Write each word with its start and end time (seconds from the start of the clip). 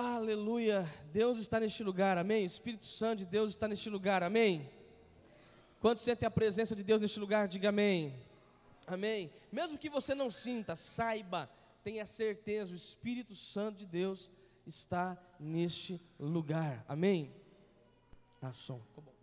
Aleluia. 0.00 0.88
Deus 1.12 1.38
está 1.38 1.58
neste 1.58 1.82
lugar, 1.82 2.16
amém? 2.18 2.44
O 2.44 2.46
Espírito 2.46 2.84
Santo 2.84 3.18
de 3.18 3.26
Deus 3.26 3.48
está 3.50 3.66
neste 3.66 3.90
lugar, 3.90 4.22
amém? 4.22 4.70
Quantos 5.80 6.04
sentem 6.04 6.24
a 6.24 6.30
presença 6.30 6.76
de 6.76 6.84
Deus 6.84 7.00
neste 7.00 7.18
lugar, 7.18 7.48
diga 7.48 7.70
amém. 7.70 8.14
Amém. 8.86 9.28
Mesmo 9.50 9.76
que 9.76 9.90
você 9.90 10.14
não 10.14 10.30
sinta, 10.30 10.76
saiba, 10.76 11.50
tenha 11.82 12.06
certeza, 12.06 12.72
o 12.72 12.76
Espírito 12.76 13.34
Santo 13.34 13.78
de 13.78 13.86
Deus 13.86 14.30
está 14.64 15.20
neste 15.36 16.00
lugar, 16.16 16.84
amém? 16.86 17.34
Ah, 18.40 18.52
som, 18.52 18.80
ficou 18.82 19.02
bom. 19.02 19.14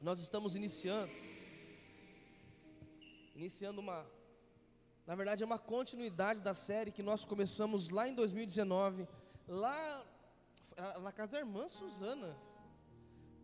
Nós 0.00 0.18
estamos 0.18 0.56
iniciando, 0.56 1.12
iniciando 3.36 3.82
uma 3.82 4.21
na 5.06 5.14
verdade, 5.16 5.42
é 5.42 5.46
uma 5.46 5.58
continuidade 5.58 6.40
da 6.40 6.54
série 6.54 6.92
que 6.92 7.02
nós 7.02 7.24
começamos 7.24 7.88
lá 7.88 8.08
em 8.08 8.14
2019, 8.14 9.08
lá 9.48 10.06
na 11.00 11.10
casa 11.10 11.32
da 11.32 11.38
irmã 11.40 11.68
Suzana. 11.68 12.36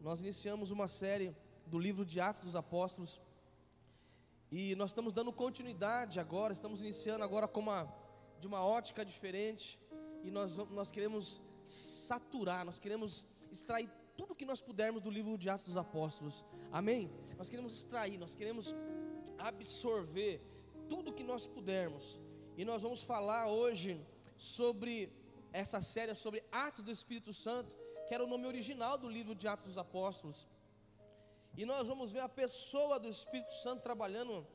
Nós 0.00 0.20
iniciamos 0.20 0.70
uma 0.70 0.86
série 0.86 1.34
do 1.66 1.78
livro 1.78 2.04
de 2.04 2.20
Atos 2.20 2.42
dos 2.42 2.54
Apóstolos. 2.54 3.20
E 4.50 4.74
nós 4.76 4.90
estamos 4.90 5.12
dando 5.12 5.32
continuidade 5.32 6.20
agora, 6.20 6.52
estamos 6.52 6.80
iniciando 6.80 7.24
agora 7.24 7.48
com 7.48 7.60
uma, 7.60 7.92
de 8.38 8.46
uma 8.46 8.64
ótica 8.64 9.04
diferente. 9.04 9.78
E 10.22 10.30
nós, 10.30 10.56
nós 10.56 10.92
queremos 10.92 11.40
saturar, 11.66 12.64
nós 12.64 12.78
queremos 12.78 13.26
extrair 13.50 13.90
tudo 14.16 14.34
que 14.34 14.44
nós 14.44 14.60
pudermos 14.60 15.02
do 15.02 15.10
livro 15.10 15.36
de 15.36 15.50
Atos 15.50 15.66
dos 15.66 15.76
Apóstolos. 15.76 16.44
Amém? 16.70 17.10
Nós 17.36 17.50
queremos 17.50 17.74
extrair, 17.74 18.16
nós 18.16 18.34
queremos 18.34 18.74
absorver 19.36 20.40
tudo 20.88 21.16
que 21.18 21.24
nós 21.32 21.46
pudermos. 21.46 22.18
E 22.56 22.64
nós 22.64 22.82
vamos 22.82 23.02
falar 23.02 23.46
hoje 23.48 23.90
sobre 24.36 24.94
essa 25.52 25.80
série 25.80 26.14
sobre 26.14 26.42
Atos 26.50 26.82
do 26.82 26.90
Espírito 26.90 27.32
Santo, 27.32 27.74
que 28.06 28.14
era 28.14 28.24
o 28.24 28.26
nome 28.26 28.46
original 28.46 28.96
do 28.98 29.08
livro 29.08 29.34
de 29.34 29.46
Atos 29.46 29.66
dos 29.66 29.78
Apóstolos. 29.78 30.46
E 31.56 31.64
nós 31.64 31.88
vamos 31.88 32.10
ver 32.12 32.20
a 32.20 32.28
pessoa 32.28 32.98
do 32.98 33.08
Espírito 33.08 33.52
Santo 33.64 33.82
trabalhando 33.82 34.46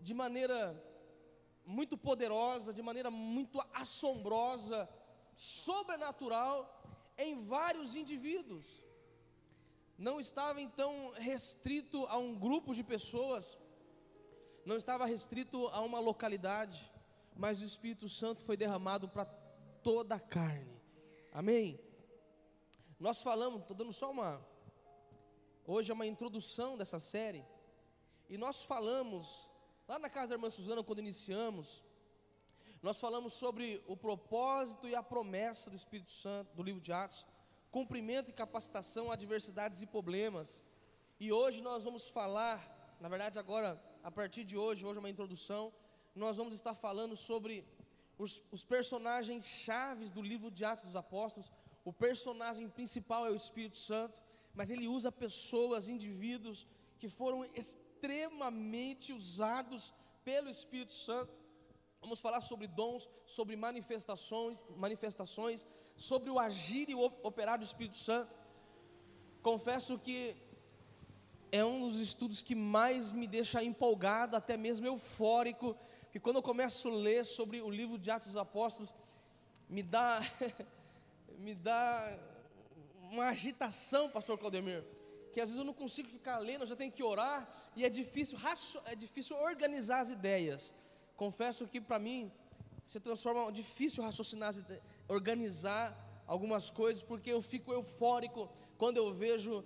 de 0.00 0.14
maneira 0.22 0.58
muito 1.64 1.96
poderosa, 1.96 2.72
de 2.72 2.82
maneira 2.82 3.10
muito 3.10 3.62
assombrosa, 3.72 4.88
sobrenatural 5.34 6.56
em 7.16 7.42
vários 7.44 7.94
indivíduos. 7.94 8.82
Não 9.96 10.18
estava 10.18 10.60
então 10.60 11.12
restrito 11.16 12.04
a 12.06 12.18
um 12.18 12.34
grupo 12.34 12.74
de 12.74 12.82
pessoas, 12.82 13.56
não 14.64 14.76
estava 14.76 15.04
restrito 15.04 15.68
a 15.68 15.80
uma 15.80 16.00
localidade, 16.00 16.90
mas 17.36 17.60
o 17.60 17.64
Espírito 17.64 18.08
Santo 18.08 18.42
foi 18.42 18.56
derramado 18.56 19.08
para 19.08 19.26
toda 19.82 20.14
a 20.14 20.20
carne. 20.20 20.80
Amém? 21.32 21.78
Nós 22.98 23.20
falamos, 23.20 23.62
estou 23.62 23.76
dando 23.76 23.92
só 23.92 24.10
uma. 24.10 24.44
Hoje 25.66 25.90
é 25.90 25.94
uma 25.94 26.06
introdução 26.06 26.76
dessa 26.76 26.98
série. 26.98 27.44
E 28.28 28.38
nós 28.38 28.62
falamos, 28.62 29.48
lá 29.86 29.98
na 29.98 30.08
casa 30.08 30.30
da 30.30 30.34
irmã 30.36 30.48
Suzana, 30.48 30.82
quando 30.82 31.00
iniciamos, 31.00 31.84
nós 32.82 33.00
falamos 33.00 33.34
sobre 33.34 33.82
o 33.86 33.96
propósito 33.96 34.88
e 34.88 34.94
a 34.94 35.02
promessa 35.02 35.68
do 35.68 35.76
Espírito 35.76 36.12
Santo, 36.12 36.54
do 36.54 36.62
livro 36.62 36.80
de 36.80 36.92
Atos, 36.92 37.26
cumprimento 37.70 38.30
e 38.30 38.32
capacitação, 38.32 39.10
adversidades 39.10 39.82
e 39.82 39.86
problemas. 39.86 40.62
E 41.18 41.32
hoje 41.32 41.62
nós 41.62 41.82
vamos 41.82 42.08
falar, 42.08 42.96
na 43.00 43.08
verdade, 43.08 43.38
agora 43.38 43.82
a 44.08 44.10
partir 44.10 44.44
de 44.50 44.56
hoje, 44.62 44.84
hoje 44.84 44.98
é 44.98 45.02
uma 45.02 45.14
introdução, 45.14 45.72
nós 46.14 46.36
vamos 46.36 46.52
estar 46.58 46.74
falando 46.74 47.16
sobre 47.16 47.54
os, 48.18 48.32
os 48.56 48.62
personagens 48.62 49.46
chaves 49.46 50.10
do 50.16 50.20
livro 50.20 50.50
de 50.50 50.62
Atos 50.62 50.84
dos 50.84 50.94
Apóstolos. 51.04 51.50
O 51.90 51.92
personagem 52.06 52.68
principal 52.68 53.26
é 53.26 53.30
o 53.30 53.40
Espírito 53.44 53.78
Santo, 53.78 54.22
mas 54.52 54.68
ele 54.68 54.86
usa 54.86 55.10
pessoas, 55.10 55.88
indivíduos 55.88 56.66
que 56.98 57.08
foram 57.08 57.40
extremamente 57.62 59.10
usados 59.14 59.92
pelo 60.22 60.50
Espírito 60.50 60.92
Santo. 60.92 61.32
Vamos 62.02 62.20
falar 62.20 62.42
sobre 62.42 62.66
dons, 62.66 63.08
sobre 63.24 63.56
manifestações, 63.56 64.58
manifestações, 64.76 65.66
sobre 65.96 66.28
o 66.30 66.38
agir 66.38 66.90
e 66.90 66.94
o 66.94 67.00
operar 67.30 67.58
do 67.58 67.64
Espírito 67.64 67.96
Santo. 67.96 68.36
Confesso 69.42 69.98
que 69.98 70.36
é 71.50 71.64
um 71.64 71.80
dos 71.80 72.00
estudos 72.00 72.42
que 72.42 72.54
mais 72.54 73.12
me 73.12 73.26
deixa 73.26 73.62
empolgado, 73.62 74.36
até 74.36 74.56
mesmo 74.56 74.86
eufórico, 74.86 75.76
que 76.10 76.20
quando 76.20 76.36
eu 76.36 76.42
começo 76.42 76.88
a 76.88 76.92
ler 76.92 77.24
sobre 77.24 77.60
o 77.60 77.70
livro 77.70 77.98
de 77.98 78.10
Atos 78.10 78.28
dos 78.28 78.36
Apóstolos, 78.36 78.94
me 79.68 79.82
dá 79.82 80.20
me 81.38 81.54
dá 81.54 82.18
uma 83.10 83.26
agitação, 83.28 84.08
pastor 84.08 84.38
Claudemir, 84.38 84.84
que 85.32 85.40
às 85.40 85.48
vezes 85.48 85.58
eu 85.58 85.64
não 85.64 85.74
consigo 85.74 86.08
ficar 86.08 86.38
lendo, 86.38 86.62
eu 86.62 86.66
já 86.66 86.76
tenho 86.76 86.92
que 86.92 87.02
orar 87.02 87.48
e 87.76 87.84
é 87.84 87.88
difícil 87.88 88.38
é 88.86 88.94
difícil 88.94 89.36
organizar 89.36 90.00
as 90.00 90.10
ideias. 90.10 90.74
Confesso 91.16 91.66
que 91.66 91.80
para 91.80 91.98
mim 91.98 92.30
se 92.86 92.98
transforma 93.00 93.50
difícil 93.52 94.02
raciocinar, 94.02 94.52
organizar 95.08 95.96
algumas 96.26 96.70
coisas, 96.70 97.02
porque 97.02 97.30
eu 97.30 97.42
fico 97.42 97.72
eufórico 97.72 98.50
quando 98.76 98.96
eu 98.96 99.12
vejo 99.12 99.64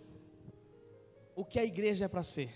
o 1.38 1.44
que 1.44 1.60
a 1.60 1.64
igreja 1.64 2.06
é 2.06 2.08
para 2.08 2.24
ser. 2.24 2.52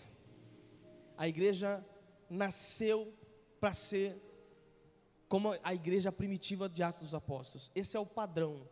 A 1.16 1.28
igreja 1.28 1.86
nasceu 2.28 3.14
para 3.60 3.72
ser 3.72 4.20
como 5.28 5.54
a 5.62 5.72
igreja 5.72 6.10
primitiva 6.10 6.68
de 6.68 6.82
Atos 6.82 7.02
dos 7.02 7.14
Apóstolos. 7.14 7.70
Esse 7.76 7.96
é 7.96 8.00
o 8.00 8.04
padrão. 8.04 8.68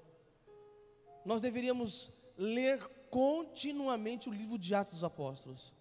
Nós 1.25 1.41
deveríamos 1.41 2.11
ler 2.37 2.85
continuamente 3.09 4.29
o 4.29 4.33
livro 4.33 4.59
de 4.59 4.75
Atos 4.75 4.95
dos 4.95 5.05
Apóstolos. 5.05 5.73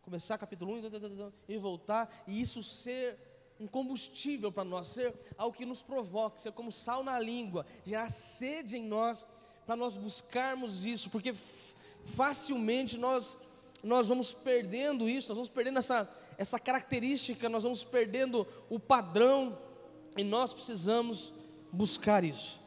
Começar 0.00 0.38
capítulo 0.38 0.72
1 0.72 1.32
e 1.46 1.58
voltar, 1.58 2.24
e 2.26 2.40
isso 2.40 2.62
ser 2.62 3.18
um 3.60 3.66
combustível 3.66 4.50
para 4.50 4.64
nós, 4.64 4.88
ser 4.88 5.14
algo 5.36 5.54
que 5.54 5.66
nos 5.66 5.82
provoque, 5.82 6.40
ser 6.40 6.52
como 6.52 6.72
sal 6.72 7.04
na 7.04 7.20
língua, 7.20 7.66
gerar 7.84 8.08
sede 8.08 8.78
em 8.78 8.82
nós, 8.82 9.26
para 9.66 9.76
nós 9.76 9.94
buscarmos 9.94 10.86
isso, 10.86 11.10
porque 11.10 11.34
facilmente 12.04 12.98
nós, 12.98 13.36
nós 13.82 14.06
vamos 14.06 14.32
perdendo 14.32 15.08
isso, 15.08 15.28
nós 15.28 15.36
vamos 15.36 15.48
perdendo 15.48 15.78
essa, 15.78 16.08
essa 16.36 16.58
característica, 16.58 17.48
nós 17.48 17.62
vamos 17.62 17.84
perdendo 17.84 18.46
o 18.68 18.78
padrão, 18.78 19.58
e 20.16 20.24
nós 20.24 20.52
precisamos 20.52 21.32
buscar 21.72 22.24
isso. 22.24 22.60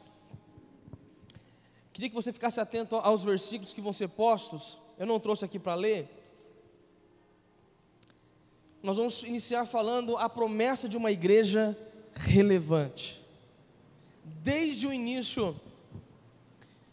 Queria 1.92 2.08
que 2.08 2.14
você 2.14 2.32
ficasse 2.32 2.60
atento 2.60 2.96
aos 2.96 3.22
versículos 3.22 3.72
que 3.72 3.80
vão 3.80 3.92
ser 3.92 4.08
postos, 4.08 4.78
eu 4.98 5.06
não 5.06 5.20
trouxe 5.20 5.44
aqui 5.44 5.58
para 5.58 5.74
ler. 5.74 6.08
Nós 8.82 8.96
vamos 8.96 9.22
iniciar 9.22 9.64
falando 9.64 10.16
a 10.16 10.28
promessa 10.28 10.88
de 10.88 10.96
uma 10.96 11.10
igreja 11.10 11.76
relevante. 12.12 13.22
Desde 14.24 14.86
o 14.86 14.92
início, 14.92 15.58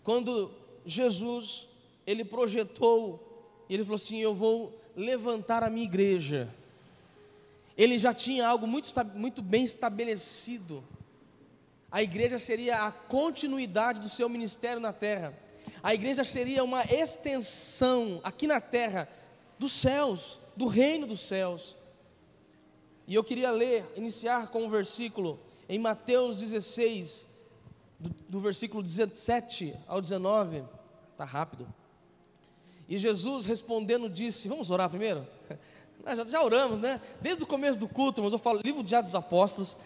quando 0.03 0.51
Jesus 0.85 1.67
ele 2.05 2.23
projetou, 2.23 3.65
ele 3.69 3.83
falou 3.83 3.95
assim: 3.95 4.19
Eu 4.19 4.33
vou 4.33 4.79
levantar 4.95 5.63
a 5.63 5.69
minha 5.69 5.85
igreja. 5.85 6.53
Ele 7.77 7.97
já 7.97 8.13
tinha 8.13 8.47
algo 8.47 8.67
muito, 8.67 8.91
muito 9.15 9.41
bem 9.41 9.63
estabelecido. 9.63 10.83
A 11.89 12.01
igreja 12.01 12.37
seria 12.37 12.85
a 12.85 12.91
continuidade 12.91 13.99
do 13.99 14.09
seu 14.09 14.29
ministério 14.29 14.79
na 14.79 14.93
terra. 14.93 15.37
A 15.83 15.93
igreja 15.93 16.23
seria 16.23 16.63
uma 16.63 16.83
extensão 16.83 18.19
aqui 18.23 18.45
na 18.45 18.61
terra 18.61 19.09
dos 19.57 19.71
céus, 19.71 20.39
do 20.55 20.67
reino 20.67 21.07
dos 21.07 21.21
céus. 21.21 21.75
E 23.07 23.15
eu 23.15 23.23
queria 23.23 23.51
ler, 23.51 23.85
iniciar 23.95 24.47
com 24.47 24.63
um 24.63 24.69
versículo 24.69 25.39
em 25.67 25.79
Mateus 25.79 26.35
16, 26.35 27.27
do, 27.99 28.09
do 28.29 28.39
versículo 28.39 28.83
17 28.83 29.75
ao 29.87 30.01
19. 30.01 30.63
Está 31.11 31.25
rápido. 31.25 31.67
E 32.91 32.97
Jesus 32.97 33.45
respondendo 33.45 34.09
disse: 34.09 34.49
Vamos 34.49 34.69
orar 34.69 34.89
primeiro? 34.89 35.25
Já, 36.03 36.25
já, 36.25 36.43
oramos, 36.43 36.79
né? 36.79 36.99
Desde 37.21 37.43
o 37.43 37.45
começo 37.45 37.77
do 37.77 37.87
culto, 37.87 38.23
mas 38.23 38.33
eu 38.33 38.39
falo, 38.39 38.59
livro 38.65 38.81
de 38.81 38.95
Atos 38.95 39.11
dos 39.11 39.15
Apóstolos 39.15 39.77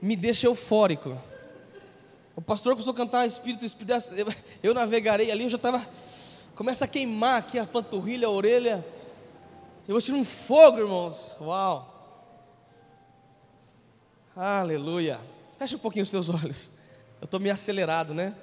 me 0.00 0.16
deixa 0.16 0.46
eufórico. 0.46 1.20
O 2.34 2.40
pastor 2.40 2.72
começou 2.72 2.94
a 2.94 2.96
cantar 2.96 3.26
Espírito, 3.26 3.66
Espírito, 3.66 3.92
eu, 4.62 4.72
navegarei 4.72 5.30
ali, 5.30 5.44
eu 5.44 5.50
já 5.50 5.56
estava. 5.56 5.86
Começa 6.54 6.86
a 6.86 6.88
queimar 6.88 7.40
aqui 7.40 7.58
a 7.58 7.66
panturrilha, 7.66 8.28
a 8.28 8.30
orelha. 8.30 8.82
Eu 9.86 9.92
vou 9.92 10.00
tirar 10.00 10.16
um 10.16 10.24
fogo, 10.24 10.78
irmãos. 10.78 11.36
Uau! 11.38 12.24
Aleluia. 14.34 15.20
Fecha 15.58 15.76
um 15.76 15.80
pouquinho 15.80 16.04
os 16.04 16.08
seus 16.08 16.30
olhos. 16.30 16.70
Eu 17.20 17.26
estou 17.26 17.38
meio 17.38 17.52
acelerado, 17.52 18.14
né? 18.14 18.34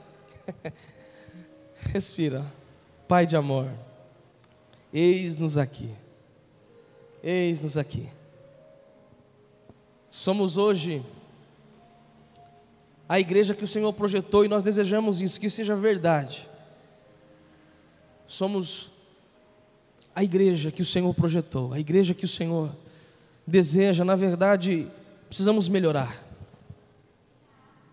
Respira. 1.92 2.46
Pai 3.08 3.26
de 3.26 3.36
amor. 3.36 3.72
Eis-nos 4.98 5.58
aqui. 5.58 5.90
Eis-nos 7.22 7.78
aqui. 7.78 8.10
Somos 10.10 10.56
hoje 10.56 11.04
a 13.10 13.20
igreja 13.20 13.54
que 13.54 13.66
o 13.66 13.68
Senhor 13.68 13.92
projetou 13.92 14.46
e 14.46 14.48
nós 14.48 14.64
desejamos 14.64 15.20
isso, 15.20 15.38
que 15.38 15.50
seja 15.50 15.76
verdade. 15.76 16.48
Somos 18.26 18.90
a 20.16 20.24
igreja 20.24 20.72
que 20.72 20.82
o 20.82 20.86
Senhor 20.86 21.14
projetou, 21.14 21.74
a 21.74 21.80
igreja 21.80 22.14
que 22.14 22.24
o 22.24 22.30
Senhor 22.30 22.74
deseja, 23.46 24.06
na 24.06 24.16
verdade, 24.16 24.90
precisamos 25.28 25.68
melhorar. 25.68 26.26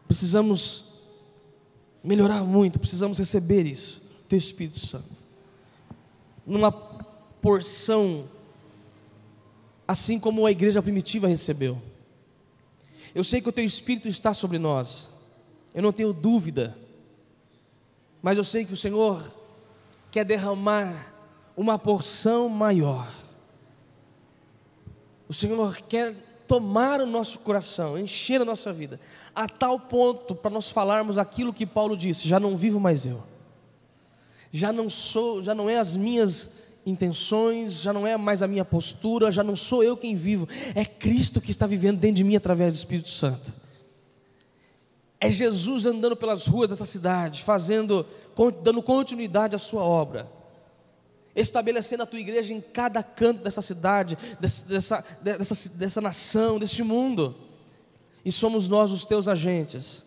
Precisamos 0.06 0.84
melhorar 2.04 2.44
muito, 2.44 2.78
precisamos 2.78 3.18
receber 3.18 3.66
isso, 3.66 4.00
teu 4.28 4.38
Espírito 4.38 4.78
Santo. 4.78 5.10
Numa 6.46 6.91
porção 7.42 8.28
assim 9.86 10.18
como 10.18 10.46
a 10.46 10.50
igreja 10.50 10.80
primitiva 10.80 11.28
recebeu. 11.28 11.80
Eu 13.14 13.22
sei 13.22 13.42
que 13.42 13.48
o 13.48 13.52
teu 13.52 13.64
Espírito 13.64 14.08
está 14.08 14.32
sobre 14.32 14.58
nós, 14.58 15.10
eu 15.74 15.82
não 15.82 15.92
tenho 15.92 16.12
dúvida, 16.12 16.76
mas 18.22 18.38
eu 18.38 18.44
sei 18.44 18.64
que 18.64 18.72
o 18.72 18.76
Senhor 18.76 19.30
quer 20.10 20.24
derramar 20.24 21.12
uma 21.56 21.78
porção 21.78 22.48
maior. 22.48 23.12
O 25.28 25.34
Senhor 25.34 25.76
quer 25.82 26.14
tomar 26.46 27.00
o 27.00 27.06
nosso 27.06 27.38
coração, 27.40 27.98
encher 27.98 28.40
a 28.40 28.44
nossa 28.44 28.72
vida, 28.72 29.00
a 29.34 29.48
tal 29.48 29.78
ponto 29.78 30.34
para 30.34 30.50
nós 30.50 30.70
falarmos 30.70 31.18
aquilo 31.18 31.52
que 31.52 31.66
Paulo 31.66 31.96
disse: 31.96 32.28
já 32.28 32.38
não 32.38 32.56
vivo 32.56 32.78
mais 32.78 33.04
eu, 33.04 33.22
já 34.50 34.72
não 34.72 34.88
sou, 34.88 35.42
já 35.42 35.54
não 35.54 35.68
é 35.68 35.78
as 35.78 35.96
minhas 35.96 36.50
intenções, 36.84 37.80
já 37.80 37.92
não 37.92 38.06
é 38.06 38.16
mais 38.16 38.42
a 38.42 38.48
minha 38.48 38.64
postura, 38.64 39.30
já 39.30 39.42
não 39.42 39.54
sou 39.54 39.84
eu 39.84 39.96
quem 39.96 40.14
vivo, 40.14 40.48
é 40.74 40.84
Cristo 40.84 41.40
que 41.40 41.50
está 41.50 41.66
vivendo 41.66 41.98
dentro 41.98 42.16
de 42.16 42.24
mim 42.24 42.36
através 42.36 42.74
do 42.74 42.78
Espírito 42.78 43.08
Santo. 43.08 43.54
É 45.20 45.30
Jesus 45.30 45.86
andando 45.86 46.16
pelas 46.16 46.46
ruas 46.46 46.68
dessa 46.68 46.84
cidade, 46.84 47.42
fazendo, 47.42 48.04
dando 48.62 48.82
continuidade 48.82 49.54
à 49.54 49.58
sua 49.58 49.82
obra, 49.82 50.28
estabelecendo 51.34 52.02
a 52.02 52.06
tua 52.06 52.18
igreja 52.18 52.52
em 52.52 52.60
cada 52.60 53.02
canto 53.02 53.42
dessa 53.42 53.62
cidade, 53.62 54.18
dessa, 54.40 55.04
dessa, 55.22 55.68
dessa 55.70 56.00
nação, 56.00 56.58
deste 56.58 56.82
mundo, 56.82 57.36
e 58.24 58.32
somos 58.32 58.68
nós 58.68 58.90
os 58.90 59.04
teus 59.04 59.28
agentes, 59.28 60.04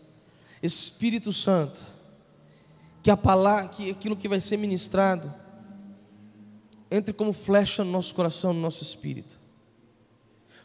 Espírito 0.62 1.32
Santo, 1.32 1.82
que 3.02 3.10
a 3.10 3.16
palavra, 3.16 3.68
que 3.68 3.90
aquilo 3.90 4.16
que 4.16 4.28
vai 4.28 4.40
ser 4.40 4.56
ministrado, 4.56 5.32
entre 6.90 7.12
como 7.12 7.32
flecha 7.32 7.84
no 7.84 7.90
nosso 7.90 8.14
coração, 8.14 8.52
no 8.52 8.60
nosso 8.60 8.82
espírito. 8.82 9.38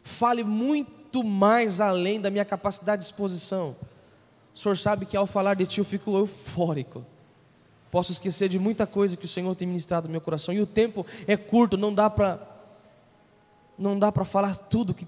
Fale 0.02 0.44
muito 0.44 1.22
mais 1.22 1.80
além 1.80 2.20
da 2.20 2.30
minha 2.30 2.44
capacidade 2.44 3.02
de 3.02 3.06
exposição. 3.06 3.76
O 4.54 4.58
Senhor 4.58 4.76
sabe 4.76 5.06
que 5.06 5.16
ao 5.16 5.26
falar 5.26 5.54
de 5.54 5.66
Ti 5.66 5.78
eu 5.78 5.84
fico 5.84 6.16
eufórico. 6.16 7.04
Posso 7.90 8.12
esquecer 8.12 8.48
de 8.48 8.58
muita 8.58 8.86
coisa 8.86 9.16
que 9.16 9.24
o 9.24 9.28
Senhor 9.28 9.54
tem 9.54 9.68
ministrado 9.68 10.08
no 10.08 10.12
meu 10.12 10.20
coração. 10.20 10.54
E 10.54 10.60
o 10.60 10.66
tempo 10.66 11.04
é 11.26 11.36
curto, 11.36 11.76
não 11.76 11.92
dá 11.92 12.08
para 12.08 12.48
não 13.78 13.98
dá 13.98 14.12
para 14.12 14.24
falar 14.24 14.54
tudo 14.54 14.94
que, 14.94 15.06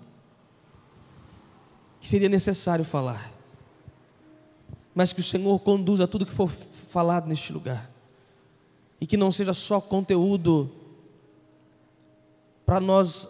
que 2.00 2.08
seria 2.08 2.28
necessário 2.28 2.84
falar. 2.84 3.32
Mas 4.94 5.12
que 5.12 5.20
o 5.20 5.24
Senhor 5.24 5.58
conduza 5.60 6.08
tudo 6.08 6.26
que 6.26 6.32
for 6.32 6.48
falado 6.48 7.26
neste 7.26 7.52
lugar. 7.52 7.90
E 9.00 9.06
que 9.06 9.16
não 9.16 9.30
seja 9.30 9.52
só 9.52 9.80
conteúdo 9.80 10.70
para 12.64 12.80
nós 12.80 13.28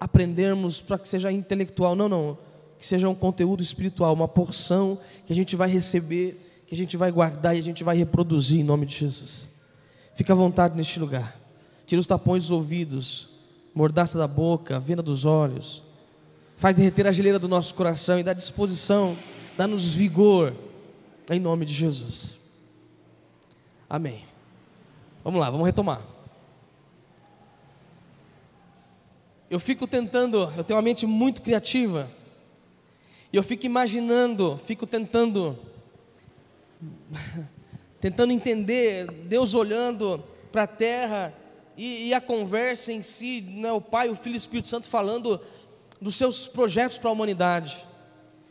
aprendermos, 0.00 0.80
para 0.80 0.98
que 0.98 1.08
seja 1.08 1.32
intelectual, 1.32 1.94
não, 1.94 2.08
não, 2.08 2.38
que 2.78 2.86
seja 2.86 3.08
um 3.08 3.14
conteúdo 3.14 3.62
espiritual, 3.62 4.14
uma 4.14 4.28
porção 4.28 4.98
que 5.26 5.32
a 5.32 5.36
gente 5.36 5.56
vai 5.56 5.68
receber, 5.68 6.62
que 6.66 6.74
a 6.74 6.78
gente 6.78 6.96
vai 6.96 7.10
guardar 7.10 7.56
e 7.56 7.58
a 7.58 7.62
gente 7.62 7.82
vai 7.82 7.96
reproduzir 7.96 8.60
em 8.60 8.64
nome 8.64 8.86
de 8.86 8.94
Jesus. 8.94 9.48
Fica 10.14 10.32
à 10.32 10.36
vontade 10.36 10.76
neste 10.76 11.00
lugar. 11.00 11.36
Tira 11.86 12.00
os 12.00 12.06
tapões 12.06 12.44
dos 12.44 12.50
ouvidos, 12.50 13.28
mordaça 13.74 14.18
da 14.18 14.28
boca, 14.28 14.78
venda 14.78 15.02
dos 15.02 15.24
olhos. 15.24 15.82
Faz 16.56 16.74
derreter 16.74 17.06
a 17.06 17.12
geleira 17.12 17.38
do 17.38 17.48
nosso 17.48 17.74
coração 17.74 18.18
e 18.18 18.22
dá 18.22 18.32
disposição, 18.32 19.16
dá-nos 19.56 19.94
vigor, 19.94 20.52
em 21.30 21.38
nome 21.38 21.64
de 21.64 21.72
Jesus. 21.72 22.36
Amém. 23.88 24.24
Vamos 25.24 25.40
lá, 25.40 25.50
vamos 25.50 25.66
retomar. 25.66 26.17
Eu 29.50 29.58
fico 29.58 29.86
tentando, 29.86 30.52
eu 30.56 30.64
tenho 30.64 30.76
uma 30.76 30.82
mente 30.82 31.06
muito 31.06 31.40
criativa, 31.40 32.10
e 33.32 33.36
eu 33.36 33.42
fico 33.42 33.66
imaginando, 33.66 34.58
fico 34.64 34.86
tentando, 34.86 35.58
tentando 38.00 38.32
entender 38.32 39.06
Deus 39.24 39.54
olhando 39.54 40.22
para 40.52 40.62
a 40.64 40.66
terra 40.66 41.34
e, 41.76 42.08
e, 42.08 42.14
a 42.14 42.20
conversa 42.20 42.92
em 42.92 43.02
si, 43.02 43.40
né, 43.40 43.70
o 43.70 43.80
Pai, 43.80 44.08
o 44.08 44.14
Filho 44.14 44.34
e 44.34 44.36
o 44.36 44.38
Espírito 44.38 44.68
Santo 44.68 44.88
falando 44.88 45.40
dos 46.00 46.16
seus 46.16 46.48
projetos 46.48 46.98
para 46.98 47.08
a 47.08 47.12
humanidade. 47.12 47.86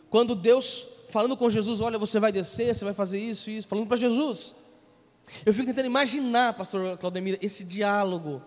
Quando 0.10 0.34
Deus 0.34 0.88
falando 1.10 1.36
com 1.36 1.50
Jesus, 1.50 1.82
olha, 1.82 1.98
você 1.98 2.20
vai 2.20 2.32
descer, 2.32 2.74
você 2.74 2.86
vai 2.86 2.94
fazer 2.94 3.20
isso, 3.20 3.50
isso, 3.50 3.68
falando 3.68 3.88
para 3.88 3.98
Jesus. 3.98 4.56
Eu 5.46 5.54
fico 5.54 5.66
tentando 5.66 5.86
imaginar, 5.86 6.54
pastor 6.54 6.98
Claudemir, 6.98 7.38
esse 7.42 7.64
diálogo 7.64 8.42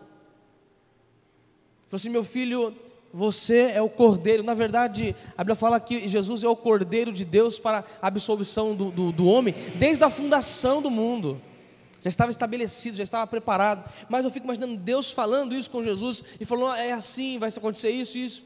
Falou 1.91 1.97
assim: 1.97 2.09
meu 2.09 2.23
filho, 2.23 2.73
você 3.13 3.73
é 3.75 3.83
o 3.83 3.89
cordeiro. 3.89 4.45
Na 4.45 4.55
verdade, 4.55 5.17
a 5.37 5.43
Bíblia 5.43 5.57
fala 5.57 5.81
que 5.81 6.07
Jesus 6.07 6.45
é 6.45 6.49
o 6.49 6.55
cordeiro 6.55 7.13
de 7.13 7.25
Deus 7.25 7.59
para 7.59 7.85
a 8.01 8.07
absolvição 8.07 8.77
do, 8.77 8.93
do, 8.93 9.11
do 9.11 9.27
homem, 9.27 9.53
desde 9.75 10.05
a 10.05 10.09
fundação 10.09 10.81
do 10.81 10.91
mundo. 10.91 11.43
Já 12.01 12.09
estava 12.09 12.31
estabelecido, 12.31 12.97
já 12.97 13.03
estava 13.03 13.27
preparado. 13.27 13.91
Mas 14.09 14.25
eu 14.25 14.31
fico 14.31 14.47
imaginando 14.47 14.77
Deus 14.77 15.11
falando 15.11 15.53
isso 15.53 15.69
com 15.69 15.83
Jesus 15.83 16.23
e 16.39 16.45
falando: 16.45 16.77
é 16.77 16.93
assim, 16.93 17.39
vai 17.39 17.49
acontecer 17.49 17.91
isso, 17.91 18.17
isso. 18.17 18.45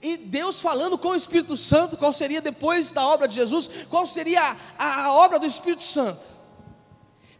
E 0.00 0.16
Deus 0.16 0.60
falando 0.60 0.96
com 0.96 1.08
o 1.08 1.16
Espírito 1.16 1.56
Santo, 1.56 1.98
qual 1.98 2.12
seria 2.12 2.40
depois 2.40 2.92
da 2.92 3.04
obra 3.04 3.26
de 3.26 3.34
Jesus, 3.34 3.68
qual 3.90 4.06
seria 4.06 4.56
a, 4.78 5.04
a 5.06 5.12
obra 5.12 5.40
do 5.40 5.46
Espírito 5.46 5.82
Santo. 5.82 6.28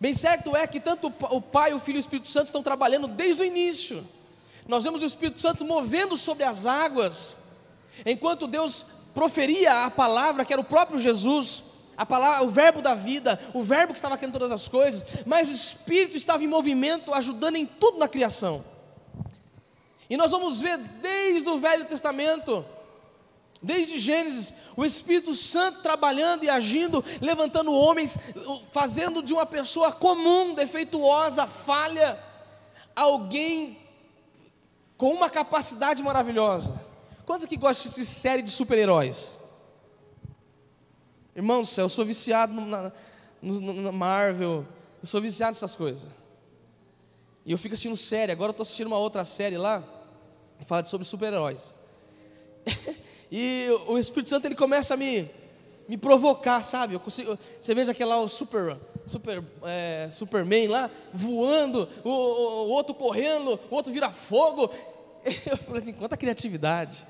Bem 0.01 0.13
certo 0.13 0.55
é 0.57 0.67
que 0.67 0.81
tanto 0.81 1.07
o 1.07 1.41
Pai, 1.41 1.73
o 1.73 1.79
Filho 1.79 1.97
e 1.97 1.99
o 1.99 2.01
Espírito 2.01 2.29
Santo 2.29 2.47
estão 2.47 2.63
trabalhando 2.63 3.07
desde 3.07 3.43
o 3.43 3.45
início. 3.45 4.05
Nós 4.67 4.83
vemos 4.83 5.03
o 5.03 5.07
Espírito 5.07 5.41
Santo 5.41 5.65
movendo 5.65 6.17
sobre 6.17 6.45
as 6.45 6.65
águas, 6.65 7.37
enquanto 8.05 8.47
Deus 8.47 8.87
proferia 9.15 9.85
a 9.85 9.91
palavra, 9.91 10.45
que 10.45 10.53
era 10.53 10.61
o 10.61 10.65
próprio 10.65 10.99
Jesus, 10.99 11.63
a 11.97 12.05
palavra, 12.05 12.45
o 12.45 12.49
verbo 12.49 12.81
da 12.81 12.95
vida, 12.95 13.41
o 13.53 13.63
verbo 13.63 13.93
que 13.93 13.99
estava 13.99 14.17
criando 14.17 14.33
todas 14.33 14.51
as 14.51 14.67
coisas, 14.67 15.05
mas 15.27 15.49
o 15.49 15.53
Espírito 15.53 16.17
estava 16.17 16.43
em 16.43 16.49
movimento, 16.49 17.13
ajudando 17.13 17.57
em 17.57 17.67
tudo 17.67 17.99
na 17.99 18.09
criação. 18.09 18.65
E 20.09 20.17
nós 20.17 20.31
vamos 20.31 20.61
ver 20.61 20.79
desde 20.79 21.49
o 21.49 21.59
Velho 21.59 21.85
Testamento, 21.85 22.65
desde 23.63 23.99
Gênesis, 23.99 24.53
o 24.77 24.85
Espírito 24.85 25.35
Santo 25.35 25.83
trabalhando 25.83 26.45
e 26.45 26.51
agindo, 26.51 27.05
levantando 27.21 27.73
homens, 27.73 28.19
fazendo 28.73 29.23
de 29.23 29.33
uma 29.33 29.47
pessoa 29.47 29.93
comum, 29.93 30.55
defeituosa, 30.55 31.47
falha, 31.47 32.19
alguém 32.95 33.84
com 34.97 35.13
uma 35.13 35.29
capacidade 35.29 36.03
maravilhosa. 36.03 36.75
Quantos 37.27 37.45
aqui 37.45 37.57
gostam 37.57 37.93
de 37.93 38.05
série 38.05 38.43
de 38.43 38.51
super-heróis? 38.51 39.37
Irmãos, 41.35 41.77
eu 41.77 41.89
sou 41.89 42.05
viciado 42.05 42.53
na, 42.53 42.93
na 43.43 43.93
Marvel, 43.93 44.67
eu 45.03 45.07
sou 45.07 45.21
viciado 45.21 45.51
nessas 45.51 45.75
coisas. 45.75 46.09
E 47.45 47.53
eu 47.53 47.59
fico 47.59 47.75
assistindo 47.75 47.97
série, 47.97 48.33
agora 48.33 48.51
eu 48.51 48.53
estou 48.53 48.63
assistindo 48.63 48.87
uma 48.87 48.99
outra 48.99 49.25
série 49.25 49.59
lá, 49.59 49.83
que 50.59 50.65
fala 50.65 50.85
sobre 50.85 51.07
super-heróis. 51.07 51.75
e 53.31 53.69
o 53.87 53.99
Espírito 53.99 54.29
Santo 54.29 54.47
ele 54.47 54.55
começa 54.55 54.95
a 54.95 54.97
me, 54.97 55.31
me 55.89 55.97
provocar, 55.97 56.63
sabe? 56.63 56.99
Consigo, 56.99 57.39
você 57.61 57.75
veja 57.75 57.93
aquele 57.93 58.09
lá, 58.11 58.19
o 58.19 58.29
super, 58.29 58.77
super, 59.07 59.45
é, 59.63 60.09
Superman 60.11 60.69
lá, 60.69 60.91
voando, 61.13 61.89
o, 62.03 62.09
o, 62.09 62.67
o, 62.67 62.69
outro 62.69 62.95
correndo, 62.95 63.59
o 63.71 63.75
outro 63.75 63.93
vira 63.93 64.11
fogo. 64.11 64.71
Eu 65.47 65.57
falei 65.59 65.79
assim, 65.79 65.93
quanta 65.93 66.17
criatividade. 66.17 67.07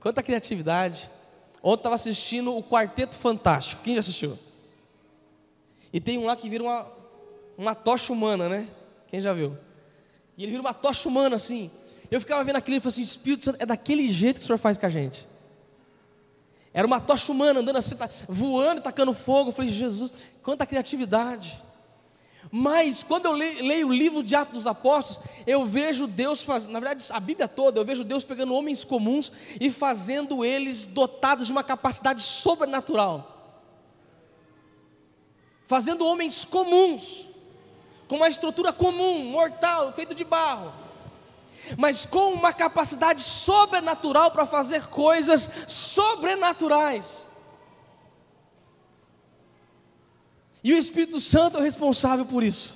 Quanta 0.00 0.22
criatividade. 0.22 1.10
Ontem 1.62 1.80
estava 1.80 1.94
assistindo 1.94 2.56
o 2.56 2.62
Quarteto 2.62 3.16
Fantástico. 3.16 3.82
Quem 3.82 3.94
já 3.94 4.00
assistiu? 4.00 4.38
E 5.92 6.00
tem 6.00 6.18
um 6.18 6.26
lá 6.26 6.36
que 6.36 6.48
vira 6.48 6.62
uma, 6.62 6.86
uma 7.56 7.74
tocha 7.74 8.12
humana, 8.12 8.48
né? 8.48 8.68
Quem 9.08 9.20
já 9.20 9.32
viu? 9.32 9.56
E 10.36 10.42
ele 10.42 10.50
vira 10.50 10.60
uma 10.62 10.74
tocha 10.74 11.08
humana 11.08 11.36
assim. 11.36 11.70
Eu 12.10 12.20
ficava 12.20 12.44
vendo 12.44 12.56
aquilo 12.56 12.76
e 12.76 12.80
falei 12.80 12.90
assim: 12.90 13.02
Espírito 13.02 13.44
Santo, 13.44 13.56
é 13.60 13.66
daquele 13.66 14.08
jeito 14.10 14.38
que 14.38 14.44
o 14.44 14.46
Senhor 14.46 14.58
faz 14.58 14.76
com 14.76 14.86
a 14.86 14.90
gente. 14.90 15.26
Era 16.74 16.88
uma 16.88 16.98
tocha 17.00 17.30
humana 17.30 17.60
andando 17.60 17.76
assim, 17.76 17.94
tá, 17.94 18.10
voando, 18.28 18.80
tacando 18.80 19.14
fogo. 19.14 19.50
Eu 19.50 19.54
falei, 19.54 19.70
Jesus, 19.70 20.12
quanta 20.42 20.66
criatividade. 20.66 21.62
Mas 22.50 23.04
quando 23.04 23.26
eu 23.26 23.32
leio 23.32 23.88
o 23.88 23.92
livro 23.92 24.22
de 24.22 24.34
Atos 24.34 24.54
dos 24.54 24.66
Apóstolos, 24.66 25.24
eu 25.46 25.64
vejo 25.64 26.08
Deus 26.08 26.42
fazendo, 26.42 26.72
na 26.72 26.80
verdade, 26.80 27.04
a 27.10 27.20
Bíblia 27.20 27.46
toda, 27.46 27.80
eu 27.80 27.84
vejo 27.84 28.02
Deus 28.02 28.24
pegando 28.24 28.54
homens 28.54 28.84
comuns 28.84 29.32
e 29.60 29.70
fazendo 29.70 30.44
eles 30.44 30.84
dotados 30.84 31.46
de 31.46 31.52
uma 31.52 31.62
capacidade 31.62 32.20
sobrenatural. 32.22 33.30
Fazendo 35.66 36.04
homens 36.04 36.44
comuns, 36.44 37.24
com 38.08 38.16
uma 38.16 38.28
estrutura 38.28 38.72
comum, 38.72 39.24
mortal, 39.24 39.92
feito 39.92 40.14
de 40.14 40.24
barro, 40.24 40.72
mas 41.78 42.04
com 42.04 42.32
uma 42.32 42.52
capacidade 42.52 43.22
sobrenatural 43.22 44.30
para 44.30 44.46
fazer 44.46 44.86
coisas 44.88 45.50
sobrenaturais. 45.66 47.28
E 50.62 50.72
o 50.72 50.78
Espírito 50.78 51.20
Santo 51.20 51.58
é 51.58 51.60
o 51.60 51.64
responsável 51.64 52.24
por 52.24 52.42
isso. 52.42 52.74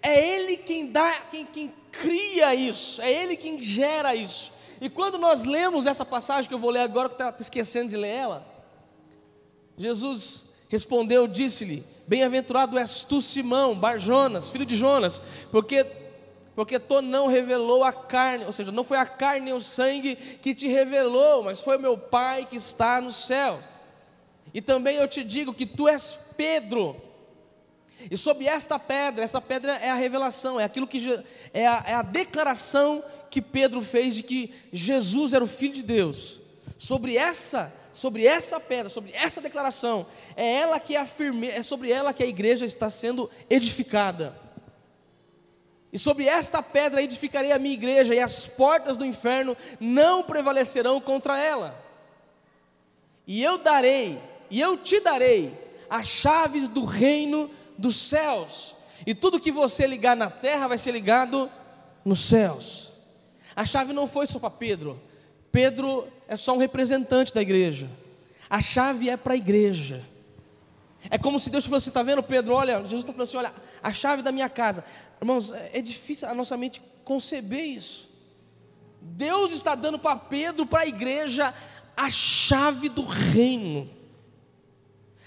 É 0.00 0.34
Ele 0.34 0.56
quem 0.56 0.90
dá, 0.90 1.20
quem, 1.30 1.44
quem 1.44 1.74
cria 1.92 2.54
isso, 2.54 3.00
é 3.00 3.10
Ele 3.10 3.36
quem 3.36 3.60
gera 3.60 4.14
isso. 4.14 4.52
E 4.80 4.88
quando 4.90 5.18
nós 5.18 5.44
lemos 5.44 5.86
essa 5.86 6.04
passagem 6.04 6.48
que 6.48 6.54
eu 6.54 6.58
vou 6.58 6.70
ler 6.70 6.80
agora, 6.80 7.08
que 7.08 7.14
está 7.14 7.34
esquecendo 7.38 7.90
de 7.90 7.96
ler 7.96 8.08
ela, 8.08 8.46
Jesus 9.76 10.46
respondeu, 10.68 11.26
disse-lhe: 11.26 11.84
Bem-aventurado 12.06 12.78
és 12.78 13.02
tu, 13.02 13.22
Simão, 13.22 13.74
Barjonas, 13.74 14.50
filho 14.50 14.66
de 14.66 14.76
Jonas, 14.76 15.22
porque 15.50 15.84
porque 16.54 16.78
tu 16.78 17.02
não 17.02 17.26
revelou 17.26 17.82
a 17.82 17.92
carne, 17.92 18.44
ou 18.44 18.52
seja, 18.52 18.70
não 18.70 18.84
foi 18.84 18.96
a 18.96 19.06
carne 19.06 19.50
e 19.50 19.52
o 19.52 19.60
sangue 19.60 20.14
que 20.14 20.54
te 20.54 20.68
revelou, 20.68 21.42
mas 21.42 21.60
foi 21.60 21.76
o 21.76 21.80
meu 21.80 21.98
Pai 21.98 22.46
que 22.46 22.56
está 22.56 23.00
no 23.00 23.10
céu. 23.10 23.60
E 24.52 24.62
também 24.62 24.96
eu 24.96 25.08
te 25.08 25.24
digo 25.24 25.52
que 25.52 25.66
tu 25.66 25.88
és 25.88 26.16
Pedro. 26.36 26.96
E 28.10 28.16
sobre 28.16 28.46
esta 28.46 28.78
pedra, 28.78 29.24
essa 29.24 29.40
pedra 29.40 29.72
é 29.72 29.90
a 29.90 29.94
revelação, 29.94 30.60
é 30.60 30.64
aquilo 30.64 30.86
que 30.86 31.24
é 31.52 31.66
a, 31.66 31.84
é 31.86 31.94
a 31.94 32.02
declaração 32.02 33.02
que 33.30 33.42
Pedro 33.42 33.82
fez 33.82 34.14
de 34.14 34.22
que 34.22 34.52
Jesus 34.72 35.32
era 35.32 35.42
o 35.42 35.48
Filho 35.48 35.72
de 35.72 35.82
Deus. 35.82 36.40
Sobre 36.78 37.16
essa, 37.16 37.72
sobre 37.92 38.26
essa 38.26 38.60
pedra, 38.60 38.88
sobre 38.88 39.10
essa 39.12 39.40
declaração, 39.40 40.06
é 40.36 40.60
ela 40.60 40.78
que 40.78 40.94
é 40.94 41.62
sobre 41.62 41.90
ela 41.90 42.12
que 42.12 42.22
a 42.22 42.26
igreja 42.26 42.64
está 42.64 42.88
sendo 42.90 43.28
edificada. 43.48 44.43
E 45.94 45.98
sobre 45.98 46.26
esta 46.26 46.60
pedra 46.60 47.00
edificarei 47.00 47.52
a 47.52 47.58
minha 47.58 47.72
igreja, 47.72 48.12
e 48.12 48.18
as 48.18 48.44
portas 48.46 48.96
do 48.96 49.06
inferno 49.06 49.56
não 49.78 50.24
prevalecerão 50.24 51.00
contra 51.00 51.38
ela. 51.38 51.80
E 53.24 53.40
eu 53.40 53.58
darei 53.58 54.20
e 54.50 54.60
eu 54.60 54.76
te 54.76 54.98
darei 54.98 55.56
as 55.88 56.06
chaves 56.06 56.68
do 56.68 56.84
reino 56.84 57.48
dos 57.78 57.94
céus. 57.94 58.74
E 59.06 59.14
tudo 59.14 59.38
que 59.38 59.52
você 59.52 59.86
ligar 59.86 60.16
na 60.16 60.28
terra 60.28 60.66
vai 60.66 60.78
ser 60.78 60.90
ligado 60.90 61.48
nos 62.04 62.24
céus. 62.24 62.92
A 63.54 63.64
chave 63.64 63.92
não 63.92 64.08
foi 64.08 64.26
só 64.26 64.40
para 64.40 64.50
Pedro. 64.50 65.00
Pedro 65.52 66.08
é 66.26 66.36
só 66.36 66.54
um 66.54 66.58
representante 66.58 67.32
da 67.32 67.40
igreja. 67.40 67.88
A 68.50 68.60
chave 68.60 69.08
é 69.08 69.16
para 69.16 69.34
a 69.34 69.36
igreja. 69.36 70.04
É 71.10 71.18
como 71.18 71.38
se 71.38 71.50
Deus 71.50 71.66
fosse, 71.66 71.88
está 71.90 72.02
vendo, 72.02 72.22
Pedro? 72.22 72.54
Olha, 72.54 72.80
Jesus 72.82 73.00
está 73.00 73.12
falando 73.12 73.22
assim: 73.22 73.36
olha, 73.36 73.52
a 73.82 73.92
chave 73.92 74.22
da 74.22 74.32
minha 74.32 74.48
casa. 74.48 74.84
Irmãos, 75.20 75.52
é 75.52 75.80
difícil 75.80 76.28
a 76.28 76.34
nossa 76.34 76.56
mente 76.56 76.82
conceber 77.04 77.64
isso. 77.64 78.10
Deus 79.00 79.52
está 79.52 79.74
dando 79.74 79.98
para 79.98 80.16
Pedro, 80.16 80.64
para 80.64 80.80
a 80.80 80.86
igreja, 80.86 81.54
a 81.96 82.08
chave 82.08 82.88
do 82.88 83.04
reino 83.04 83.90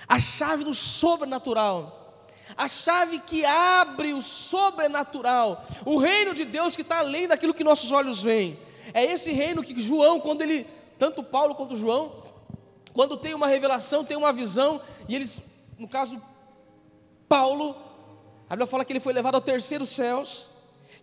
a 0.07 0.19
chave 0.19 0.63
do 0.63 0.73
sobrenatural, 0.73 2.25
a 2.55 2.67
chave 2.67 3.19
que 3.19 3.45
abre 3.45 4.13
o 4.13 4.21
sobrenatural, 4.21 5.65
o 5.85 5.97
reino 5.97 6.33
de 6.33 6.45
Deus 6.45 6.75
que 6.75 6.81
está 6.81 6.99
além 6.99 7.27
daquilo 7.27 7.53
que 7.53 7.63
nossos 7.63 7.91
olhos 7.91 8.23
veem. 8.23 8.57
É 8.93 9.03
esse 9.03 9.31
reino 9.31 9.63
que 9.63 9.79
João, 9.79 10.19
quando 10.19 10.41
ele, 10.41 10.65
tanto 10.97 11.21
Paulo 11.21 11.55
quanto 11.55 11.75
João, 11.75 12.23
quando 12.93 13.17
tem 13.17 13.33
uma 13.33 13.47
revelação, 13.47 14.05
tem 14.05 14.15
uma 14.15 14.31
visão, 14.31 14.81
e 15.09 15.15
eles, 15.15 15.41
no 15.77 15.87
caso, 15.87 16.21
Paulo, 17.27 17.75
a 18.49 18.55
Bíblia 18.55 18.67
fala 18.67 18.85
que 18.85 18.93
ele 18.93 18.99
foi 18.99 19.13
levado 19.13 19.35
ao 19.35 19.41
terceiro 19.41 19.85
céus, 19.85 20.47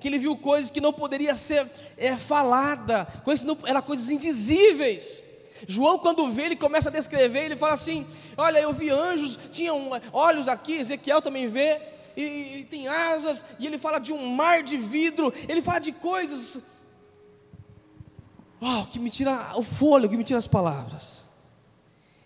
que 0.00 0.08
ele 0.08 0.18
viu 0.18 0.36
coisas 0.36 0.70
que 0.70 0.80
não 0.80 0.92
poderia 0.92 1.34
ser 1.34 1.70
é, 1.96 2.16
falada, 2.16 3.06
coisas 3.24 3.44
não, 3.44 3.56
eram 3.64 3.82
coisas 3.82 4.10
indizíveis. 4.10 5.22
João, 5.68 5.98
quando 5.98 6.28
vê, 6.30 6.46
ele 6.46 6.56
começa 6.56 6.88
a 6.88 6.92
descrever, 6.92 7.44
ele 7.44 7.56
fala 7.56 7.74
assim: 7.74 8.06
Olha, 8.36 8.58
eu 8.58 8.72
vi 8.72 8.90
anjos, 8.90 9.38
tinham 9.52 9.90
olhos 10.12 10.48
aqui, 10.48 10.74
Ezequiel 10.74 11.22
também 11.22 11.46
vê, 11.46 11.80
e, 12.16 12.58
e 12.58 12.66
tem 12.68 12.88
asas, 12.88 13.44
e 13.58 13.66
ele 13.66 13.78
fala 13.78 13.98
de 13.98 14.12
um 14.12 14.26
mar 14.26 14.62
de 14.62 14.76
vidro, 14.76 15.32
ele 15.48 15.62
fala 15.62 15.78
de 15.78 15.92
coisas. 15.92 16.60
Uau, 18.60 18.86
que 18.86 18.98
me 18.98 19.10
tira 19.10 19.52
o 19.54 19.62
fôlego, 19.62 20.12
que 20.12 20.18
me 20.18 20.24
tira 20.24 20.38
as 20.38 20.46
palavras. 20.46 21.24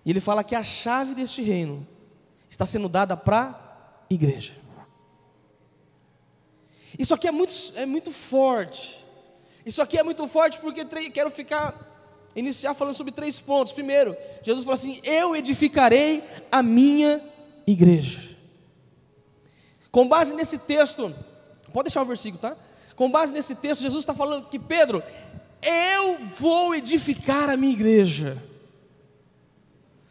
E 0.04 0.10
ele 0.10 0.20
fala 0.20 0.42
que 0.42 0.54
a 0.54 0.62
chave 0.62 1.14
deste 1.14 1.42
reino 1.42 1.86
está 2.50 2.66
sendo 2.66 2.88
dada 2.88 3.16
para 3.16 3.50
a 4.10 4.14
igreja. 4.14 4.54
Isso 6.98 7.14
aqui 7.14 7.28
é 7.28 7.32
muito, 7.32 7.54
é 7.74 7.86
muito 7.86 8.10
forte. 8.10 9.04
Isso 9.64 9.82
aqui 9.82 9.98
é 9.98 10.02
muito 10.02 10.26
forte 10.26 10.58
porque 10.60 10.84
quero 11.10 11.30
ficar 11.30 11.88
iniciar 12.34 12.74
falando 12.74 12.94
sobre 12.94 13.12
três 13.12 13.40
pontos. 13.40 13.72
Primeiro, 13.72 14.16
Jesus 14.42 14.64
falou 14.64 14.74
assim: 14.74 15.00
Eu 15.02 15.36
edificarei 15.36 16.22
a 16.50 16.62
minha 16.62 17.20
igreja. 17.66 18.36
Com 19.90 20.08
base 20.08 20.34
nesse 20.34 20.58
texto, 20.58 21.14
pode 21.72 21.86
deixar 21.86 22.02
o 22.02 22.06
versículo, 22.06 22.40
tá? 22.40 22.56
Com 22.94 23.10
base 23.10 23.32
nesse 23.32 23.54
texto, 23.54 23.82
Jesus 23.82 24.02
está 24.02 24.14
falando 24.14 24.48
que 24.48 24.58
Pedro, 24.58 25.02
eu 25.62 26.18
vou 26.18 26.74
edificar 26.74 27.48
a 27.48 27.56
minha 27.56 27.72
igreja. 27.72 28.42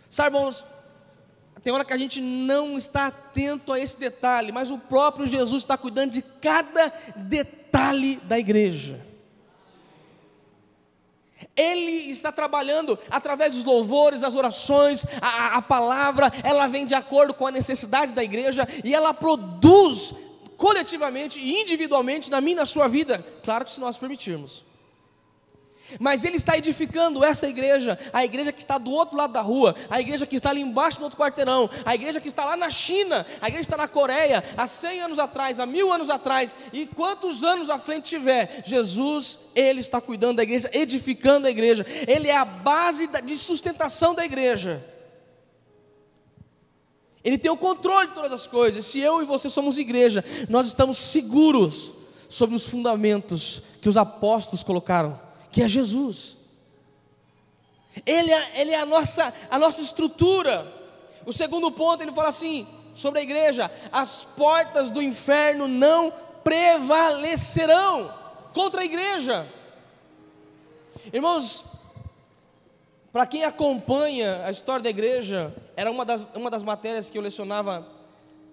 Sabe, 0.10 0.36
irmãos, 0.36 0.66
tem 1.68 1.74
hora 1.74 1.84
que 1.84 1.92
a 1.92 1.98
gente 1.98 2.22
não 2.22 2.78
está 2.78 3.08
atento 3.08 3.74
a 3.74 3.78
esse 3.78 4.00
detalhe, 4.00 4.54
mas 4.54 4.72
o 4.72 4.78
próprio 4.78 5.28
Jesus 5.28 5.64
está 5.64 5.78
cuidando 5.78 6.12
de 6.12 6.22
cada 6.22 6.94
detalhe 7.14 8.16
da 8.24 8.40
igreja. 8.40 9.06
Ele 11.54 12.10
está 12.10 12.32
trabalhando 12.32 12.98
através 13.10 13.54
dos 13.54 13.66
louvores, 13.66 14.22
das 14.22 14.34
orações, 14.34 15.06
a, 15.22 15.58
a, 15.58 15.62
palavra, 15.62 16.32
ela 16.42 16.68
vem 16.68 16.86
de 16.86 16.96
acordo 16.96 17.34
com 17.34 17.46
a 17.46 17.52
necessidade 17.52 18.14
da 18.14 18.24
igreja 18.24 18.66
e 18.82 18.96
ela 18.96 19.14
produz 19.14 20.16
coletivamente 20.56 21.38
e 21.38 21.60
individualmente 21.64 22.32
na 22.32 22.40
minha 22.40 22.56
e 22.56 22.60
na 22.60 22.66
sua 22.66 22.88
vida, 22.88 23.22
claro 23.44 23.66
que 23.66 23.72
se 23.72 23.82
nós 23.82 23.98
permitirmos. 23.98 24.64
Mas 26.00 26.24
ele 26.24 26.36
está 26.36 26.58
edificando 26.58 27.24
essa 27.24 27.48
igreja, 27.48 27.98
a 28.12 28.26
igreja 28.26 28.52
que 28.52 28.60
está 28.60 28.78
do 28.78 28.92
outro 28.92 29.16
lado 29.16 29.34
da 29.34 29.42
rua, 29.42 29.76
a 29.90 30.02
igreja 30.02 30.26
que 30.26 30.36
está 30.36 30.50
ali 30.50 30.62
embaixo 30.62 31.00
no 31.00 31.06
outro 31.06 31.20
quarteirão, 31.20 31.70
a 31.86 31.96
igreja 31.96 32.20
que 32.20 32.28
está 32.28 32.44
lá 32.44 32.58
na 32.58 32.70
China, 32.70 33.26
a 33.42 33.48
igreja 33.48 33.64
que 33.66 33.74
está 33.74 33.78
na 33.78 33.88
Coreia, 33.88 34.44
há 34.58 34.68
100 34.68 35.02
anos 35.02 35.20
atrás, 35.20 35.60
há 35.60 35.66
mil 35.66 35.92
anos 35.92 36.10
atrás, 36.10 36.56
e 36.74 36.86
quantos 36.86 37.44
anos 37.44 37.70
à 37.70 37.80
frente 37.80 38.10
tiver, 38.10 38.64
Jesus, 38.66 39.40
ele 39.56 39.80
está 39.80 40.02
cuidando 40.02 40.38
da 40.38 40.44
igreja, 40.44 40.70
edificando 40.74 41.48
a 41.48 41.52
igreja, 41.52 41.86
ele 42.08 42.28
é 42.28 42.36
a 42.36 42.46
base 42.46 43.08
de 43.08 43.38
sustentação 43.38 44.14
da 44.14 44.26
igreja. 44.26 44.84
Ele 47.24 47.38
tem 47.38 47.52
o 47.52 47.58
controle 47.58 48.08
de 48.08 48.14
todas 48.14 48.32
as 48.32 48.48
coisas. 48.48 48.86
Se 48.86 49.00
eu 49.00 49.22
e 49.22 49.26
você 49.26 49.50
somos 49.50 49.78
igreja, 49.78 50.24
nós 50.48 50.68
estamos 50.68 50.98
seguros 50.98 51.94
sobre 52.30 52.56
os 52.56 52.66
fundamentos 52.66 53.62
que 53.82 53.90
os 53.90 53.98
apóstolos 53.98 54.64
colocaram 54.64 55.27
que 55.52 55.62
é 55.62 55.68
Jesus. 55.68 56.38
Ele 58.06 58.32
é, 58.32 58.62
ele 58.62 58.72
é 58.72 58.80
a, 58.80 58.86
nossa, 58.86 59.34
a 59.50 59.58
nossa 59.58 59.82
estrutura. 59.82 60.72
O 61.26 61.34
segundo 61.34 61.72
ponto, 61.72 62.02
ele 62.02 62.12
fala 62.12 62.30
assim, 62.30 62.68
sobre 62.94 63.20
a 63.20 63.24
igreja: 63.24 63.72
as 63.92 64.24
portas 64.24 64.92
do 64.92 65.02
inferno 65.02 65.68
não 65.68 66.12
prevalecerão 66.44 68.14
contra 68.54 68.82
a 68.82 68.86
igreja. 68.86 69.48
Irmãos, 71.12 71.64
para 73.12 73.26
quem 73.26 73.44
acompanha 73.44 74.46
a 74.46 74.52
história 74.52 74.84
da 74.84 74.90
igreja, 74.90 75.56
era 75.76 75.90
uma 75.90 76.04
das, 76.04 76.28
uma 76.36 76.50
das 76.50 76.64
matérias 76.64 77.10
que 77.10 77.18
eu 77.18 77.22
lecionava 77.22 77.88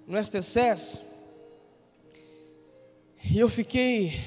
no 0.06 0.22
STCS, 0.22 0.98
e 3.30 3.38
eu 3.38 3.48
fiquei 3.48 4.20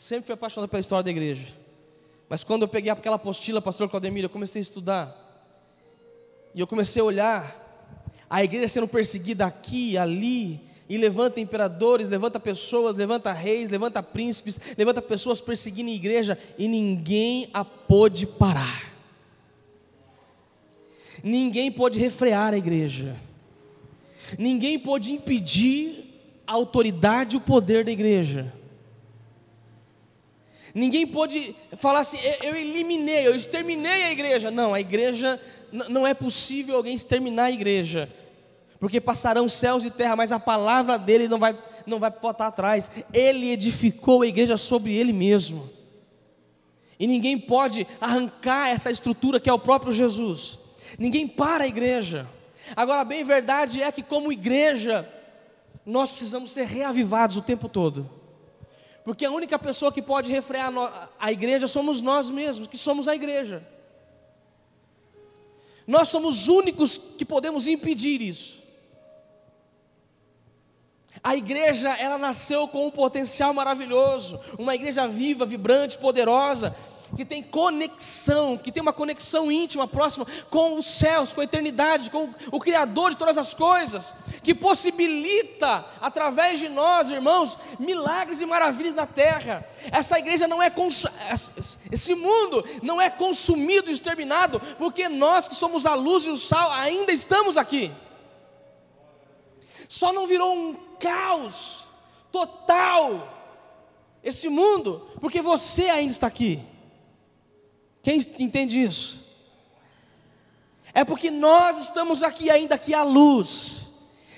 Sempre 0.00 0.28
fui 0.28 0.32
apaixonado 0.32 0.70
pela 0.70 0.80
história 0.80 1.04
da 1.04 1.10
igreja. 1.10 1.48
Mas 2.26 2.42
quando 2.42 2.62
eu 2.62 2.68
peguei 2.68 2.90
aquela 2.90 3.16
apostila, 3.16 3.60
pastor 3.60 3.86
Claudemir, 3.86 4.24
eu 4.24 4.30
comecei 4.30 4.58
a 4.58 4.62
estudar. 4.62 5.14
E 6.54 6.60
eu 6.60 6.66
comecei 6.66 7.02
a 7.02 7.04
olhar 7.04 7.92
a 8.28 8.42
igreja 8.42 8.66
sendo 8.66 8.88
perseguida 8.88 9.44
aqui, 9.44 9.98
ali, 9.98 10.58
e 10.88 10.96
levanta 10.96 11.38
imperadores, 11.38 12.08
levanta 12.08 12.40
pessoas, 12.40 12.96
levanta 12.96 13.30
reis, 13.30 13.68
levanta 13.68 14.02
príncipes, 14.02 14.58
levanta 14.74 15.02
pessoas 15.02 15.38
perseguindo 15.38 15.90
a 15.90 15.94
igreja, 15.94 16.38
e 16.56 16.66
ninguém 16.66 17.50
a 17.52 17.62
pôde 17.62 18.26
parar. 18.26 18.90
Ninguém 21.22 21.70
pôde 21.70 21.98
refrear 21.98 22.54
a 22.54 22.56
igreja. 22.56 23.18
Ninguém 24.38 24.78
pôde 24.78 25.12
impedir 25.12 26.42
a 26.46 26.54
autoridade 26.54 27.36
e 27.36 27.38
o 27.38 27.42
poder 27.42 27.84
da 27.84 27.92
igreja. 27.92 28.59
Ninguém 30.74 31.06
pôde 31.06 31.54
falar 31.76 32.00
assim, 32.00 32.18
eu 32.42 32.54
eliminei, 32.54 33.26
eu 33.26 33.34
exterminei 33.34 34.04
a 34.04 34.12
igreja. 34.12 34.50
Não, 34.50 34.72
a 34.72 34.80
igreja, 34.80 35.40
não 35.72 36.06
é 36.06 36.14
possível 36.14 36.76
alguém 36.76 36.94
exterminar 36.94 37.44
a 37.44 37.50
igreja. 37.50 38.10
Porque 38.78 39.00
passarão 39.00 39.48
céus 39.48 39.84
e 39.84 39.90
terra, 39.90 40.16
mas 40.16 40.32
a 40.32 40.40
palavra 40.40 40.98
dele 40.98 41.28
não 41.28 41.38
vai, 41.38 41.58
não 41.86 41.98
vai 41.98 42.10
voltar 42.10 42.46
atrás. 42.46 42.90
Ele 43.12 43.50
edificou 43.50 44.22
a 44.22 44.26
igreja 44.26 44.56
sobre 44.56 44.94
ele 44.94 45.12
mesmo. 45.12 45.68
E 46.98 47.06
ninguém 47.06 47.38
pode 47.38 47.86
arrancar 48.00 48.68
essa 48.68 48.90
estrutura 48.90 49.40
que 49.40 49.50
é 49.50 49.52
o 49.52 49.58
próprio 49.58 49.92
Jesus. 49.92 50.58
Ninguém 50.98 51.26
para 51.26 51.64
a 51.64 51.66
igreja. 51.66 52.28
Agora, 52.76 53.04
bem 53.04 53.24
verdade 53.24 53.82
é 53.82 53.90
que, 53.90 54.02
como 54.02 54.32
igreja, 54.32 55.08
nós 55.84 56.10
precisamos 56.10 56.52
ser 56.52 56.66
reavivados 56.66 57.36
o 57.36 57.42
tempo 57.42 57.68
todo. 57.68 58.19
Porque 59.10 59.24
a 59.24 59.30
única 59.32 59.58
pessoa 59.58 59.90
que 59.90 60.00
pode 60.00 60.30
refrear 60.30 60.72
a 61.18 61.32
igreja 61.32 61.66
somos 61.66 62.00
nós 62.00 62.30
mesmos, 62.30 62.68
que 62.68 62.78
somos 62.78 63.08
a 63.08 63.14
igreja. 63.16 63.66
Nós 65.84 66.06
somos 66.08 66.42
os 66.42 66.46
únicos 66.48 66.96
que 66.96 67.24
podemos 67.24 67.66
impedir 67.66 68.22
isso. 68.22 68.62
A 71.24 71.34
igreja, 71.34 71.88
ela 71.94 72.18
nasceu 72.18 72.68
com 72.68 72.86
um 72.86 72.90
potencial 72.92 73.52
maravilhoso, 73.52 74.38
uma 74.56 74.76
igreja 74.76 75.08
viva, 75.08 75.44
vibrante, 75.44 75.98
poderosa, 75.98 76.76
que 77.16 77.24
tem 77.24 77.42
conexão, 77.42 78.56
que 78.56 78.72
tem 78.72 78.82
uma 78.82 78.92
conexão 78.92 79.50
íntima, 79.50 79.86
próxima 79.86 80.26
com 80.48 80.76
os 80.78 80.86
céus, 80.86 81.32
com 81.32 81.40
a 81.40 81.44
eternidade, 81.44 82.10
com 82.10 82.30
o 82.50 82.60
Criador 82.60 83.10
de 83.10 83.16
todas 83.16 83.36
as 83.36 83.54
coisas, 83.54 84.14
que 84.42 84.54
possibilita, 84.54 85.84
através 86.00 86.60
de 86.60 86.68
nós, 86.68 87.10
irmãos, 87.10 87.58
milagres 87.78 88.40
e 88.40 88.46
maravilhas 88.46 88.94
na 88.94 89.06
terra. 89.06 89.66
Essa 89.90 90.18
igreja 90.18 90.46
não 90.46 90.62
é, 90.62 90.72
esse 91.90 92.14
mundo 92.14 92.64
não 92.82 93.00
é 93.00 93.10
consumido, 93.10 93.90
exterminado, 93.90 94.60
porque 94.78 95.08
nós 95.08 95.48
que 95.48 95.54
somos 95.54 95.86
a 95.86 95.94
luz 95.94 96.24
e 96.24 96.30
o 96.30 96.36
sal 96.36 96.70
ainda 96.72 97.12
estamos 97.12 97.56
aqui. 97.56 97.92
Só 99.88 100.12
não 100.12 100.26
virou 100.26 100.54
um 100.54 100.74
caos 101.00 101.84
total 102.30 103.40
esse 104.22 104.48
mundo, 104.48 105.08
porque 105.20 105.40
você 105.40 105.84
ainda 105.84 106.12
está 106.12 106.26
aqui. 106.26 106.62
Quem 108.02 108.18
entende 108.38 108.82
isso? 108.82 109.20
É 110.92 111.04
porque 111.04 111.30
nós 111.30 111.78
estamos 111.78 112.22
aqui 112.22 112.50
ainda 112.50 112.76
que 112.76 112.94
há 112.94 113.02
luz, 113.02 113.82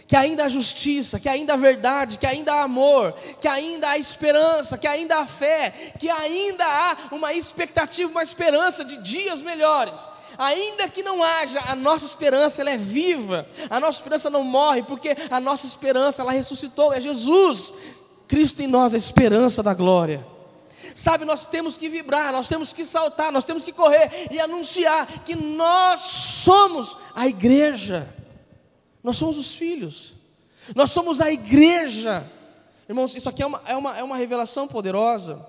que 0.07 0.17
ainda 0.17 0.45
há 0.45 0.49
justiça, 0.49 1.19
que 1.19 1.29
ainda 1.29 1.55
há 1.55 1.57
verdade, 1.57 2.19
que 2.19 2.27
ainda 2.27 2.53
há 2.53 2.63
amor, 2.63 3.15
que 3.41 3.49
ainda 3.49 3.89
há 3.89 3.99
esperança, 3.99 4.77
que 4.77 4.87
ainda 4.87 5.19
há 5.19 5.27
fé, 5.27 5.95
que 5.99 6.11
ainda 6.11 6.65
há 6.65 6.97
uma 7.11 7.33
expectativa, 7.33 8.11
uma 8.11 8.23
esperança 8.23 8.85
de 8.85 8.99
dias 8.99 9.41
melhores. 9.41 10.11
Ainda 10.37 10.89
que 10.89 11.03
não 11.03 11.23
haja, 11.23 11.61
a 11.67 11.75
nossa 11.75 12.05
esperança 12.05 12.61
ela 12.61 12.71
é 12.71 12.77
viva, 12.77 13.47
a 13.71 13.79
nossa 13.79 13.99
esperança 13.99 14.29
não 14.29 14.43
morre, 14.43 14.83
porque 14.83 15.17
a 15.31 15.41
nossa 15.41 15.67
esperança 15.67 16.23
ela 16.23 16.33
ressuscitou, 16.33 16.93
é 16.93 17.01
Jesus, 17.01 17.73
Cristo 18.29 18.61
em 18.63 18.67
nós, 18.67 18.95
a 18.95 18.99
esperança 18.99 19.63
da 19.63 19.73
glória. 19.73 20.27
Sabe, 20.95 21.25
nós 21.25 21.47
temos 21.47 21.77
que 21.77 21.89
vibrar, 21.89 22.33
nós 22.33 22.49
temos 22.49 22.73
que 22.73 22.85
saltar, 22.85 23.33
nós 23.33 23.45
temos 23.45 23.65
que 23.65 23.73
correr 23.73 24.29
e 24.31 24.41
anunciar 24.41 25.25
que 25.25 25.35
nós 25.35 26.03
somos 26.03 26.97
a 27.15 27.27
igreja, 27.27 28.15
nós 29.03 29.17
somos 29.17 29.39
os 29.39 29.55
filhos, 29.55 30.15
nós 30.75 30.91
somos 30.91 31.21
a 31.21 31.31
igreja. 31.31 32.31
Irmãos, 32.89 33.15
isso 33.15 33.29
aqui 33.29 33.43
é 33.43 33.47
uma, 33.47 33.63
é 33.65 33.77
uma, 33.77 33.99
é 33.99 34.03
uma 34.03 34.17
revelação 34.17 34.69
poderosa. 34.69 35.45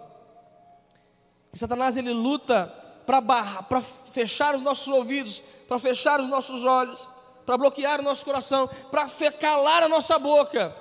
Satanás 1.53 1.97
ele 1.97 2.11
luta 2.11 2.67
para 3.05 3.81
fechar 4.11 4.55
os 4.55 4.61
nossos 4.61 4.87
ouvidos, 4.87 5.43
para 5.67 5.79
fechar 5.79 6.19
os 6.19 6.27
nossos 6.27 6.63
olhos, 6.63 7.09
para 7.45 7.57
bloquear 7.57 7.99
o 7.99 8.03
nosso 8.03 8.23
coração, 8.23 8.69
para 8.89 9.07
calar 9.31 9.83
a 9.83 9.89
nossa 9.89 10.17
boca, 10.17 10.75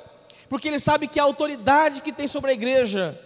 porque 0.48 0.68
ele 0.68 0.78
sabe 0.78 1.08
que 1.08 1.18
a 1.18 1.24
autoridade 1.24 2.00
que 2.00 2.12
tem 2.12 2.28
sobre 2.28 2.52
a 2.52 2.54
igreja 2.54 3.20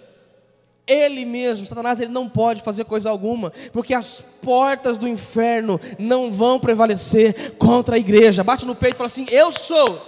ele 0.86 1.24
mesmo, 1.24 1.66
Satanás, 1.66 2.00
ele 2.00 2.12
não 2.12 2.28
pode 2.28 2.62
fazer 2.62 2.84
coisa 2.84 3.10
alguma, 3.10 3.52
porque 3.72 3.92
as 3.92 4.20
portas 4.40 4.96
do 4.96 5.08
inferno 5.08 5.80
não 5.98 6.30
vão 6.30 6.60
prevalecer 6.60 7.56
contra 7.56 7.96
a 7.96 7.98
igreja. 7.98 8.44
Bate 8.44 8.64
no 8.64 8.74
peito 8.74 8.94
e 8.94 8.98
fala 8.98 9.06
assim: 9.06 9.26
Eu 9.30 9.50
sou. 9.50 10.00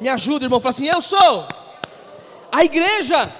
Me 0.00 0.08
ajuda, 0.08 0.44
irmão. 0.44 0.60
Fala 0.60 0.70
assim: 0.70 0.86
Eu 0.86 1.00
sou 1.00 1.48
a 2.54 2.64
igreja. 2.64 3.32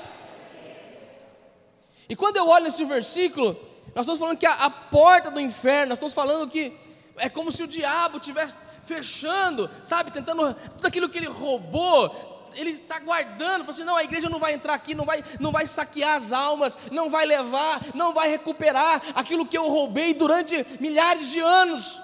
E 2.08 2.16
quando 2.16 2.36
eu 2.36 2.48
olho 2.48 2.64
nesse 2.64 2.84
versículo, 2.84 3.56
nós 3.94 4.04
estamos 4.04 4.18
falando 4.18 4.36
que 4.36 4.46
a, 4.46 4.54
a 4.54 4.68
porta 4.70 5.30
do 5.30 5.40
inferno, 5.40 5.90
nós 5.90 5.98
estamos 5.98 6.12
falando 6.12 6.50
que 6.50 6.76
é 7.16 7.28
como 7.28 7.52
se 7.52 7.62
o 7.62 7.68
diabo 7.68 8.16
estivesse 8.16 8.56
fechando, 8.84 9.70
sabe, 9.84 10.10
tentando 10.10 10.52
tudo 10.54 10.86
aquilo 10.86 11.08
que 11.08 11.18
ele 11.18 11.28
roubou, 11.28 12.33
ele 12.54 12.70
está 12.70 12.98
guardando, 12.98 13.68
assim, 13.68 13.84
não, 13.84 13.96
a 13.96 14.04
igreja 14.04 14.28
não 14.28 14.38
vai 14.38 14.54
entrar 14.54 14.74
aqui, 14.74 14.94
não 14.94 15.04
vai, 15.04 15.22
não 15.38 15.52
vai 15.52 15.66
saquear 15.66 16.16
as 16.16 16.32
almas, 16.32 16.78
não 16.90 17.08
vai 17.08 17.26
levar, 17.26 17.80
não 17.94 18.12
vai 18.12 18.28
recuperar 18.28 19.02
aquilo 19.14 19.46
que 19.46 19.56
eu 19.56 19.68
roubei 19.68 20.14
durante 20.14 20.64
milhares 20.80 21.30
de 21.30 21.40
anos. 21.40 22.00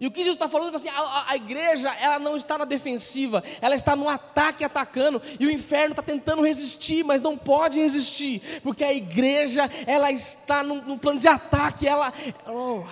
E 0.00 0.06
o 0.06 0.10
que 0.12 0.18
Jesus 0.18 0.36
está 0.36 0.48
falando, 0.48 0.76
assim, 0.76 0.88
a, 0.88 1.24
a, 1.28 1.36
igreja, 1.36 1.92
ela 2.00 2.20
não 2.20 2.36
está 2.36 2.56
na 2.56 2.64
defensiva, 2.64 3.42
ela 3.60 3.74
está 3.74 3.96
no 3.96 4.08
ataque, 4.08 4.64
atacando, 4.64 5.20
e 5.40 5.46
o 5.46 5.50
inferno 5.50 5.92
está 5.92 6.02
tentando 6.02 6.42
resistir, 6.42 7.04
mas 7.04 7.20
não 7.20 7.36
pode 7.36 7.80
resistir, 7.80 8.60
porque 8.62 8.84
a 8.84 8.94
igreja, 8.94 9.68
ela 9.86 10.12
está 10.12 10.62
no 10.62 10.96
plano 10.98 11.18
de 11.18 11.26
ataque, 11.26 11.88
ela, 11.88 12.12
oh, 12.46 12.84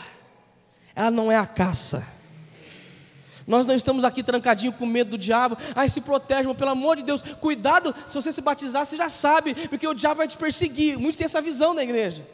ela 0.97 1.11
não 1.11 1.31
é 1.31 1.37
a 1.37 1.47
caça, 1.47 2.05
nós 3.47 3.65
não 3.65 3.75
estamos 3.75 4.03
aqui 4.05 4.23
trancadinho 4.23 4.73
com 4.73 4.85
medo 4.85 5.11
do 5.11 5.19
diabo. 5.19 5.57
Ai, 5.75 5.89
se 5.89 6.01
protege, 6.01 6.41
irmão, 6.41 6.55
pelo 6.55 6.71
amor 6.71 6.97
de 6.97 7.05
Deus. 7.05 7.23
Cuidado, 7.23 7.95
se 8.07 8.15
você 8.15 8.33
se 8.33 8.41
batizar, 8.41 8.85
você 8.85 8.97
já 8.97 9.09
sabe, 9.09 9.55
porque 9.69 9.87
o 9.87 9.95
diabo 9.95 10.17
vai 10.17 10.29
te 10.29 10.37
perseguir. 10.37 10.99
Muitos 10.99 11.17
têm 11.17 11.27
essa 11.27 11.41
visão 11.41 11.75
da 11.75 11.83
igreja. 11.83 12.27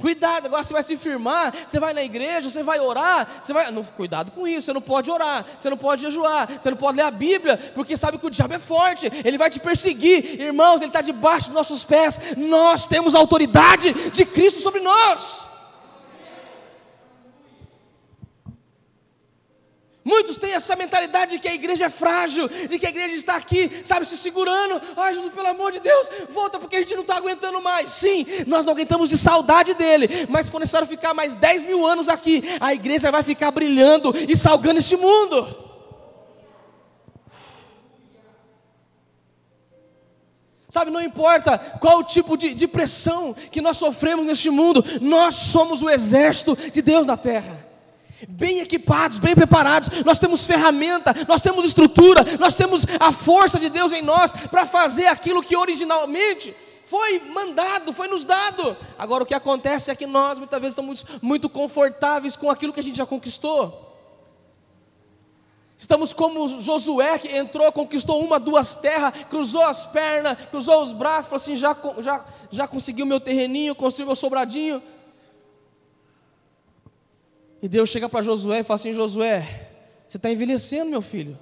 Cuidado, 0.00 0.46
agora 0.46 0.62
você 0.62 0.72
vai 0.72 0.82
se 0.82 0.96
firmar, 0.96 1.52
você 1.66 1.78
vai 1.78 1.92
na 1.92 2.02
igreja, 2.02 2.48
você 2.48 2.62
vai 2.62 2.80
orar, 2.80 3.40
você 3.42 3.52
vai. 3.52 3.70
Não, 3.70 3.84
cuidado 3.84 4.30
com 4.30 4.46
isso, 4.46 4.62
você 4.62 4.72
não 4.72 4.80
pode 4.80 5.10
orar, 5.10 5.44
você 5.58 5.68
não 5.68 5.76
pode 5.76 6.02
jejuar, 6.02 6.48
você 6.60 6.70
não 6.70 6.76
pode 6.76 6.96
ler 6.96 7.02
a 7.02 7.10
Bíblia, 7.10 7.58
porque 7.74 7.96
sabe 7.96 8.18
que 8.18 8.26
o 8.26 8.30
diabo 8.30 8.54
é 8.54 8.58
forte, 8.58 9.10
ele 9.24 9.36
vai 9.36 9.50
te 9.50 9.60
perseguir, 9.60 10.40
irmãos, 10.40 10.80
ele 10.80 10.90
está 10.90 11.02
debaixo 11.02 11.48
dos 11.48 11.54
nossos 11.54 11.84
pés, 11.84 12.18
nós 12.36 12.86
temos 12.86 13.14
a 13.14 13.18
autoridade 13.18 13.92
de 14.10 14.24
Cristo 14.24 14.60
sobre 14.60 14.80
nós. 14.80 15.51
Muitos 20.22 20.36
têm 20.36 20.52
essa 20.52 20.76
mentalidade 20.76 21.32
de 21.32 21.38
que 21.40 21.48
a 21.48 21.54
igreja 21.54 21.86
é 21.86 21.88
frágil, 21.88 22.48
de 22.48 22.78
que 22.78 22.86
a 22.86 22.90
igreja 22.90 23.16
está 23.16 23.34
aqui, 23.34 23.82
sabe, 23.84 24.06
se 24.06 24.16
segurando. 24.16 24.80
Ai, 24.96 25.14
Jesus, 25.14 25.32
pelo 25.32 25.48
amor 25.48 25.72
de 25.72 25.80
Deus, 25.80 26.08
volta 26.30 26.60
porque 26.60 26.76
a 26.76 26.78
gente 26.78 26.94
não 26.94 27.02
está 27.02 27.16
aguentando 27.16 27.60
mais. 27.60 27.90
Sim, 27.90 28.24
nós 28.46 28.64
não 28.64 28.72
aguentamos 28.72 29.08
de 29.08 29.16
saudade 29.16 29.74
dele, 29.74 30.28
mas 30.28 30.46
se 30.46 30.52
for 30.52 30.60
necessário 30.60 30.86
ficar 30.86 31.12
mais 31.12 31.34
10 31.34 31.64
mil 31.64 31.84
anos 31.84 32.08
aqui, 32.08 32.40
a 32.60 32.72
igreja 32.72 33.10
vai 33.10 33.24
ficar 33.24 33.50
brilhando 33.50 34.14
e 34.16 34.36
salgando 34.36 34.78
este 34.78 34.96
mundo. 34.96 35.56
Sabe, 40.68 40.92
não 40.92 41.02
importa 41.02 41.58
qual 41.80 42.04
tipo 42.04 42.36
de, 42.36 42.54
de 42.54 42.68
pressão 42.68 43.34
que 43.50 43.60
nós 43.60 43.76
sofremos 43.76 44.24
neste 44.24 44.50
mundo, 44.50 44.84
nós 45.00 45.34
somos 45.34 45.82
o 45.82 45.90
exército 45.90 46.56
de 46.70 46.80
Deus 46.80 47.08
na 47.08 47.16
terra 47.16 47.71
bem 48.28 48.60
equipados, 48.60 49.18
bem 49.18 49.34
preparados, 49.34 49.88
nós 50.04 50.18
temos 50.18 50.44
ferramenta, 50.46 51.14
nós 51.28 51.40
temos 51.40 51.64
estrutura, 51.64 52.24
nós 52.38 52.54
temos 52.54 52.86
a 52.98 53.12
força 53.12 53.58
de 53.58 53.68
Deus 53.68 53.92
em 53.92 54.02
nós 54.02 54.32
para 54.50 54.66
fazer 54.66 55.06
aquilo 55.06 55.42
que 55.42 55.56
originalmente 55.56 56.54
foi 56.84 57.20
mandado, 57.20 57.92
foi 57.92 58.06
nos 58.06 58.24
dado. 58.24 58.76
Agora 58.98 59.22
o 59.22 59.26
que 59.26 59.34
acontece 59.34 59.90
é 59.90 59.94
que 59.94 60.06
nós 60.06 60.38
muitas 60.38 60.60
vezes 60.60 60.72
estamos 60.72 61.04
muito 61.22 61.48
confortáveis 61.48 62.36
com 62.36 62.50
aquilo 62.50 62.72
que 62.72 62.80
a 62.80 62.82
gente 62.82 62.98
já 62.98 63.06
conquistou. 63.06 63.90
Estamos 65.78 66.12
como 66.12 66.60
Josué 66.60 67.18
que 67.18 67.28
entrou, 67.34 67.72
conquistou 67.72 68.22
uma, 68.22 68.38
duas 68.38 68.74
terras, 68.76 69.12
cruzou 69.28 69.62
as 69.62 69.84
pernas, 69.84 70.36
cruzou 70.50 70.80
os 70.80 70.92
braços, 70.92 71.26
falou 71.26 71.36
assim: 71.38 71.56
já, 71.56 71.76
já, 71.98 72.24
já 72.50 72.68
consegui 72.68 73.02
o 73.02 73.06
meu 73.06 73.18
terreninho, 73.18 73.74
construiu 73.74 74.06
meu 74.06 74.14
sobradinho. 74.14 74.80
E 77.62 77.68
Deus 77.68 77.88
chega 77.88 78.08
para 78.08 78.20
Josué 78.22 78.58
e 78.58 78.62
fala 78.64 78.74
assim: 78.74 78.92
Josué, 78.92 79.70
você 80.08 80.16
está 80.16 80.28
envelhecendo, 80.28 80.90
meu 80.90 81.00
filho, 81.00 81.38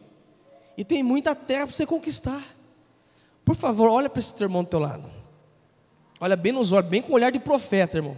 e 0.76 0.84
tem 0.84 1.02
muita 1.02 1.34
terra 1.34 1.66
para 1.66 1.74
você 1.74 1.86
conquistar. 1.86 2.44
Por 3.44 3.56
favor, 3.56 3.88
olha 3.88 4.08
para 4.08 4.20
esse 4.20 4.34
teu 4.34 4.44
irmão 4.44 4.62
do 4.62 4.68
teu 4.68 4.78
lado. 4.78 5.10
Olha 6.20 6.36
bem 6.36 6.52
nos 6.52 6.70
olhos, 6.70 6.90
bem 6.90 7.00
com 7.00 7.12
o 7.12 7.14
olhar 7.14 7.32
de 7.32 7.40
profeta, 7.40 7.96
irmão. 7.96 8.16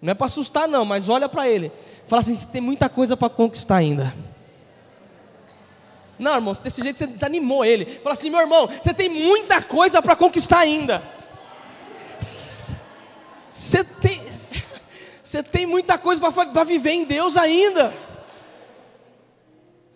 Não 0.00 0.10
é 0.10 0.14
para 0.14 0.26
assustar, 0.26 0.66
não, 0.66 0.84
mas 0.84 1.08
olha 1.08 1.28
para 1.28 1.46
ele. 1.46 1.70
Fala 2.06 2.20
assim: 2.20 2.34
você 2.34 2.46
tem 2.46 2.62
muita 2.62 2.88
coisa 2.88 3.16
para 3.16 3.28
conquistar 3.28 3.76
ainda. 3.76 4.14
Não, 6.18 6.34
irmão, 6.34 6.54
desse 6.54 6.80
jeito 6.80 6.98
você 6.98 7.06
desanimou 7.06 7.64
ele. 7.64 7.84
Fala 7.84 8.12
assim, 8.12 8.30
meu 8.30 8.38
irmão, 8.38 8.68
você 8.68 8.94
tem 8.94 9.08
muita 9.08 9.60
coisa 9.60 10.00
para 10.00 10.14
conquistar 10.14 10.60
ainda. 10.60 11.02
Você 12.20 13.82
tem, 14.00 14.22
você 15.32 15.42
tem 15.42 15.64
muita 15.64 15.96
coisa 15.96 16.20
para 16.20 16.62
viver 16.62 16.90
em 16.90 17.04
Deus 17.04 17.38
ainda. 17.38 17.90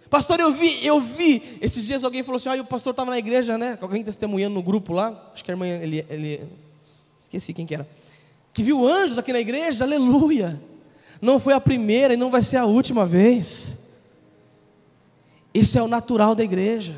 Pastor, 0.09 0.41
eu 0.41 0.51
vi, 0.51 0.83
eu 0.83 0.99
vi. 0.99 1.59
Esses 1.61 1.85
dias 1.85 2.03
alguém 2.03 2.23
falou 2.23 2.37
assim: 2.37 2.49
ah, 2.49 2.55
o 2.55 2.65
pastor 2.65 2.93
estava 2.93 3.11
na 3.11 3.19
igreja, 3.19 3.59
né? 3.59 3.77
Alguém 3.83 4.03
testemunhando 4.03 4.55
no 4.55 4.63
grupo 4.63 4.95
lá. 4.95 5.31
Acho 5.35 5.45
que 5.45 5.51
a 5.51 5.53
irmã, 5.53 5.67
ele, 5.67 6.07
ele. 6.09 6.49
Esqueci 7.21 7.53
quem 7.53 7.67
que 7.67 7.75
era. 7.75 7.87
Que 8.55 8.63
viu 8.63 8.87
anjos 8.87 9.19
aqui 9.19 9.31
na 9.31 9.39
igreja, 9.39 9.85
aleluia. 9.85 10.59
Não 11.21 11.39
foi 11.39 11.53
a 11.53 11.61
primeira 11.61 12.15
e 12.15 12.17
não 12.17 12.31
vai 12.31 12.41
ser 12.41 12.57
a 12.57 12.65
última 12.65 13.05
vez. 13.05 13.77
Isso 15.53 15.79
é 15.79 15.83
o 15.83 15.89
natural 15.89 16.35
da 16.35 16.45
igreja. 16.45 16.97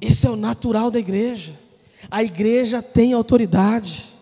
Esse 0.00 0.28
é 0.28 0.30
o 0.30 0.36
natural 0.36 0.92
da 0.92 1.00
igreja. 1.00 1.58
A 2.08 2.22
igreja 2.22 2.80
tem 2.80 3.14
autoridade. 3.14 4.15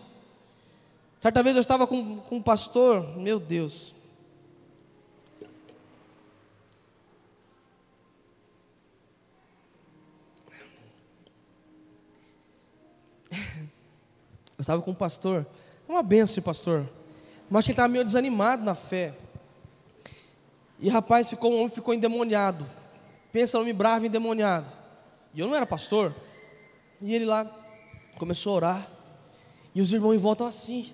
Certa 1.25 1.41
vez 1.41 1.55
eu 1.55 1.59
estava 1.59 1.87
com, 1.87 2.17
com 2.17 2.35
um 2.35 2.41
pastor, 2.43 3.17
meu 3.17 3.39
Deus. 3.39 3.95
Eu 13.31 14.59
estava 14.59 14.79
com 14.83 14.91
um 14.91 14.93
pastor, 14.93 15.47
é 15.89 15.91
uma 15.91 16.03
benção, 16.03 16.43
pastor. 16.43 16.87
Mas 17.49 17.65
que 17.65 17.71
ele 17.71 17.73
estava 17.73 17.89
meio 17.89 18.05
desanimado 18.05 18.63
na 18.63 18.75
fé. 18.75 19.15
E 20.79 20.89
rapaz, 20.89 21.27
ficou, 21.27 21.53
um 21.53 21.55
homem 21.55 21.71
ficou 21.71 21.95
endemoniado. 21.95 22.67
Pensa, 23.31 23.59
homem 23.59 23.73
bravo 23.73 24.05
endemoniado. 24.05 24.71
E 25.33 25.39
eu 25.39 25.47
não 25.47 25.55
era 25.55 25.65
pastor. 25.65 26.13
E 27.01 27.15
ele 27.15 27.25
lá 27.25 27.51
começou 28.19 28.53
a 28.53 28.55
orar. 28.57 28.91
E 29.73 29.81
os 29.81 29.91
irmãos 29.91 30.13
em 30.13 30.19
volta 30.19 30.45
assim. 30.45 30.93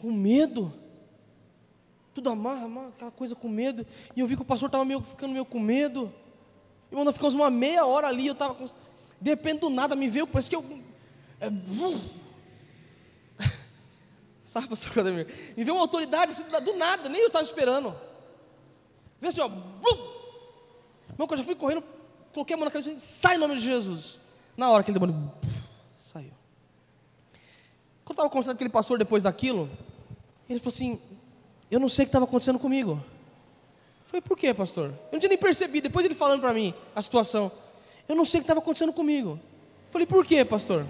Com 0.00 0.12
medo. 0.12 0.72
Tudo 2.14 2.30
amarra, 2.30 2.64
amarra, 2.64 2.88
aquela 2.88 3.10
coisa 3.10 3.34
com 3.34 3.48
medo. 3.48 3.86
E 4.14 4.20
eu 4.20 4.26
vi 4.26 4.36
que 4.36 4.42
o 4.42 4.44
pastor 4.44 4.68
estava 4.68 4.84
meio, 4.84 5.02
ficando 5.02 5.32
meio 5.32 5.44
com 5.44 5.60
medo. 5.60 6.12
E 6.90 6.94
nós 6.94 7.14
ficamos 7.14 7.34
uma 7.34 7.50
meia 7.50 7.84
hora 7.84 8.06
ali. 8.06 8.26
Eu 8.26 8.32
estava 8.32 8.54
com... 8.54 8.66
De 9.20 9.30
repente 9.30 9.60
do 9.60 9.70
nada 9.70 9.94
me 9.94 10.08
veio, 10.08 10.26
parece 10.26 10.48
que 10.48 10.56
eu. 10.56 10.64
É... 11.40 11.48
Sabe, 14.44 14.68
pastor 14.68 14.92
Cademir? 14.92 15.26
Me 15.56 15.64
veio 15.64 15.74
uma 15.74 15.82
autoridade 15.82 16.32
assim, 16.32 16.44
do 16.44 16.76
nada, 16.76 17.08
nem 17.08 17.20
eu 17.20 17.26
estava 17.26 17.44
esperando. 17.44 17.94
Veio 19.20 19.30
assim, 19.30 19.40
ó. 19.40 19.48
Meu, 21.18 21.28
eu 21.30 21.36
já 21.36 21.44
fui 21.44 21.54
correndo, 21.54 21.82
coloquei 22.32 22.54
a 22.54 22.56
mão 22.56 22.64
na 22.64 22.70
cabeça 22.70 22.90
e 22.90 23.00
sai 23.00 23.36
em 23.36 23.38
nome 23.38 23.56
de 23.56 23.62
Jesus. 23.62 24.18
Na 24.56 24.70
hora 24.70 24.82
que 24.82 24.90
ele 24.90 24.98
demônio. 24.98 25.32
Quando 28.06 28.10
eu 28.10 28.22
estava 28.22 28.30
conversando 28.30 28.54
com 28.54 28.58
aquele 28.58 28.70
pastor 28.70 28.98
depois 28.98 29.20
daquilo, 29.20 29.68
ele 30.48 30.60
falou 30.60 30.72
assim: 30.72 30.98
Eu 31.68 31.80
não 31.80 31.88
sei 31.88 32.04
o 32.04 32.06
que 32.06 32.10
estava 32.10 32.24
acontecendo 32.24 32.58
comigo. 32.58 32.92
Eu 32.92 34.10
falei, 34.10 34.22
por 34.22 34.38
quê, 34.38 34.54
pastor? 34.54 34.90
Eu 34.90 35.12
não 35.14 35.18
tinha 35.18 35.28
nem 35.28 35.36
percebido, 35.36 35.88
depois 35.88 36.04
ele 36.06 36.14
falando 36.14 36.40
para 36.40 36.54
mim 36.54 36.72
a 36.94 37.02
situação. 37.02 37.50
Eu 38.08 38.14
não 38.14 38.24
sei 38.24 38.38
o 38.38 38.42
que 38.42 38.44
estava 38.44 38.60
acontecendo 38.60 38.92
comigo. 38.92 39.30
Eu 39.30 39.92
falei, 39.92 40.06
por 40.06 40.24
quê, 40.24 40.44
pastor? 40.44 40.86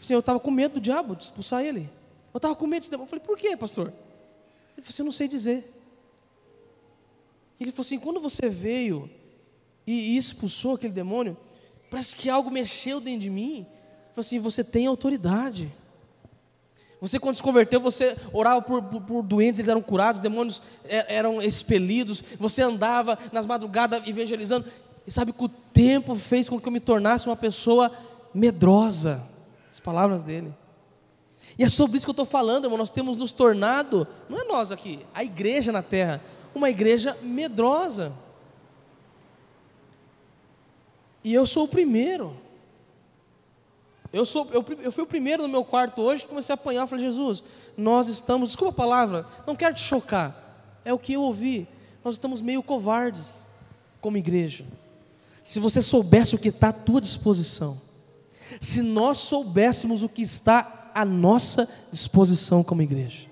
Assim, 0.00 0.14
eu 0.14 0.20
estava 0.20 0.40
com 0.40 0.50
medo 0.50 0.74
do 0.74 0.80
diabo, 0.80 1.14
de 1.14 1.24
expulsar 1.24 1.62
ele. 1.62 1.90
Eu 2.32 2.38
estava 2.38 2.56
com 2.56 2.66
medo 2.66 2.84
de 2.84 2.90
demônio. 2.90 3.06
Eu 3.06 3.10
falei, 3.10 3.24
por 3.24 3.36
quê, 3.36 3.54
pastor? 3.54 3.88
Ele 3.88 4.82
falou 4.82 4.88
assim, 4.88 5.02
eu 5.02 5.04
não 5.04 5.12
sei 5.12 5.28
dizer. 5.28 5.70
Ele 7.60 7.70
falou 7.70 7.82
assim, 7.82 7.98
quando 7.98 8.20
você 8.20 8.48
veio 8.48 9.10
e 9.86 10.16
expulsou 10.16 10.76
aquele 10.76 10.94
demônio, 10.94 11.36
parece 11.90 12.16
que 12.16 12.30
algo 12.30 12.50
mexeu 12.50 12.98
dentro 13.00 13.20
de 13.20 13.30
mim. 13.30 13.66
Assim, 14.16 14.38
você 14.38 14.64
tem 14.64 14.86
autoridade. 14.86 15.72
Você 17.00 17.18
quando 17.18 17.34
se 17.34 17.42
converteu, 17.42 17.78
você 17.78 18.16
orava 18.32 18.62
por, 18.62 18.82
por, 18.82 19.02
por, 19.02 19.22
doentes, 19.22 19.60
eles 19.60 19.68
eram 19.68 19.82
curados, 19.82 20.20
demônios 20.20 20.62
eram 20.88 21.42
expelidos, 21.42 22.24
você 22.38 22.62
andava 22.62 23.18
nas 23.32 23.44
madrugadas 23.44 24.06
evangelizando. 24.08 24.66
E 25.06 25.10
sabe 25.12 25.32
que 25.32 25.44
o 25.44 25.48
tempo 25.48 26.14
fez 26.16 26.48
com 26.48 26.58
que 26.58 26.66
eu 26.66 26.72
me 26.72 26.80
tornasse 26.80 27.26
uma 27.26 27.36
pessoa 27.36 27.92
medrosa. 28.32 29.26
As 29.70 29.78
palavras 29.78 30.22
dele. 30.22 30.52
E 31.58 31.62
é 31.62 31.68
sobre 31.68 31.96
isso 31.96 32.06
que 32.06 32.10
eu 32.10 32.12
estou 32.12 32.26
falando, 32.26 32.64
irmão. 32.64 32.78
Nós 32.78 32.90
temos 32.90 33.16
nos 33.16 33.30
tornado, 33.30 34.06
não 34.28 34.40
é 34.40 34.44
nós 34.44 34.72
aqui, 34.72 35.00
a 35.14 35.22
igreja 35.22 35.70
na 35.70 35.82
terra, 35.82 36.22
uma 36.54 36.70
igreja 36.70 37.16
medrosa. 37.22 38.12
E 41.22 41.32
eu 41.32 41.46
sou 41.46 41.64
o 41.64 41.68
primeiro. 41.68 42.36
Eu, 44.12 44.24
sou, 44.24 44.48
eu, 44.52 44.64
eu 44.82 44.92
fui 44.92 45.04
o 45.04 45.06
primeiro 45.06 45.42
no 45.42 45.48
meu 45.48 45.64
quarto 45.64 46.02
hoje 46.02 46.22
que 46.22 46.28
comecei 46.28 46.52
a 46.52 46.54
apanhar. 46.54 46.82
Eu 46.82 46.86
falei, 46.86 47.04
Jesus, 47.04 47.42
nós 47.76 48.08
estamos, 48.08 48.50
desculpa 48.50 48.72
a 48.72 48.86
palavra, 48.86 49.26
não 49.46 49.56
quero 49.56 49.74
te 49.74 49.80
chocar. 49.80 50.78
É 50.84 50.92
o 50.92 50.98
que 50.98 51.14
eu 51.14 51.22
ouvi. 51.22 51.68
Nós 52.04 52.14
estamos 52.14 52.40
meio 52.40 52.62
covardes 52.62 53.44
como 54.00 54.16
igreja. 54.16 54.64
Se 55.42 55.60
você 55.60 55.82
soubesse 55.82 56.34
o 56.34 56.38
que 56.38 56.48
está 56.48 56.68
à 56.68 56.72
tua 56.72 57.00
disposição, 57.00 57.80
se 58.60 58.82
nós 58.82 59.18
soubéssemos 59.18 60.02
o 60.02 60.08
que 60.08 60.22
está 60.22 60.90
à 60.94 61.04
nossa 61.04 61.68
disposição 61.90 62.62
como 62.62 62.82
igreja. 62.82 63.26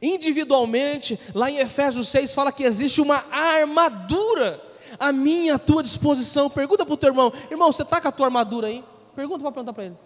Individualmente, 0.00 1.18
lá 1.34 1.50
em 1.50 1.58
Efésios 1.58 2.08
6 2.08 2.34
fala 2.34 2.52
que 2.52 2.62
existe 2.62 3.00
uma 3.00 3.24
armadura 3.30 4.69
à 4.98 5.12
minha, 5.12 5.54
à 5.54 5.58
tua 5.58 5.82
disposição. 5.82 6.48
Pergunta 6.50 6.84
para 6.84 6.94
o 6.94 6.96
teu 6.96 7.08
irmão, 7.10 7.32
irmão, 7.50 7.72
você 7.72 7.82
está 7.82 8.00
com 8.00 8.08
a 8.08 8.12
tua 8.12 8.26
armadura 8.26 8.68
aí? 8.68 8.84
Pergunta 9.14 9.40
para 9.40 9.52
perguntar 9.52 9.72
para 9.72 9.84
ele. 9.84 9.96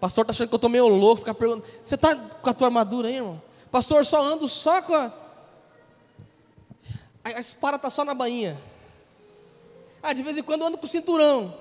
Pastor 0.00 0.22
está 0.22 0.32
achando 0.32 0.48
que 0.48 0.54
eu 0.54 0.56
estou 0.56 0.70
meio 0.70 0.88
louco, 0.88 1.20
ficar 1.20 1.34
perguntando. 1.34 1.66
Você 1.82 1.94
está 1.94 2.14
com 2.14 2.50
a 2.50 2.54
tua 2.54 2.68
armadura 2.68 3.08
aí, 3.08 3.16
irmão? 3.16 3.40
Pastor, 3.70 4.04
só 4.04 4.22
ando 4.22 4.46
só 4.48 4.82
com 4.82 4.94
a. 4.94 5.12
A 7.24 7.40
espada 7.40 7.76
está 7.76 7.88
só 7.88 8.04
na 8.04 8.12
bainha. 8.12 8.58
Ah, 10.02 10.12
de 10.12 10.22
vez 10.22 10.36
em 10.36 10.42
quando 10.42 10.60
eu 10.60 10.66
ando 10.66 10.76
com 10.76 10.84
o 10.84 10.88
cinturão. 10.88 11.54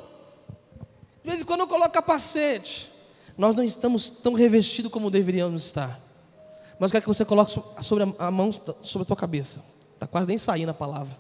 De 1.24 1.30
vez 1.30 1.40
em 1.40 1.46
quando 1.46 1.62
eu 1.62 1.68
coloco 1.68 1.92
capacete. 1.92 2.92
Nós 3.38 3.56
não 3.56 3.64
estamos 3.64 4.10
tão 4.10 4.34
revestidos 4.34 4.92
como 4.92 5.10
deveríamos 5.10 5.64
estar. 5.64 6.00
Mas 6.78 6.92
eu 6.92 6.94
quero 6.94 7.04
que 7.04 7.08
você 7.08 7.24
coloque 7.24 7.58
sobre 7.82 8.14
a 8.20 8.30
mão 8.30 8.52
sobre 8.82 9.04
a 9.04 9.06
tua 9.06 9.16
cabeça. 9.16 9.64
Está 9.94 10.06
quase 10.06 10.28
nem 10.28 10.38
saindo 10.38 10.70
a 10.70 10.74
palavra. 10.74 11.18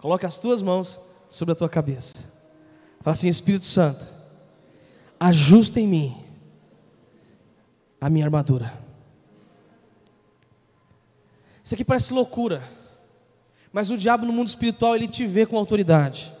Coloque 0.00 0.24
as 0.24 0.38
tuas 0.38 0.62
mãos 0.62 0.98
sobre 1.28 1.52
a 1.52 1.54
tua 1.54 1.68
cabeça. 1.68 2.30
Fala 3.00 3.14
assim, 3.14 3.28
Espírito 3.28 3.66
Santo, 3.66 4.06
ajusta 5.18 5.78
em 5.78 5.86
mim 5.86 6.16
a 8.00 8.08
minha 8.08 8.24
armadura. 8.24 8.72
Isso 11.62 11.74
aqui 11.74 11.84
parece 11.84 12.12
loucura, 12.12 12.68
mas 13.72 13.90
o 13.90 13.96
diabo 13.96 14.26
no 14.26 14.32
mundo 14.32 14.48
espiritual 14.48 14.96
ele 14.96 15.06
te 15.06 15.26
vê 15.26 15.44
com 15.44 15.56
autoridade. 15.56 16.32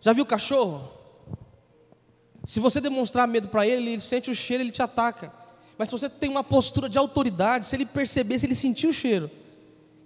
Já 0.00 0.12
viu 0.12 0.24
o 0.24 0.26
cachorro? 0.26 0.90
Se 2.44 2.60
você 2.60 2.80
demonstrar 2.80 3.26
medo 3.26 3.48
para 3.48 3.66
ele, 3.66 3.90
ele 3.90 4.00
sente 4.00 4.30
o 4.30 4.34
cheiro, 4.34 4.62
ele 4.62 4.70
te 4.70 4.82
ataca. 4.82 5.32
Mas 5.76 5.88
se 5.88 5.92
você 5.92 6.08
tem 6.08 6.30
uma 6.30 6.44
postura 6.44 6.88
de 6.88 6.98
autoridade, 6.98 7.66
se 7.66 7.74
ele 7.74 7.86
perceber, 7.86 8.38
se 8.38 8.46
ele 8.46 8.54
sentir 8.54 8.86
o 8.86 8.92
cheiro, 8.92 9.30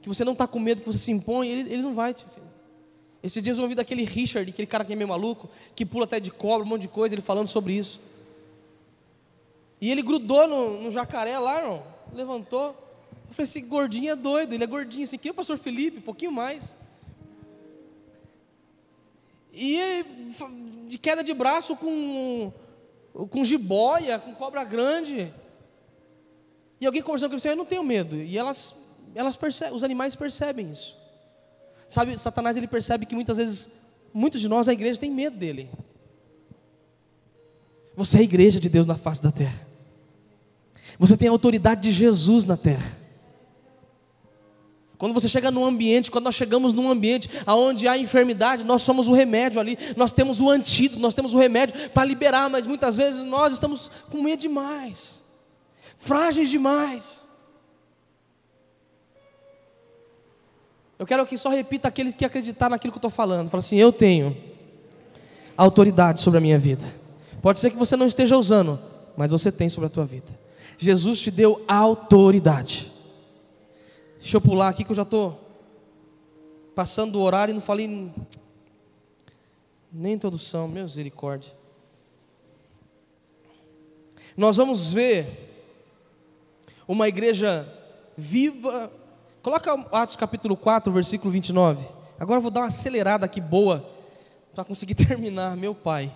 que 0.09 0.17
você 0.17 0.25
não 0.25 0.33
está 0.33 0.47
com 0.47 0.59
medo, 0.59 0.81
que 0.81 0.89
você 0.89 0.99
se 0.99 1.11
impõe, 1.11 1.49
ele, 1.49 1.73
ele 1.73 1.83
não 1.83 1.95
vai 1.95 2.15
te. 2.15 2.25
Esses 3.23 3.43
dias 3.43 3.59
eu 3.59 3.65
ouvi 3.65 3.75
daquele 3.75 4.05
Richard, 4.05 4.51
aquele 4.51 4.67
cara 4.67 4.85
que 4.85 4.93
é 4.93 4.97
meio 4.97 5.09
maluco, 5.09 5.49
que 5.75 5.85
pula 5.85 6.05
até 6.05 6.19
de 6.19 6.31
cobra, 6.31 6.65
um 6.65 6.69
monte 6.69 6.83
de 6.83 6.89
coisa, 6.89 7.15
ele 7.15 7.23
falando 7.23 7.49
sobre 7.49 7.75
isso. 7.75 8.01
E 9.81 9.91
ele 9.91 10.03
grudou 10.03 10.49
no, 10.49 10.83
no 10.83 10.91
jacaré 10.91 11.39
lá, 11.39 11.61
irmão, 11.61 11.83
levantou. 12.15 12.69
Eu 13.29 13.35
falei, 13.35 13.45
esse 13.45 13.61
gordinho 13.61 14.11
é 14.11 14.17
doido, 14.17 14.55
ele 14.55 14.65
é 14.65 14.67
gordinho, 14.67 15.05
assim, 15.05 15.19
que 15.19 15.31
o 15.31 15.35
pastor 15.35 15.59
Felipe, 15.59 15.99
um 15.99 16.03
pouquinho 16.03 16.33
mais. 16.33 16.75
E 19.53 20.05
de 20.87 20.99
queda 20.99 21.23
de 21.23 21.35
braço 21.35 21.77
com, 21.77 22.53
com 23.29 23.45
jiboia, 23.45 24.19
com 24.19 24.35
cobra 24.35 24.65
grande. 24.65 25.33
E 26.81 26.87
alguém 26.87 27.03
conversando 27.03 27.33
com 27.33 27.39
você, 27.39 27.51
eu 27.51 27.57
não 27.57 27.67
tenho 27.67 27.83
medo. 27.83 28.17
E 28.17 28.39
elas, 28.39 28.75
elas 29.15 29.37
percebem, 29.37 29.75
os 29.75 29.85
animais 29.85 30.15
percebem 30.15 30.71
isso. 30.71 30.97
Sabe, 31.87 32.19
Satanás 32.19 32.57
ele 32.57 32.67
percebe 32.67 33.07
que 33.07 33.15
muitas 33.15 33.39
vezes, 33.39 33.71
muitos 34.13 34.41
de 34.41 34.49
nós, 34.49 34.69
a 34.69 34.73
igreja 34.73 35.01
tem 35.01 35.11
medo 35.11 35.37
dele. 35.37 35.71
Você 37.97 38.19
é 38.19 38.21
a 38.21 38.25
igreja 38.25 38.61
de 38.61 38.69
Deus 38.69 38.87
na 38.87 38.97
face 38.97 39.23
da 39.23 39.33
terra. 39.33 39.67
Você 40.99 41.17
tem 41.17 41.29
a 41.29 41.31
autoridade 41.31 41.83
de 41.83 41.93
Jesus 41.93 42.45
na 42.45 42.57
terra. 42.57 42.99
Quando 44.99 45.15
você 45.15 45.29
chega 45.29 45.51
num 45.51 45.65
ambiente, 45.65 46.11
quando 46.11 46.25
nós 46.25 46.35
chegamos 46.35 46.73
num 46.73 46.91
ambiente 46.91 47.31
onde 47.47 47.87
há 47.87 47.97
enfermidade, 47.97 48.65
nós 48.65 48.83
somos 48.83 49.07
o 49.07 49.13
remédio 49.13 49.61
ali, 49.61 49.79
nós 49.97 50.11
temos 50.11 50.41
o 50.41 50.51
antídoto, 50.51 51.01
nós 51.01 51.15
temos 51.15 51.33
o 51.33 51.39
remédio 51.39 51.89
para 51.91 52.05
liberar, 52.05 52.51
mas 52.51 52.67
muitas 52.67 52.97
vezes 52.97 53.25
nós 53.25 53.53
estamos 53.53 53.91
com 54.11 54.21
medo 54.21 54.41
demais, 54.41 55.23
frágeis 55.97 56.51
demais. 56.51 57.28
Eu 60.99 61.07
quero 61.07 61.25
que 61.27 61.39
só 61.39 61.49
repita 61.49 61.89
aqueles 61.89 62.15
que 62.15 62.25
acreditar 62.25 62.69
naquilo 62.69 62.93
que 62.93 62.97
eu 62.97 63.01
estou 63.01 63.11
falando. 63.11 63.49
Fala 63.49 63.61
assim: 63.61 63.77
eu 63.77 63.93
tenho 63.93 64.37
autoridade 65.57 66.21
sobre 66.21 66.39
a 66.39 66.41
minha 66.41 66.59
vida. 66.59 66.85
Pode 67.41 67.59
ser 67.59 67.71
que 67.71 67.77
você 67.77 67.97
não 67.97 68.07
esteja 68.07 68.37
usando, 68.37 68.81
mas 69.17 69.31
você 69.31 69.53
tem 69.53 69.69
sobre 69.69 69.87
a 69.87 69.91
tua 69.91 70.05
vida. 70.05 70.27
Jesus 70.77 71.21
te 71.21 71.31
deu 71.31 71.65
autoridade. 71.69 72.93
Deixa 74.19 74.37
eu 74.37 74.41
pular 74.41 74.69
aqui 74.69 74.85
que 74.85 74.91
eu 74.91 74.97
já 74.97 75.03
estou 75.03 75.41
passando 76.75 77.17
o 77.17 77.23
horário 77.23 77.53
e 77.53 77.55
não 77.55 77.61
falei 77.61 78.11
nem 79.93 80.13
introdução, 80.13 80.69
misericórdia. 80.69 81.53
Nós 84.37 84.57
vamos 84.57 84.93
ver 84.93 85.49
uma 86.87 87.09
igreja 87.09 87.67
viva. 88.17 88.93
Coloca 89.49 89.73
Atos 89.93 90.15
capítulo 90.15 90.55
4, 90.59 90.93
versículo 90.93 91.31
29. 91.31 91.83
Agora 92.21 92.37
eu 92.37 92.43
vou 92.43 92.51
dar 92.51 92.61
uma 92.61 92.67
acelerada 92.67 93.25
aqui 93.25 93.41
boa 93.41 93.83
para 94.55 94.63
conseguir 94.63 94.93
terminar, 94.95 95.57
meu 95.57 95.75
pai. 95.75 96.13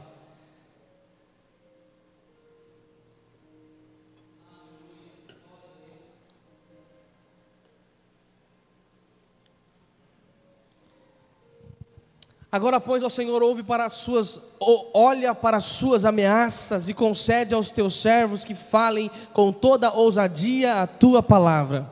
Agora, 12.53 12.79
pois, 12.79 13.03
ó 13.03 13.09
Senhor, 13.09 13.43
ouve 13.43 13.63
para 13.63 13.87
as 13.87 13.95
suas, 13.95 14.39
olha 14.61 15.35
para 15.35 15.57
as 15.57 15.65
suas 15.65 16.05
ameaças 16.05 16.87
e 16.91 16.93
concede 16.93 17.55
aos 17.55 17.71
teus 17.71 17.99
servos 17.99 18.45
que 18.45 18.55
falem 18.55 19.11
com 19.33 19.51
toda 19.51 19.91
ousadia 19.91 20.83
a 20.83 20.87
tua 20.87 21.23
palavra. 21.23 21.91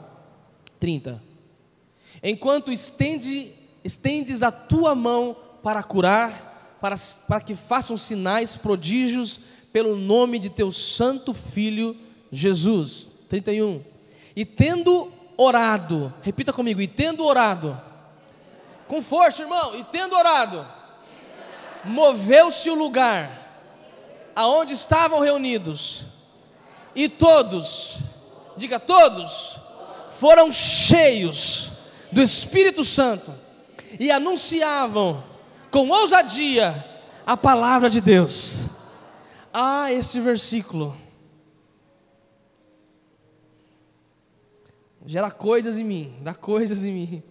30. 0.78 1.29
Enquanto 2.22 2.70
estende, 2.70 3.52
estendes 3.82 4.42
a 4.42 4.52
tua 4.52 4.94
mão 4.94 5.36
para 5.62 5.82
curar, 5.82 6.78
para, 6.80 6.94
para 7.26 7.40
que 7.40 7.54
façam 7.54 7.96
sinais, 7.96 8.56
prodígios, 8.56 9.40
pelo 9.72 9.96
nome 9.96 10.38
de 10.38 10.50
teu 10.50 10.70
santo 10.72 11.32
filho 11.32 11.96
Jesus. 12.30 13.10
31. 13.28 13.82
E 14.34 14.44
tendo 14.44 15.10
orado, 15.36 16.12
repita 16.22 16.52
comigo, 16.52 16.80
e 16.80 16.88
tendo 16.88 17.24
orado, 17.24 17.80
com 18.86 19.00
força, 19.00 19.42
irmão. 19.42 19.74
E 19.76 19.84
tendo 19.84 20.16
orado, 20.16 20.66
moveu-se 21.84 22.68
o 22.68 22.74
lugar 22.74 23.40
aonde 24.34 24.74
estavam 24.74 25.20
reunidos. 25.20 26.04
E 26.94 27.08
todos, 27.08 27.98
diga 28.56 28.80
todos, 28.80 29.56
foram 30.18 30.50
cheios 30.50 31.69
do 32.12 32.22
Espírito 32.22 32.84
Santo 32.84 33.34
e 33.98 34.10
anunciavam 34.10 35.24
com 35.70 35.88
ousadia 35.88 36.84
a 37.26 37.36
palavra 37.36 37.88
de 37.88 38.00
Deus. 38.00 38.58
Ah, 39.52 39.92
esse 39.92 40.20
versículo 40.20 40.96
gera 45.06 45.30
coisas 45.30 45.78
em 45.78 45.84
mim, 45.84 46.14
dá 46.20 46.34
coisas 46.34 46.84
em 46.84 46.92
mim. 46.92 47.22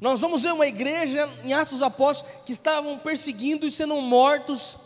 Nós 0.00 0.20
vamos 0.20 0.42
ver 0.42 0.52
uma 0.52 0.66
igreja 0.66 1.32
em 1.44 1.52
Atos 1.52 1.74
dos 1.74 1.82
Apóstolos 1.82 2.34
que 2.44 2.52
estavam 2.52 2.98
perseguindo 2.98 3.66
e 3.66 3.70
sendo 3.70 4.00
mortos, 4.00 4.76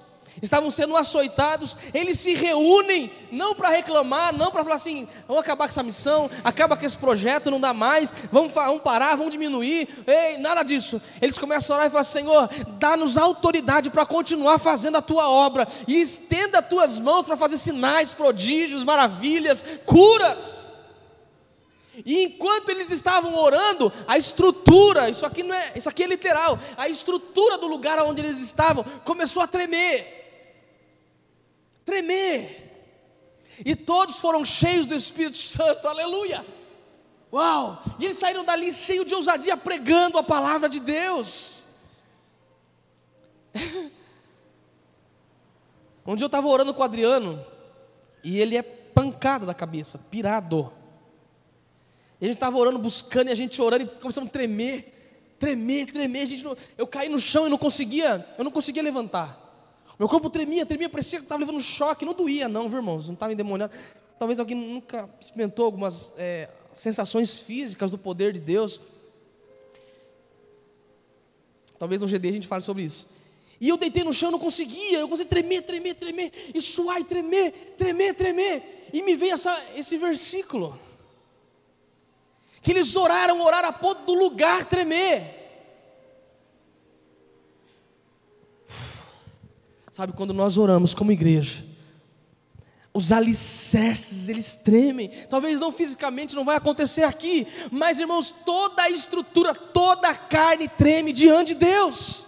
estavam 0.42 0.70
sendo 0.70 0.96
açoitados. 0.96 1.76
Eles 1.92 2.18
se 2.20 2.34
reúnem 2.34 3.10
não 3.30 3.54
para 3.54 3.70
reclamar, 3.70 4.34
não 4.34 4.50
para 4.50 4.62
falar 4.62 4.76
assim: 4.76 5.08
vamos 5.26 5.42
acabar 5.42 5.66
com 5.66 5.70
essa 5.70 5.82
missão, 5.82 6.30
acaba 6.44 6.76
com 6.76 6.84
esse 6.84 6.96
projeto, 6.96 7.50
não 7.50 7.60
dá 7.60 7.72
mais, 7.72 8.12
vamos, 8.30 8.52
vamos 8.52 8.82
parar, 8.82 9.16
vamos 9.16 9.32
diminuir. 9.32 9.88
Ei, 10.06 10.38
nada 10.38 10.62
disso. 10.62 11.00
Eles 11.20 11.38
começam 11.38 11.74
a 11.74 11.78
orar 11.78 11.88
e 11.88 11.90
falam: 11.90 12.04
Senhor, 12.04 12.50
dá-nos 12.78 13.18
autoridade 13.18 13.90
para 13.90 14.06
continuar 14.06 14.58
fazendo 14.58 14.96
a 14.96 15.02
tua 15.02 15.28
obra 15.28 15.66
e 15.86 16.00
estenda 16.00 16.58
as 16.60 16.68
tuas 16.68 16.98
mãos 16.98 17.24
para 17.24 17.36
fazer 17.36 17.58
sinais, 17.58 18.12
prodígios, 18.12 18.84
maravilhas, 18.84 19.64
curas. 19.84 20.68
E 22.04 22.24
enquanto 22.24 22.68
eles 22.68 22.90
estavam 22.90 23.34
orando, 23.36 23.92
a 24.06 24.16
estrutura, 24.16 25.10
isso 25.10 25.26
aqui 25.26 25.42
não 25.42 25.54
é, 25.54 25.72
isso 25.74 25.88
aqui 25.88 26.04
é 26.04 26.06
literal, 26.06 26.58
a 26.76 26.88
estrutura 26.88 27.58
do 27.58 27.66
lugar 27.66 27.98
onde 28.02 28.22
eles 28.22 28.40
estavam 28.40 28.84
começou 29.04 29.42
a 29.42 29.46
tremer. 29.46 30.17
Tremer. 31.88 32.70
E 33.64 33.74
todos 33.74 34.18
foram 34.18 34.44
cheios 34.44 34.86
do 34.86 34.94
Espírito 34.94 35.38
Santo. 35.38 35.88
Aleluia. 35.88 36.44
Uau! 37.32 37.82
E 37.98 38.04
eles 38.04 38.18
saíram 38.18 38.44
dali 38.44 38.70
cheios 38.70 39.06
de 39.06 39.14
ousadia 39.14 39.56
pregando 39.56 40.18
a 40.18 40.22
palavra 40.22 40.68
de 40.68 40.80
Deus. 40.80 41.64
um 46.06 46.14
dia 46.14 46.24
eu 46.24 46.26
estava 46.26 46.46
orando 46.46 46.74
com 46.74 46.82
o 46.82 46.84
Adriano 46.84 47.42
e 48.22 48.38
ele 48.38 48.54
é 48.54 48.62
pancada 48.62 49.46
da 49.46 49.54
cabeça, 49.54 49.96
pirado. 50.10 50.70
E 52.20 52.26
a 52.26 52.28
gente 52.28 52.36
estava 52.36 52.58
orando, 52.58 52.78
buscando, 52.78 53.28
e 53.28 53.32
a 53.32 53.34
gente 53.34 53.62
orando, 53.62 53.84
e 53.84 53.86
começamos 53.98 54.28
a 54.28 54.32
tremer, 54.32 55.34
tremer, 55.38 55.86
tremer. 55.86 56.22
A 56.22 56.26
gente 56.26 56.44
não, 56.44 56.54
eu 56.76 56.86
caí 56.86 57.08
no 57.08 57.18
chão 57.18 57.46
e 57.46 57.50
não 57.50 57.56
conseguia, 57.56 58.28
eu 58.36 58.44
não 58.44 58.50
conseguia 58.50 58.82
levantar. 58.82 59.47
Meu 59.98 60.08
corpo 60.08 60.30
tremia, 60.30 60.64
tremia, 60.64 60.88
parecia 60.88 61.18
que 61.18 61.24
estava 61.24 61.40
levando 61.40 61.56
um 61.56 61.60
choque. 61.60 62.04
Não 62.04 62.14
doía, 62.14 62.48
não, 62.48 62.68
viu, 62.68 62.78
irmãos? 62.78 63.06
Não 63.06 63.14
estava 63.14 63.32
endemoniado. 63.32 63.72
Talvez 64.18 64.38
alguém 64.38 64.56
nunca 64.56 65.08
experimentou 65.20 65.64
algumas 65.64 66.12
é, 66.16 66.48
sensações 66.72 67.40
físicas 67.40 67.90
do 67.90 67.98
poder 67.98 68.32
de 68.32 68.40
Deus. 68.40 68.80
Talvez 71.78 72.00
no 72.00 72.06
GD 72.06 72.28
a 72.28 72.32
gente 72.32 72.46
fale 72.46 72.62
sobre 72.62 72.82
isso. 72.82 73.08
E 73.60 73.68
eu 73.68 73.76
deitei 73.76 74.04
no 74.04 74.12
chão, 74.12 74.30
não 74.30 74.38
conseguia, 74.38 74.98
eu 75.00 75.08
conseguia 75.08 75.30
tremer, 75.30 75.62
tremer, 75.62 75.94
tremer, 75.94 76.32
e 76.54 76.60
suar 76.60 77.00
e 77.00 77.04
tremer, 77.04 77.74
tremer, 77.76 78.14
tremer. 78.14 78.88
E 78.92 79.02
me 79.02 79.16
veio 79.16 79.34
essa, 79.34 79.64
esse 79.74 79.96
versículo 79.96 80.78
que 82.62 82.70
eles 82.70 82.94
oraram, 82.94 83.40
oraram 83.40 83.68
a 83.68 83.72
ponto 83.72 84.04
do 84.04 84.14
lugar 84.14 84.64
tremer. 84.64 85.37
Sabe, 89.98 90.12
quando 90.12 90.32
nós 90.32 90.56
oramos 90.56 90.94
como 90.94 91.10
igreja, 91.10 91.66
os 92.94 93.10
alicerces, 93.10 94.28
eles 94.28 94.54
tremem. 94.54 95.10
Talvez 95.28 95.58
não 95.58 95.72
fisicamente, 95.72 96.36
não 96.36 96.44
vai 96.44 96.54
acontecer 96.54 97.02
aqui, 97.02 97.48
mas 97.72 97.98
irmãos, 97.98 98.30
toda 98.30 98.84
a 98.84 98.90
estrutura, 98.90 99.52
toda 99.52 100.08
a 100.08 100.14
carne 100.14 100.68
treme 100.68 101.12
diante 101.12 101.48
de 101.48 101.66
Deus. 101.66 102.26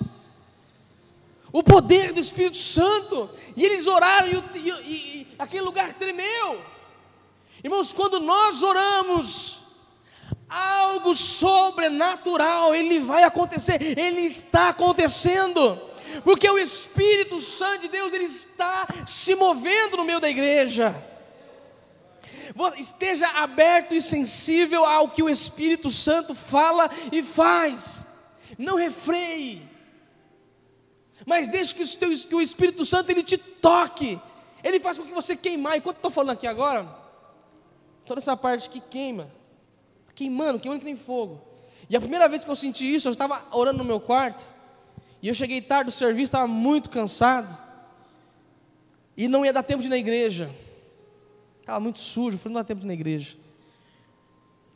O 1.52 1.62
poder 1.62 2.12
do 2.12 2.18
Espírito 2.18 2.56
Santo, 2.56 3.30
e 3.56 3.64
eles 3.64 3.87
oraram 3.87 4.26
e, 4.26 4.59
e, 4.59 4.70
e 4.88 5.26
aquele 5.38 5.62
lugar 5.62 5.92
tremeu. 5.92 6.61
Irmãos, 7.62 7.92
quando 7.92 8.18
nós 8.18 8.64
oramos, 8.64 9.61
algo 10.48 11.14
sobrenatural, 11.14 12.74
ele 12.74 12.98
vai 12.98 13.22
acontecer, 13.22 13.96
ele 13.96 14.22
está 14.22 14.70
acontecendo. 14.70 15.89
Porque 16.24 16.48
o 16.48 16.59
Espírito 16.59 17.38
Santo 17.40 17.83
de 17.83 17.88
Deus 17.88 18.12
ele 18.12 18.24
está 18.24 18.87
se 19.06 19.35
movendo 19.35 19.96
no 19.96 20.04
meio 20.04 20.20
da 20.20 20.28
igreja. 20.28 20.94
Esteja 22.76 23.28
aberto 23.28 23.94
e 23.94 24.02
sensível 24.02 24.85
ao 24.85 25.09
que 25.09 25.22
o 25.22 25.28
Espírito 25.28 25.90
Santo 25.90 26.35
fala 26.35 26.90
e 27.12 27.22
faz. 27.22 28.04
Não 28.59 28.76
refreie. 28.76 29.62
Mas 31.24 31.48
deixe 31.48 31.74
que, 31.74 32.26
que 32.26 32.35
o 32.35 32.40
Espírito 32.40 32.85
Santo 32.85 33.11
ele 33.11 33.22
te 33.22 33.38
toque. 33.38 34.20
Ele 34.62 34.80
faz 34.80 34.98
com 34.98 35.04
que 35.04 35.12
você 35.12 35.37
queimar. 35.37 35.76
Enquanto 35.76 35.96
estou 35.96 36.11
falando 36.11 36.33
aqui 36.33 36.46
agora, 36.46 36.88
toda 38.04 38.20
essa 38.20 38.37
parte 38.37 38.68
que 38.68 38.80
queima 38.80 39.40
queimando, 40.20 40.61
queimando 40.61 40.80
que 40.80 40.85
nem 40.85 40.96
fogo. 40.96 41.40
E 41.88 41.96
a 41.96 42.00
primeira 42.00 42.28
vez 42.28 42.44
que 42.44 42.50
eu 42.50 42.56
senti 42.56 42.94
isso, 42.94 43.09
eu 43.09 43.12
estava 43.12 43.42
orando 43.50 43.78
no 43.78 43.85
meu 43.85 43.98
quarto. 43.98 44.46
E 45.22 45.28
eu 45.28 45.35
cheguei 45.35 45.61
tarde 45.61 45.87
do 45.87 45.92
serviço, 45.92 46.24
estava 46.24 46.46
muito 46.46 46.88
cansado. 46.88 47.56
E 49.16 49.28
não 49.28 49.44
ia 49.44 49.52
dar 49.52 49.62
tempo 49.62 49.83
de 49.83 49.88
ir 49.88 49.90
na 49.90 49.98
igreja. 49.98 50.50
Estava 51.61 51.78
muito 51.78 52.00
sujo, 52.00 52.38
falei, 52.38 52.54
não 52.54 52.61
dá 52.61 52.64
tempo 52.64 52.80
de 52.80 52.87
ir 52.87 52.88
na 52.88 52.94
igreja. 52.94 53.37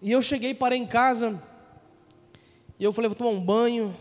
E 0.02 0.12
eu 0.12 0.20
cheguei, 0.20 0.54
parei 0.54 0.78
em 0.78 0.86
casa. 0.86 1.42
E 2.78 2.84
eu 2.84 2.92
falei, 2.92 3.08
vou 3.08 3.16
tomar 3.16 3.30
um 3.30 3.40
banho. 3.40 3.96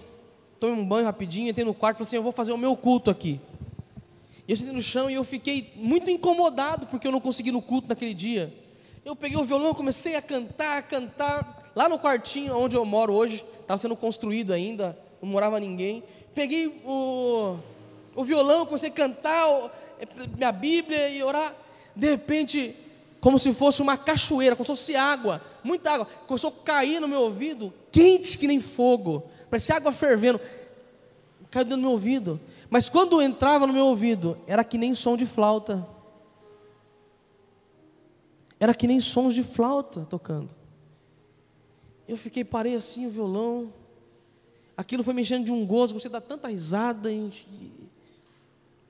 Tomei 0.59 0.77
um 0.77 0.85
banho 0.85 1.05
rapidinho, 1.05 1.49
entrei 1.49 1.65
no 1.65 1.73
quarto 1.73 1.95
e 1.95 1.97
falei 1.99 2.07
assim, 2.07 2.15
eu 2.17 2.23
vou 2.23 2.31
fazer 2.31 2.51
o 2.51 2.57
meu 2.57 2.75
culto 2.75 3.09
aqui. 3.09 3.39
E 4.47 4.51
eu 4.51 4.57
sentei 4.57 4.73
no 4.73 4.81
chão 4.81 5.09
e 5.09 5.13
eu 5.13 5.23
fiquei 5.23 5.71
muito 5.75 6.11
incomodado 6.11 6.87
porque 6.87 7.07
eu 7.07 7.11
não 7.11 7.21
consegui 7.21 7.51
no 7.51 7.61
culto 7.61 7.87
naquele 7.87 8.13
dia. 8.13 8.53
Eu 9.05 9.15
peguei 9.15 9.37
o 9.37 9.43
violão, 9.43 9.73
comecei 9.73 10.15
a 10.15 10.21
cantar, 10.21 10.77
a 10.77 10.81
cantar. 10.81 11.71
Lá 11.75 11.89
no 11.89 11.97
quartinho 11.97 12.57
onde 12.57 12.75
eu 12.75 12.85
moro 12.85 13.13
hoje, 13.13 13.45
estava 13.61 13.77
sendo 13.77 13.95
construído 13.95 14.51
ainda, 14.51 14.97
não 15.21 15.29
morava 15.29 15.59
ninguém. 15.59 16.03
Peguei 16.33 16.81
o, 16.85 17.57
o 18.15 18.23
violão, 18.23 18.65
comecei 18.65 18.89
a 18.89 18.93
cantar 18.93 19.47
é, 19.99 20.07
minha 20.35 20.51
Bíblia 20.51 21.09
e 21.09 21.21
orar. 21.23 21.55
De 21.95 22.09
repente, 22.09 22.75
como 23.19 23.37
se 23.37 23.53
fosse 23.53 23.81
uma 23.81 23.97
cachoeira, 23.97 24.55
como 24.55 24.65
se 24.65 24.71
fosse 24.71 24.95
água, 24.95 25.41
muita 25.63 25.91
água. 25.91 26.05
Começou 26.27 26.49
a 26.49 26.63
cair 26.65 26.99
no 26.99 27.07
meu 27.07 27.21
ouvido, 27.21 27.73
quente 27.91 28.37
que 28.37 28.47
nem 28.47 28.59
fogo. 28.59 29.23
Parecia 29.49 29.75
água 29.75 29.91
fervendo. 29.91 30.39
Caiu 31.51 31.65
dentro 31.65 31.77
do 31.77 31.81
meu 31.81 31.91
ouvido. 31.91 32.39
Mas 32.69 32.89
quando 32.89 33.21
entrava 33.21 33.67
no 33.67 33.73
meu 33.73 33.85
ouvido, 33.85 34.37
era 34.47 34.63
que 34.63 34.77
nem 34.77 34.95
som 34.95 35.15
de 35.15 35.27
flauta. 35.27 35.87
Era 38.59 38.73
que 38.73 38.87
nem 38.87 38.99
sons 39.01 39.35
de 39.35 39.43
flauta 39.43 40.07
tocando. 40.09 40.55
Eu 42.07 42.15
fiquei, 42.15 42.45
parei 42.45 42.75
assim, 42.75 43.05
o 43.05 43.09
violão. 43.09 43.73
Aquilo 44.75 45.03
foi 45.03 45.13
me 45.13 45.21
enchendo 45.21 45.45
de 45.45 45.51
um 45.51 45.65
gozo, 45.65 45.93
você 45.93 46.09
dá 46.09 46.19
tanta 46.19 46.47
risada. 46.47 47.11
E, 47.11 47.29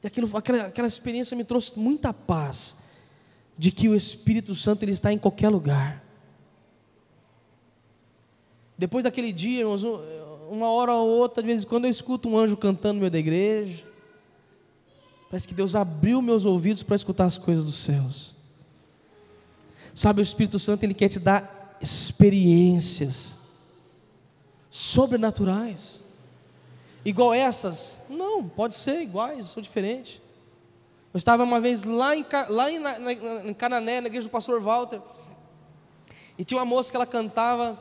aquilo, 0.04 0.30
aquela, 0.36 0.66
aquela 0.66 0.88
experiência 0.88 1.36
me 1.36 1.44
trouxe 1.44 1.78
muita 1.78 2.14
paz. 2.14 2.78
De 3.58 3.70
que 3.70 3.88
o 3.88 3.96
Espírito 3.96 4.56
Santo 4.56 4.84
ele 4.84 4.94
está 4.94 5.14
em 5.14 5.18
qualquer 5.18 5.50
lugar. 5.50 6.04
Depois 8.78 9.04
daquele 9.04 9.32
dia, 9.32 9.60
irmãos, 9.60 9.84
uma 10.50 10.72
hora 10.72 10.94
ou 10.94 11.08
outra, 11.08 11.44
de 11.44 11.48
vez 11.48 11.64
em 11.64 11.68
quando 11.68 11.86
eu 11.86 11.92
escuto 11.92 12.28
um 12.28 12.38
anjo 12.38 12.58
cantando 12.58 12.96
no 12.96 13.00
meio 13.02 13.12
da 13.12 13.20
igreja. 13.20 13.84
Parece 15.30 15.48
que 15.48 15.54
Deus 15.54 15.76
abriu 15.76 16.22
meus 16.22 16.46
ouvidos 16.46 16.82
para 16.82 16.96
escutar 16.96 17.26
as 17.26 17.38
coisas 17.38 17.66
dos 17.66 17.76
céus. 17.76 18.36
Sabe, 19.94 20.22
o 20.22 20.24
Espírito 20.24 20.58
Santo, 20.58 20.84
ele 20.84 20.94
quer 20.94 21.10
te 21.10 21.20
dar 21.20 21.78
experiências 21.80 23.38
sobrenaturais. 24.74 26.04
Igual 27.06 27.32
essas? 27.32 28.00
Não, 28.10 28.50
pode 28.50 28.76
ser 28.76 29.04
iguais, 29.04 29.46
são 29.46 29.62
diferentes. 29.62 30.20
Eu 31.14 31.20
estava 31.20 31.44
uma 31.44 31.62
vez 31.62 31.84
lá 31.84 32.16
em, 32.16 32.26
lá 32.50 32.72
em, 32.72 32.80
na, 32.80 33.14
em 33.14 33.54
Canané, 33.54 34.02
na 34.02 34.08
igreja 34.08 34.28
do 34.28 34.32
pastor 34.32 34.60
Walter, 34.60 35.00
e 36.40 36.44
tinha 36.44 36.58
uma 36.58 36.66
moça 36.66 36.90
que 36.90 36.96
ela 36.96 37.06
cantava, 37.06 37.80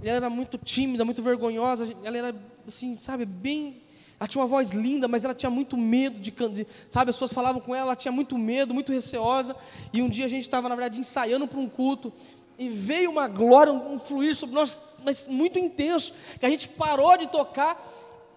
ela 0.00 0.18
era 0.18 0.30
muito 0.30 0.56
tímida, 0.56 1.04
muito 1.04 1.20
vergonhosa, 1.20 1.92
ela 2.04 2.16
era 2.16 2.36
assim, 2.64 2.96
sabe, 3.00 3.24
bem 3.24 3.82
ela 4.20 4.28
tinha 4.28 4.40
uma 4.42 4.46
voz 4.46 4.70
linda, 4.70 5.08
mas 5.08 5.24
ela 5.24 5.34
tinha 5.34 5.50
muito 5.50 5.76
medo 5.78 6.20
de, 6.20 6.30
de 6.30 6.66
sabe, 6.90 7.08
as 7.08 7.16
pessoas 7.16 7.32
falavam 7.32 7.60
com 7.60 7.74
ela, 7.74 7.88
ela 7.88 7.96
tinha 7.96 8.12
muito 8.12 8.36
medo, 8.36 8.74
muito 8.74 8.92
receosa. 8.92 9.56
E 9.94 10.02
um 10.02 10.10
dia 10.10 10.26
a 10.26 10.28
gente 10.28 10.42
estava, 10.42 10.68
na 10.68 10.74
verdade, 10.74 11.00
ensaiando 11.00 11.48
para 11.48 11.58
um 11.58 11.66
culto, 11.66 12.12
e 12.58 12.68
veio 12.68 13.10
uma 13.10 13.26
glória, 13.26 13.72
um 13.72 13.98
fluir 13.98 14.36
sobre 14.36 14.54
nós, 14.54 14.78
mas 15.04 15.26
muito 15.26 15.58
intenso, 15.58 16.12
que 16.38 16.46
a 16.46 16.50
gente 16.50 16.68
parou 16.68 17.16
de 17.16 17.28
tocar, 17.28 17.80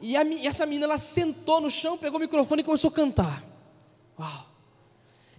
e, 0.02 0.18
a, 0.18 0.24
e 0.24 0.48
essa 0.48 0.66
menina, 0.66 0.86
ela 0.86 0.98
sentou 0.98 1.62
no 1.62 1.70
chão, 1.70 1.98
pegou 1.98 2.18
o 2.18 2.22
microfone 2.22 2.62
e 2.62 2.66
começou 2.66 2.90
a 2.90 2.94
cantar. 2.94 3.44
Uau! 4.20 4.46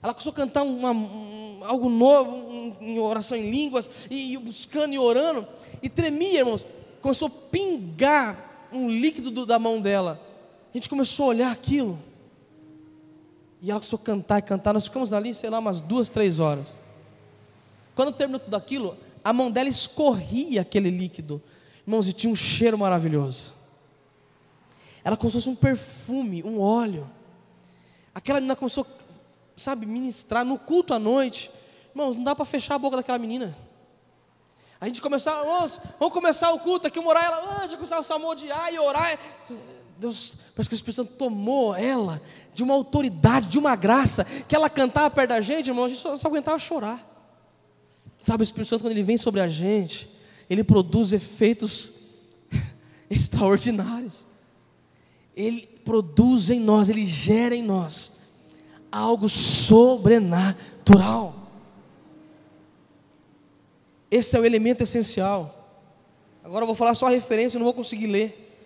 Ela 0.02 0.12
começou 0.12 0.32
a 0.32 0.34
cantar 0.34 0.62
uma, 0.62 0.90
um, 0.90 1.60
algo 1.62 1.88
novo, 1.88 2.30
um, 2.34 2.76
em 2.80 2.98
oração 2.98 3.38
em 3.38 3.50
línguas, 3.50 3.88
e, 4.10 4.34
e 4.34 4.38
buscando 4.38 4.92
e 4.94 4.98
orando, 4.98 5.46
e 5.82 5.88
tremia, 5.88 6.40
irmãos. 6.40 6.66
Começou 7.00 7.28
a 7.28 7.30
pingar 7.30 8.68
um 8.72 8.88
líquido 8.88 9.30
do, 9.30 9.46
da 9.46 9.58
mão 9.58 9.80
dela. 9.80 10.20
A 10.72 10.76
gente 10.76 10.88
começou 10.88 11.26
a 11.26 11.28
olhar 11.28 11.52
aquilo. 11.52 11.98
E 13.62 13.70
ela 13.70 13.80
começou 13.80 13.98
a 13.98 14.02
cantar 14.02 14.38
e 14.40 14.42
cantar. 14.42 14.74
Nós 14.74 14.84
ficamos 14.84 15.12
ali, 15.12 15.32
sei 15.32 15.48
lá, 15.48 15.58
umas 15.58 15.80
duas, 15.80 16.08
três 16.08 16.40
horas. 16.40 16.76
Quando 17.94 18.12
terminou 18.12 18.40
tudo 18.40 18.56
aquilo, 18.56 18.96
a 19.24 19.32
mão 19.32 19.50
dela 19.50 19.68
escorria 19.68 20.60
aquele 20.60 20.90
líquido. 20.90 21.42
Irmãos, 21.86 22.06
e 22.06 22.12
tinha 22.12 22.30
um 22.30 22.36
cheiro 22.36 22.76
maravilhoso. 22.76 23.54
Ela 25.02 25.16
como 25.16 25.30
se 25.30 25.36
fosse 25.36 25.48
um 25.48 25.54
perfume, 25.54 26.42
um 26.42 26.60
óleo. 26.60 27.10
Aquela 28.14 28.38
menina 28.38 28.54
começou, 28.54 28.86
sabe, 29.56 29.86
ministrar 29.86 30.44
no 30.44 30.58
culto 30.58 30.92
à 30.92 30.98
noite. 30.98 31.50
Irmãos, 31.90 32.14
não 32.14 32.22
dá 32.22 32.34
para 32.34 32.44
fechar 32.44 32.74
a 32.74 32.78
boca 32.78 32.96
daquela 32.96 33.18
menina. 33.18 33.56
A 34.80 34.86
gente 34.86 35.00
começava, 35.00 35.40
irmãos, 35.40 35.80
vamos 35.98 36.12
começar 36.12 36.52
o 36.52 36.58
culto 36.58 36.86
aqui, 36.86 36.98
uma 36.98 37.08
orar, 37.08 37.24
ela, 37.24 37.62
ah, 37.62 37.66
já 37.66 37.76
começava 37.76 38.00
a 38.00 38.04
salmodiar 38.04 38.72
e 38.72 38.78
orar. 38.78 39.18
Deus, 39.96 40.36
parece 40.54 40.68
que 40.68 40.74
o 40.74 40.76
Espírito 40.76 40.96
Santo 40.96 41.14
tomou 41.14 41.74
ela 41.74 42.20
de 42.52 42.62
uma 42.62 42.74
autoridade, 42.74 43.46
de 43.46 43.58
uma 43.58 43.76
graça, 43.76 44.24
que 44.24 44.54
ela 44.54 44.68
cantava 44.68 45.08
perto 45.10 45.30
da 45.30 45.40
gente, 45.40 45.68
irmão, 45.68 45.84
a 45.84 45.88
gente 45.88 46.00
só, 46.00 46.16
só 46.16 46.28
aguentava 46.28 46.58
chorar. 46.58 47.13
Sabe, 48.24 48.42
o 48.42 48.44
Espírito 48.44 48.70
Santo, 48.70 48.84
quando 48.84 48.92
ele 48.92 49.02
vem 49.02 49.18
sobre 49.18 49.42
a 49.42 49.46
gente, 49.46 50.10
ele 50.48 50.64
produz 50.64 51.12
efeitos 51.12 51.92
extraordinários. 53.10 54.24
Ele 55.36 55.68
produz 55.84 56.48
em 56.48 56.58
nós, 56.58 56.88
ele 56.88 57.04
gera 57.04 57.54
em 57.54 57.62
nós 57.62 58.14
algo 58.90 59.28
sobrenatural. 59.28 61.34
Esse 64.10 64.38
é 64.38 64.40
o 64.40 64.46
elemento 64.46 64.82
essencial. 64.82 65.84
Agora 66.42 66.62
eu 66.62 66.66
vou 66.66 66.74
falar 66.74 66.94
só 66.94 67.08
a 67.08 67.10
referência, 67.10 67.58
não 67.58 67.64
vou 67.64 67.74
conseguir 67.74 68.06
ler. 68.06 68.56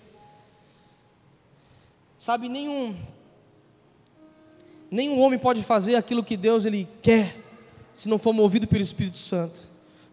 Sabe, 2.16 2.48
nenhum 2.48 2.94
nenhum 4.88 5.18
homem 5.18 5.36
pode 5.36 5.64
fazer 5.64 5.96
aquilo 5.96 6.22
que 6.22 6.36
Deus 6.36 6.64
ele 6.64 6.86
quer 7.02 7.47
se 7.98 8.08
não 8.08 8.16
for 8.16 8.32
movido 8.32 8.68
pelo 8.68 8.80
Espírito 8.80 9.18
Santo. 9.18 9.60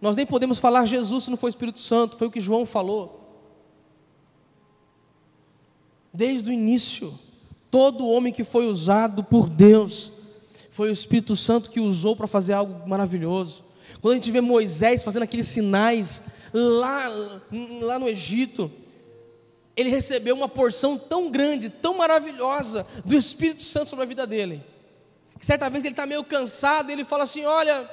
Nós 0.01 0.15
nem 0.15 0.25
podemos 0.25 0.57
falar 0.57 0.85
Jesus 0.85 1.25
se 1.25 1.29
não 1.29 1.37
for 1.37 1.47
Espírito 1.47 1.79
Santo, 1.79 2.17
foi 2.17 2.25
o 2.25 2.31
que 2.31 2.39
João 2.41 2.65
falou. 2.65 3.21
Desde 6.11 6.49
o 6.49 6.53
início, 6.53 7.13
todo 7.69 8.07
homem 8.07 8.33
que 8.33 8.43
foi 8.43 8.65
usado 8.65 9.23
por 9.23 9.47
Deus 9.47 10.11
foi 10.71 10.89
o 10.89 10.91
Espírito 10.91 11.35
Santo 11.35 11.69
que 11.69 11.79
usou 11.79 12.15
para 12.15 12.25
fazer 12.25 12.53
algo 12.53 12.89
maravilhoso. 12.89 13.63
Quando 14.01 14.13
a 14.13 14.15
gente 14.15 14.31
vê 14.31 14.41
Moisés 14.41 15.03
fazendo 15.03 15.21
aqueles 15.21 15.47
sinais 15.47 16.23
lá, 16.51 17.07
lá 17.83 17.99
no 17.99 18.07
Egito, 18.07 18.71
ele 19.77 19.91
recebeu 19.91 20.35
uma 20.35 20.49
porção 20.49 20.97
tão 20.97 21.29
grande, 21.29 21.69
tão 21.69 21.93
maravilhosa 21.97 22.87
do 23.05 23.15
Espírito 23.15 23.61
Santo 23.61 23.91
sobre 23.91 24.05
a 24.05 24.07
vida 24.07 24.25
dele. 24.25 24.63
Que 25.39 25.45
certa 25.45 25.69
vez 25.69 25.83
ele 25.83 25.93
está 25.93 26.05
meio 26.05 26.23
cansado, 26.23 26.89
e 26.89 26.93
ele 26.93 27.03
fala 27.03 27.23
assim: 27.23 27.45
Olha, 27.45 27.89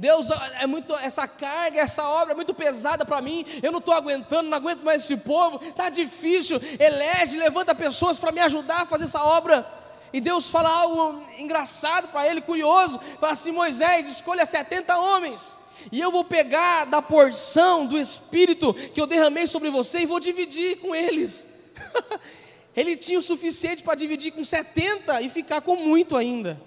Deus, 0.00 0.28
é 0.58 0.66
muito 0.66 0.96
essa 0.96 1.28
carga, 1.28 1.78
essa 1.78 2.08
obra 2.08 2.32
é 2.32 2.34
muito 2.34 2.54
pesada 2.54 3.04
para 3.04 3.20
mim. 3.20 3.44
Eu 3.62 3.70
não 3.70 3.80
estou 3.80 3.92
aguentando, 3.92 4.48
não 4.48 4.56
aguento 4.56 4.82
mais 4.82 5.04
esse 5.04 5.14
povo. 5.18 5.60
Está 5.62 5.90
difícil. 5.90 6.58
Elege, 6.78 7.36
levanta 7.36 7.74
pessoas 7.74 8.16
para 8.16 8.32
me 8.32 8.40
ajudar 8.40 8.80
a 8.80 8.86
fazer 8.86 9.04
essa 9.04 9.22
obra. 9.22 9.66
E 10.10 10.18
Deus 10.18 10.48
fala 10.48 10.70
algo 10.70 11.22
engraçado 11.38 12.08
para 12.08 12.26
ele, 12.26 12.40
curioso. 12.40 12.98
Fala 13.20 13.34
assim: 13.34 13.52
Moisés, 13.52 14.08
escolha 14.08 14.46
70 14.46 14.96
homens. 14.98 15.54
E 15.92 16.00
eu 16.00 16.10
vou 16.10 16.24
pegar 16.24 16.86
da 16.86 17.02
porção 17.02 17.84
do 17.84 17.98
Espírito 17.98 18.72
que 18.72 19.00
eu 19.00 19.06
derramei 19.06 19.46
sobre 19.46 19.68
você 19.68 20.00
e 20.00 20.06
vou 20.06 20.18
dividir 20.18 20.78
com 20.78 20.94
eles. 20.94 21.46
Ele 22.76 22.96
tinha 22.96 23.18
o 23.18 23.22
suficiente 23.22 23.82
para 23.82 23.94
dividir 23.94 24.32
com 24.32 24.44
70 24.44 25.22
e 25.22 25.28
ficar 25.28 25.60
com 25.60 25.76
muito 25.76 26.16
ainda. 26.16 26.60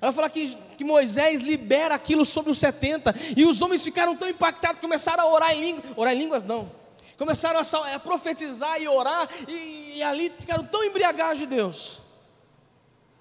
Ela 0.00 0.12
fala 0.12 0.30
que, 0.30 0.56
que 0.76 0.84
Moisés 0.84 1.40
libera 1.40 1.94
aquilo 1.94 2.24
sobre 2.24 2.50
os 2.50 2.58
70 2.58 3.14
e 3.36 3.44
os 3.44 3.60
homens 3.60 3.82
ficaram 3.82 4.16
tão 4.16 4.28
impactados 4.28 4.76
que 4.78 4.86
começaram 4.86 5.24
a 5.24 5.32
orar 5.32 5.52
em 5.52 5.60
línguas. 5.60 5.84
Orar 5.96 6.14
em 6.14 6.18
línguas 6.18 6.42
não. 6.42 6.70
Começaram 7.18 7.60
a, 7.60 7.94
a 7.94 7.98
profetizar 7.98 8.80
e 8.80 8.88
orar 8.88 9.28
e, 9.46 9.92
e 9.96 10.02
ali 10.02 10.32
ficaram 10.38 10.64
tão 10.64 10.82
embriagados 10.84 11.38
de 11.38 11.46
Deus 11.46 12.00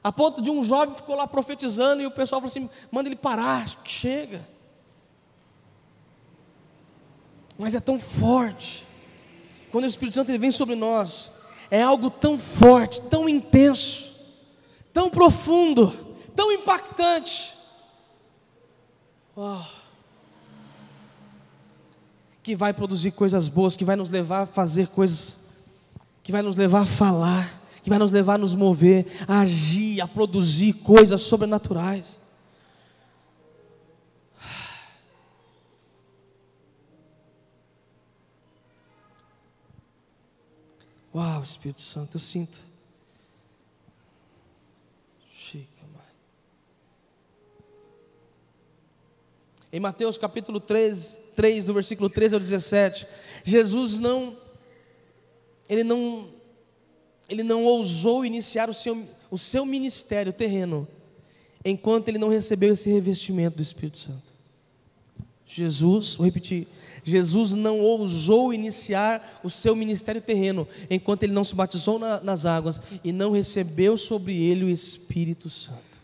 a 0.03 0.11
ponto 0.11 0.41
de 0.41 0.49
um 0.49 0.63
jovem 0.63 0.95
ficou 0.95 1.15
lá 1.15 1.27
profetizando 1.27 2.01
e 2.01 2.05
o 2.05 2.11
pessoal 2.11 2.41
falou 2.41 2.49
assim: 2.49 2.69
manda 2.91 3.09
ele 3.09 3.15
parar, 3.15 3.83
que 3.83 3.91
chega. 3.91 4.47
Mas 7.57 7.75
é 7.75 7.79
tão 7.79 7.99
forte. 7.99 8.87
Quando 9.71 9.83
o 9.83 9.87
Espírito 9.87 10.15
Santo 10.15 10.29
ele 10.29 10.37
vem 10.37 10.51
sobre 10.51 10.75
nós, 10.75 11.31
é 11.69 11.81
algo 11.81 12.09
tão 12.09 12.37
forte, 12.37 13.01
tão 13.01 13.29
intenso, 13.29 14.11
tão 14.93 15.09
profundo, 15.09 16.15
tão 16.35 16.51
impactante. 16.51 17.53
Que 22.41 22.55
vai 22.55 22.73
produzir 22.73 23.11
coisas 23.11 23.47
boas, 23.47 23.75
que 23.75 23.85
vai 23.85 23.95
nos 23.95 24.09
levar 24.09 24.41
a 24.41 24.45
fazer 24.45 24.87
coisas, 24.87 25.39
que 26.23 26.31
vai 26.31 26.41
nos 26.41 26.55
levar 26.55 26.81
a 26.81 26.85
falar 26.85 27.59
que 27.81 27.89
vai 27.89 27.99
nos 27.99 28.11
levar 28.11 28.35
a 28.35 28.37
nos 28.37 28.53
mover, 28.53 29.07
a 29.27 29.41
agir, 29.41 30.01
a 30.01 30.07
produzir 30.07 30.73
coisas 30.73 31.21
sobrenaturais. 31.21 32.21
Uau, 41.13 41.41
Espírito 41.41 41.81
Santo, 41.81 42.17
eu 42.17 42.19
sinto. 42.19 42.69
Em 49.71 49.79
Mateus 49.79 50.17
capítulo 50.17 50.59
13, 50.59 51.19
3, 51.35 51.63
do 51.63 51.73
versículo 51.73 52.09
13 52.09 52.33
ao 52.33 52.39
17, 52.39 53.07
Jesus 53.43 53.99
não, 53.99 54.35
ele 55.67 55.83
não 55.83 56.29
ele 57.27 57.43
não 57.43 57.63
ousou 57.63 58.25
iniciar 58.25 58.71
o 58.71 58.73
seu, 58.73 59.07
o 59.29 59.37
seu 59.37 59.63
ministério 59.63 60.33
terreno, 60.33 60.87
enquanto 61.63 62.07
ele 62.07 62.17
não 62.17 62.29
recebeu 62.29 62.73
esse 62.73 62.89
revestimento 62.89 63.57
do 63.57 63.61
Espírito 63.61 63.99
Santo. 63.99 64.33
Jesus, 65.45 66.15
vou 66.15 66.25
repetir, 66.25 66.67
Jesus 67.09 67.53
não 67.53 67.79
ousou 67.79 68.53
iniciar 68.53 69.39
o 69.43 69.49
seu 69.49 69.75
ministério 69.75 70.21
terreno 70.21 70.67
enquanto 70.89 71.23
ele 71.23 71.33
não 71.33 71.43
se 71.43 71.55
batizou 71.55 71.97
na, 71.97 72.19
nas 72.21 72.45
águas 72.45 72.81
e 73.03 73.11
não 73.11 73.31
recebeu 73.31 73.97
sobre 73.97 74.35
ele 74.41 74.65
o 74.65 74.69
Espírito 74.69 75.49
Santo. 75.49 75.99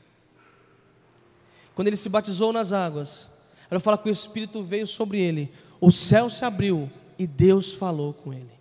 Quando 1.74 1.88
ele 1.88 1.97
se 1.97 2.10
batizou 2.10 2.53
nas 2.53 2.72
águas, 2.72 3.30
ela 3.70 3.80
fala 3.80 3.97
que 3.97 4.10
o 4.10 4.12
Espírito 4.12 4.64
veio 4.64 4.88
sobre 4.88 5.20
ele, 5.20 5.51
o 5.82 5.91
céu 5.91 6.30
se 6.30 6.45
abriu 6.45 6.89
e 7.18 7.28
Deus 7.28 7.74
falou 7.74 8.14
com 8.14 8.34
ele. 8.34 8.51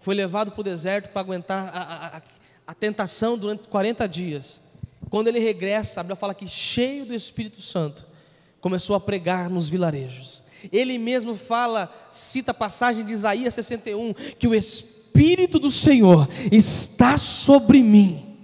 Foi 0.00 0.14
levado 0.14 0.50
para 0.50 0.60
o 0.60 0.64
deserto 0.64 1.10
para 1.10 1.20
aguentar 1.20 1.68
a, 1.68 2.16
a, 2.16 2.22
a, 2.66 2.74
tentação 2.74 3.38
durante 3.38 3.68
40 3.68 4.08
dias. 4.08 4.60
Quando 5.08 5.28
ele 5.28 5.38
regressa, 5.38 6.00
a 6.00 6.02
Bíblia 6.02 6.16
fala 6.16 6.34
que 6.34 6.48
cheio 6.48 7.06
do 7.06 7.14
Espírito 7.14 7.60
Santo, 7.60 8.06
começou 8.62 8.94
a 8.94 9.00
pregar 9.00 9.50
nos 9.50 9.68
vilarejos. 9.68 10.42
Ele 10.70 10.96
mesmo 10.96 11.34
fala, 11.34 11.92
cita 12.10 12.52
a 12.52 12.54
passagem 12.54 13.04
de 13.04 13.12
Isaías 13.12 13.52
61, 13.54 14.14
que 14.38 14.46
o 14.46 14.54
Espírito 14.54 15.58
do 15.58 15.68
Senhor 15.68 16.28
está 16.50 17.18
sobre 17.18 17.82
mim. 17.82 18.38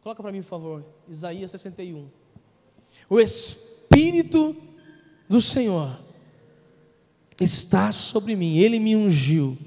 Coloca 0.00 0.22
para 0.22 0.30
mim, 0.30 0.40
por 0.40 0.48
favor, 0.48 0.84
Isaías 1.10 1.50
61. 1.50 2.06
O 3.10 3.18
Espírito 3.18 4.56
do 5.28 5.40
Senhor 5.40 5.98
está 7.40 7.90
sobre 7.90 8.36
mim, 8.36 8.56
Ele 8.56 8.78
me 8.78 8.94
ungiu. 8.94 9.58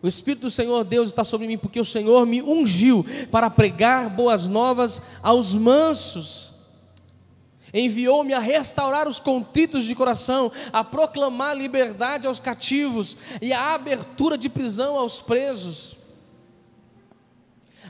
O 0.00 0.06
Espírito 0.06 0.42
do 0.42 0.50
Senhor 0.50 0.84
Deus 0.84 1.08
está 1.08 1.24
sobre 1.24 1.48
mim, 1.48 1.58
porque 1.58 1.80
o 1.80 1.84
Senhor 1.84 2.24
me 2.24 2.40
ungiu 2.40 3.04
para 3.32 3.50
pregar 3.50 4.08
boas 4.08 4.46
novas 4.46 5.02
aos 5.20 5.54
mansos 5.54 6.59
Enviou-me 7.72 8.34
a 8.34 8.38
restaurar 8.38 9.06
os 9.06 9.18
contritos 9.18 9.84
de 9.84 9.94
coração, 9.94 10.50
a 10.72 10.82
proclamar 10.82 11.56
liberdade 11.56 12.26
aos 12.26 12.40
cativos 12.40 13.16
e 13.40 13.52
a 13.52 13.74
abertura 13.74 14.36
de 14.36 14.48
prisão 14.48 14.96
aos 14.96 15.20
presos, 15.20 15.96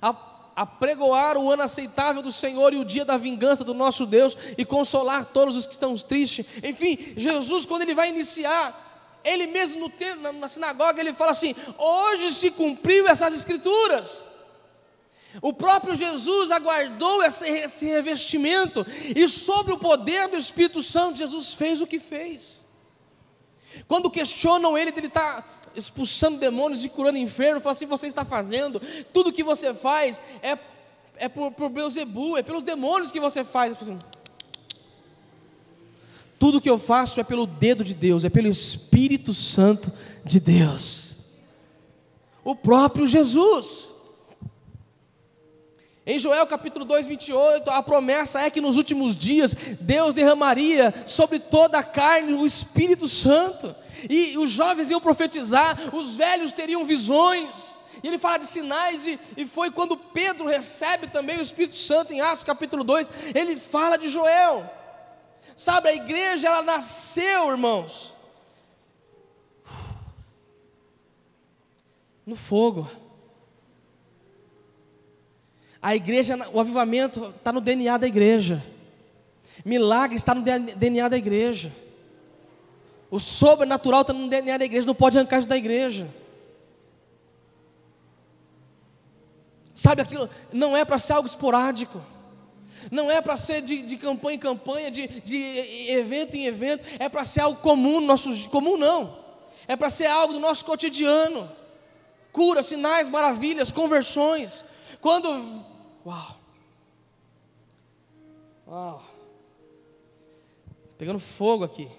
a, 0.00 0.14
a 0.54 0.66
pregoar 0.66 1.38
o 1.38 1.50
ano 1.50 1.62
aceitável 1.62 2.22
do 2.22 2.30
Senhor 2.32 2.74
e 2.74 2.78
o 2.78 2.84
dia 2.84 3.04
da 3.04 3.16
vingança 3.16 3.64
do 3.64 3.74
nosso 3.74 4.04
Deus 4.04 4.36
e 4.58 4.64
consolar 4.64 5.24
todos 5.26 5.56
os 5.56 5.66
que 5.66 5.72
estão 5.72 5.94
tristes. 5.94 6.44
Enfim, 6.62 7.14
Jesus, 7.16 7.64
quando 7.64 7.82
ele 7.82 7.94
vai 7.94 8.10
iniciar, 8.10 9.20
ele 9.24 9.46
mesmo 9.46 9.80
no 9.80 9.88
templo, 9.88 10.22
na, 10.22 10.32
na 10.32 10.48
sinagoga, 10.48 11.00
ele 11.00 11.12
fala 11.12 11.32
assim: 11.32 11.54
hoje 11.78 12.32
se 12.32 12.50
cumpriu 12.50 13.08
essas 13.08 13.34
escrituras. 13.34 14.29
O 15.40 15.52
próprio 15.52 15.94
Jesus 15.94 16.50
aguardou 16.50 17.22
esse, 17.22 17.86
revestimento, 17.86 18.84
e 19.14 19.28
sobre 19.28 19.72
o 19.72 19.78
poder 19.78 20.28
do 20.28 20.36
Espírito 20.36 20.82
Santo, 20.82 21.18
Jesus 21.18 21.54
fez 21.54 21.80
o 21.80 21.86
que 21.86 22.00
fez. 22.00 22.64
Quando 23.86 24.10
questionam 24.10 24.76
ele, 24.76 24.92
ele 24.96 25.06
está 25.06 25.44
expulsando 25.74 26.38
demônios 26.38 26.84
e 26.84 26.88
curando 26.88 27.18
enfermos, 27.18 27.62
fala 27.62 27.72
assim: 27.72 27.86
você 27.86 28.08
está 28.08 28.24
fazendo, 28.24 28.80
tudo 29.12 29.32
que 29.32 29.44
você 29.44 29.72
faz 29.72 30.20
é, 30.42 30.58
é 31.16 31.28
por, 31.28 31.52
por 31.52 31.68
Beuzebu, 31.68 32.36
é 32.36 32.42
pelos 32.42 32.64
demônios 32.64 33.12
que 33.12 33.20
você 33.20 33.44
faz. 33.44 33.80
Assim, 33.80 33.98
tudo 36.40 36.60
que 36.60 36.70
eu 36.70 36.78
faço 36.78 37.20
é 37.20 37.24
pelo 37.24 37.46
dedo 37.46 37.84
de 37.84 37.94
Deus, 37.94 38.24
é 38.24 38.30
pelo 38.30 38.48
Espírito 38.48 39.32
Santo 39.32 39.92
de 40.24 40.40
Deus. 40.40 41.14
O 42.42 42.56
próprio 42.56 43.06
Jesus. 43.06 43.90
Em 46.06 46.18
Joel 46.18 46.46
capítulo 46.46 46.84
2, 46.86 47.06
28, 47.06 47.70
a 47.70 47.82
promessa 47.82 48.40
é 48.40 48.50
que 48.50 48.60
nos 48.60 48.76
últimos 48.76 49.14
dias 49.14 49.54
Deus 49.80 50.14
derramaria 50.14 50.94
sobre 51.06 51.38
toda 51.38 51.78
a 51.78 51.82
carne 51.82 52.32
o 52.32 52.46
Espírito 52.46 53.06
Santo, 53.06 53.74
e 54.08 54.38
os 54.38 54.48
jovens 54.48 54.90
iam 54.90 55.00
profetizar, 55.00 55.94
os 55.94 56.16
velhos 56.16 56.52
teriam 56.52 56.84
visões, 56.84 57.76
e 58.02 58.08
ele 58.08 58.16
fala 58.16 58.38
de 58.38 58.46
sinais, 58.46 59.06
e, 59.06 59.20
e 59.36 59.44
foi 59.44 59.70
quando 59.70 59.94
Pedro 59.94 60.46
recebe 60.46 61.06
também 61.06 61.36
o 61.36 61.42
Espírito 61.42 61.76
Santo 61.76 62.14
em 62.14 62.20
Atos 62.22 62.44
capítulo 62.44 62.82
2, 62.82 63.12
ele 63.34 63.56
fala 63.56 63.98
de 63.98 64.08
Joel. 64.08 64.70
Sabe, 65.54 65.90
a 65.90 65.94
igreja 65.94 66.48
ela 66.48 66.62
nasceu, 66.62 67.50
irmãos, 67.50 68.14
no 72.24 72.34
fogo. 72.34 72.88
A 75.82 75.96
igreja, 75.96 76.36
o 76.52 76.60
avivamento 76.60 77.32
está 77.36 77.52
no 77.52 77.60
DNA 77.60 77.96
da 77.96 78.06
igreja. 78.06 78.62
Milagre 79.64 80.16
está 80.16 80.34
no 80.34 80.42
DNA 80.42 81.08
da 81.08 81.16
igreja. 81.16 81.72
O 83.10 83.18
sobrenatural 83.18 84.02
está 84.02 84.12
no 84.12 84.28
DNA 84.28 84.58
da 84.58 84.64
igreja, 84.64 84.86
não 84.86 84.94
pode 84.94 85.18
arrancar 85.18 85.38
isso 85.38 85.48
da 85.48 85.56
igreja. 85.56 86.08
Sabe 89.74 90.02
aquilo? 90.02 90.28
Não 90.52 90.76
é 90.76 90.84
para 90.84 90.98
ser 90.98 91.14
algo 91.14 91.26
esporádico. 91.26 92.02
Não 92.90 93.10
é 93.10 93.20
para 93.20 93.36
ser 93.36 93.62
de, 93.62 93.82
de, 93.82 93.96
campanha 93.96 94.36
em 94.36 94.38
campanha, 94.38 94.90
de, 94.90 95.06
de 95.06 95.36
evento 95.90 96.36
em 96.36 96.46
evento. 96.46 96.84
É 96.98 97.08
para 97.08 97.24
ser 97.24 97.40
algo 97.40 97.60
comum, 97.60 98.00
nosso, 98.00 98.48
comum 98.50 98.76
não. 98.76 99.18
É 99.66 99.76
para 99.76 99.90
ser 99.90 100.06
algo 100.06 100.34
do 100.34 100.40
nosso 100.40 100.64
cotidiano. 100.64 101.50
Cura, 102.32 102.62
sinais, 102.62 103.08
maravilhas, 103.08 103.72
conversões. 103.72 104.64
Quando 105.00 105.64
Uau! 106.04 106.36
Uau! 108.66 109.02
Pegando 110.96 111.18
fogo 111.18 111.64
aqui. 111.64 111.90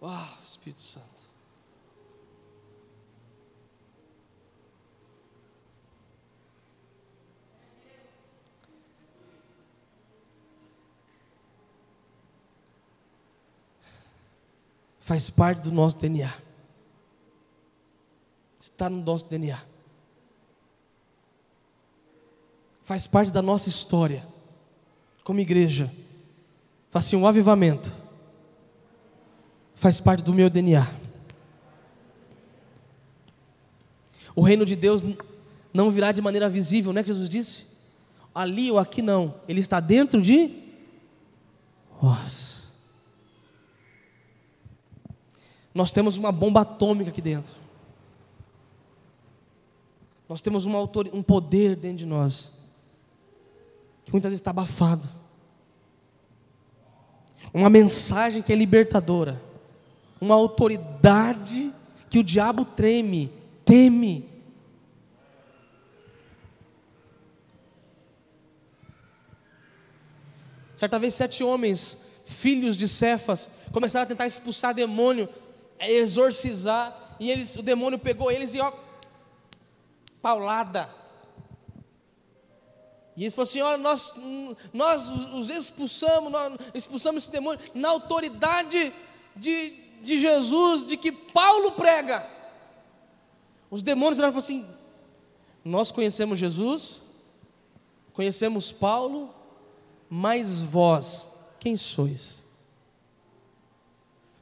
Uau, 0.00 0.38
Espírito 0.42 0.80
Santo. 0.80 1.20
Faz 15.00 15.28
parte 15.28 15.62
do 15.62 15.72
nosso 15.72 15.98
DNA. 15.98 16.49
Está 18.60 18.90
no 18.90 19.02
nosso 19.02 19.24
DNA. 19.26 19.58
Faz 22.84 23.06
parte 23.06 23.32
da 23.32 23.40
nossa 23.40 23.70
história, 23.70 24.26
como 25.24 25.40
igreja. 25.40 25.90
Faz 26.90 27.06
assim, 27.06 27.16
um 27.16 27.26
avivamento. 27.26 27.90
Faz 29.74 29.98
parte 29.98 30.22
do 30.22 30.34
meu 30.34 30.50
DNA. 30.50 30.86
O 34.36 34.42
reino 34.42 34.66
de 34.66 34.76
Deus 34.76 35.02
não 35.72 35.88
virá 35.88 36.12
de 36.12 36.20
maneira 36.20 36.48
visível, 36.48 36.92
não 36.92 37.00
é 37.00 37.02
que 37.02 37.08
Jesus 37.08 37.28
disse? 37.28 37.66
Ali 38.34 38.70
ou 38.70 38.78
aqui 38.78 39.00
não, 39.00 39.34
ele 39.48 39.60
está 39.60 39.80
dentro 39.80 40.20
de 40.20 40.54
nós. 42.02 42.68
Nós 45.74 45.90
temos 45.90 46.16
uma 46.16 46.30
bomba 46.30 46.60
atômica 46.60 47.10
aqui 47.10 47.22
dentro. 47.22 47.52
Nós 50.30 50.40
temos 50.40 50.64
uma 50.64 50.78
um 51.12 51.24
poder 51.24 51.74
dentro 51.74 51.96
de 51.96 52.06
nós, 52.06 52.52
que 54.04 54.12
muitas 54.12 54.30
vezes 54.30 54.40
está 54.40 54.50
abafado. 54.50 55.10
Uma 57.52 57.68
mensagem 57.68 58.40
que 58.40 58.52
é 58.52 58.54
libertadora. 58.54 59.42
Uma 60.20 60.36
autoridade 60.36 61.74
que 62.08 62.20
o 62.20 62.22
diabo 62.22 62.64
treme, 62.64 63.32
teme. 63.64 64.30
Certa 70.76 70.96
vez, 70.96 71.14
sete 71.14 71.42
homens, 71.42 71.98
filhos 72.24 72.76
de 72.76 72.86
Cefas, 72.86 73.50
começaram 73.72 74.04
a 74.04 74.06
tentar 74.06 74.28
expulsar 74.28 74.74
demônio, 74.74 75.28
exorcizar, 75.80 77.16
e 77.18 77.32
eles, 77.32 77.56
o 77.56 77.62
demônio 77.62 77.98
pegou 77.98 78.30
eles 78.30 78.54
e 78.54 78.60
ó, 78.60 78.72
paulada. 80.20 80.90
E 83.16 83.24
eles 83.24 83.34
falaram 83.34 83.50
assim: 83.50 83.60
olha, 83.60 83.78
nós, 83.78 84.14
nós 84.72 85.08
os 85.34 85.50
expulsamos, 85.50 86.32
nós 86.32 86.54
expulsamos 86.72 87.24
esse 87.24 87.32
demônio 87.32 87.60
na 87.74 87.88
autoridade 87.88 88.92
de, 89.36 89.74
de 90.02 90.18
Jesus, 90.18 90.86
de 90.86 90.96
que 90.96 91.12
Paulo 91.12 91.72
prega. 91.72 92.28
Os 93.70 93.82
demônios 93.82 94.18
falaram 94.18 94.38
assim: 94.38 94.66
nós 95.64 95.90
conhecemos 95.92 96.38
Jesus, 96.38 97.00
conhecemos 98.12 98.72
Paulo, 98.72 99.34
mas 100.08 100.60
vós, 100.60 101.28
quem 101.58 101.76
sois? 101.76 102.42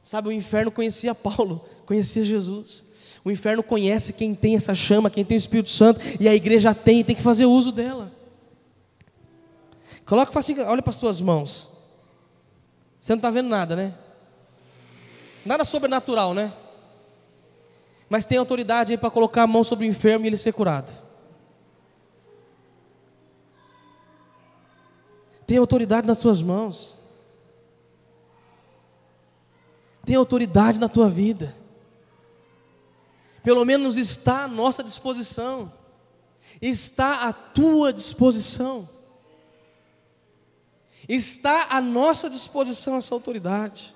Sabe, 0.01 0.29
o 0.29 0.31
inferno 0.31 0.71
conhecia 0.71 1.13
Paulo, 1.13 1.63
conhecia 1.85 2.23
Jesus. 2.23 2.83
O 3.23 3.31
inferno 3.31 3.61
conhece 3.61 4.13
quem 4.13 4.33
tem 4.33 4.55
essa 4.55 4.73
chama, 4.73 5.09
quem 5.09 5.25
tem 5.25 5.35
o 5.35 5.39
Espírito 5.39 5.69
Santo, 5.69 5.99
e 6.19 6.27
a 6.27 6.33
igreja 6.33 6.73
tem 6.73 7.03
tem 7.03 7.15
que 7.15 7.21
fazer 7.21 7.45
uso 7.45 7.71
dela. 7.71 8.11
Coloca 10.05 10.37
assim, 10.39 10.59
olha 10.59 10.81
para 10.81 10.89
as 10.89 10.95
suas 10.95 11.21
mãos. 11.21 11.69
Você 12.99 13.13
não 13.13 13.17
está 13.19 13.29
vendo 13.29 13.49
nada, 13.49 13.75
né? 13.75 13.95
Nada 15.45 15.63
sobrenatural, 15.63 16.33
né? 16.33 16.53
Mas 18.09 18.25
tem 18.25 18.37
autoridade 18.37 18.91
aí 18.91 18.97
para 18.97 19.11
colocar 19.11 19.43
a 19.43 19.47
mão 19.47 19.63
sobre 19.63 19.85
o 19.85 19.89
enfermo 19.89 20.25
e 20.25 20.27
ele 20.27 20.37
ser 20.37 20.51
curado. 20.51 20.91
Tem 25.45 25.57
autoridade 25.57 26.07
nas 26.07 26.17
suas 26.17 26.41
mãos. 26.41 26.97
Tem 30.05 30.15
autoridade 30.15 30.79
na 30.79 30.87
tua 30.87 31.09
vida. 31.09 31.55
Pelo 33.43 33.65
menos 33.65 33.97
está 33.97 34.43
à 34.43 34.47
nossa 34.47 34.83
disposição. 34.83 35.71
Está 36.61 37.27
à 37.27 37.33
tua 37.33 37.93
disposição. 37.93 38.89
Está 41.07 41.67
à 41.69 41.81
nossa 41.81 42.29
disposição 42.29 42.97
essa 42.97 43.13
autoridade. 43.13 43.95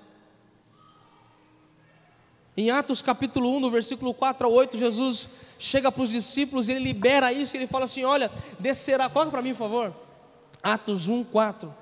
Em 2.56 2.70
Atos 2.70 3.02
capítulo 3.02 3.56
1, 3.56 3.60
no 3.60 3.70
versículo 3.70 4.14
4 4.14 4.46
a 4.46 4.50
8, 4.50 4.76
Jesus 4.76 5.28
chega 5.58 5.90
para 5.90 6.02
os 6.02 6.10
discípulos 6.10 6.68
ele 6.68 6.80
libera 6.80 7.32
isso, 7.32 7.56
ele 7.56 7.66
fala 7.66 7.84
assim: 7.84 8.04
Olha, 8.04 8.30
descerá, 8.58 9.08
coloca 9.08 9.30
para 9.30 9.42
mim, 9.42 9.50
por 9.50 9.58
favor. 9.58 9.94
Atos 10.62 11.08
1, 11.08 11.24
4. 11.24 11.74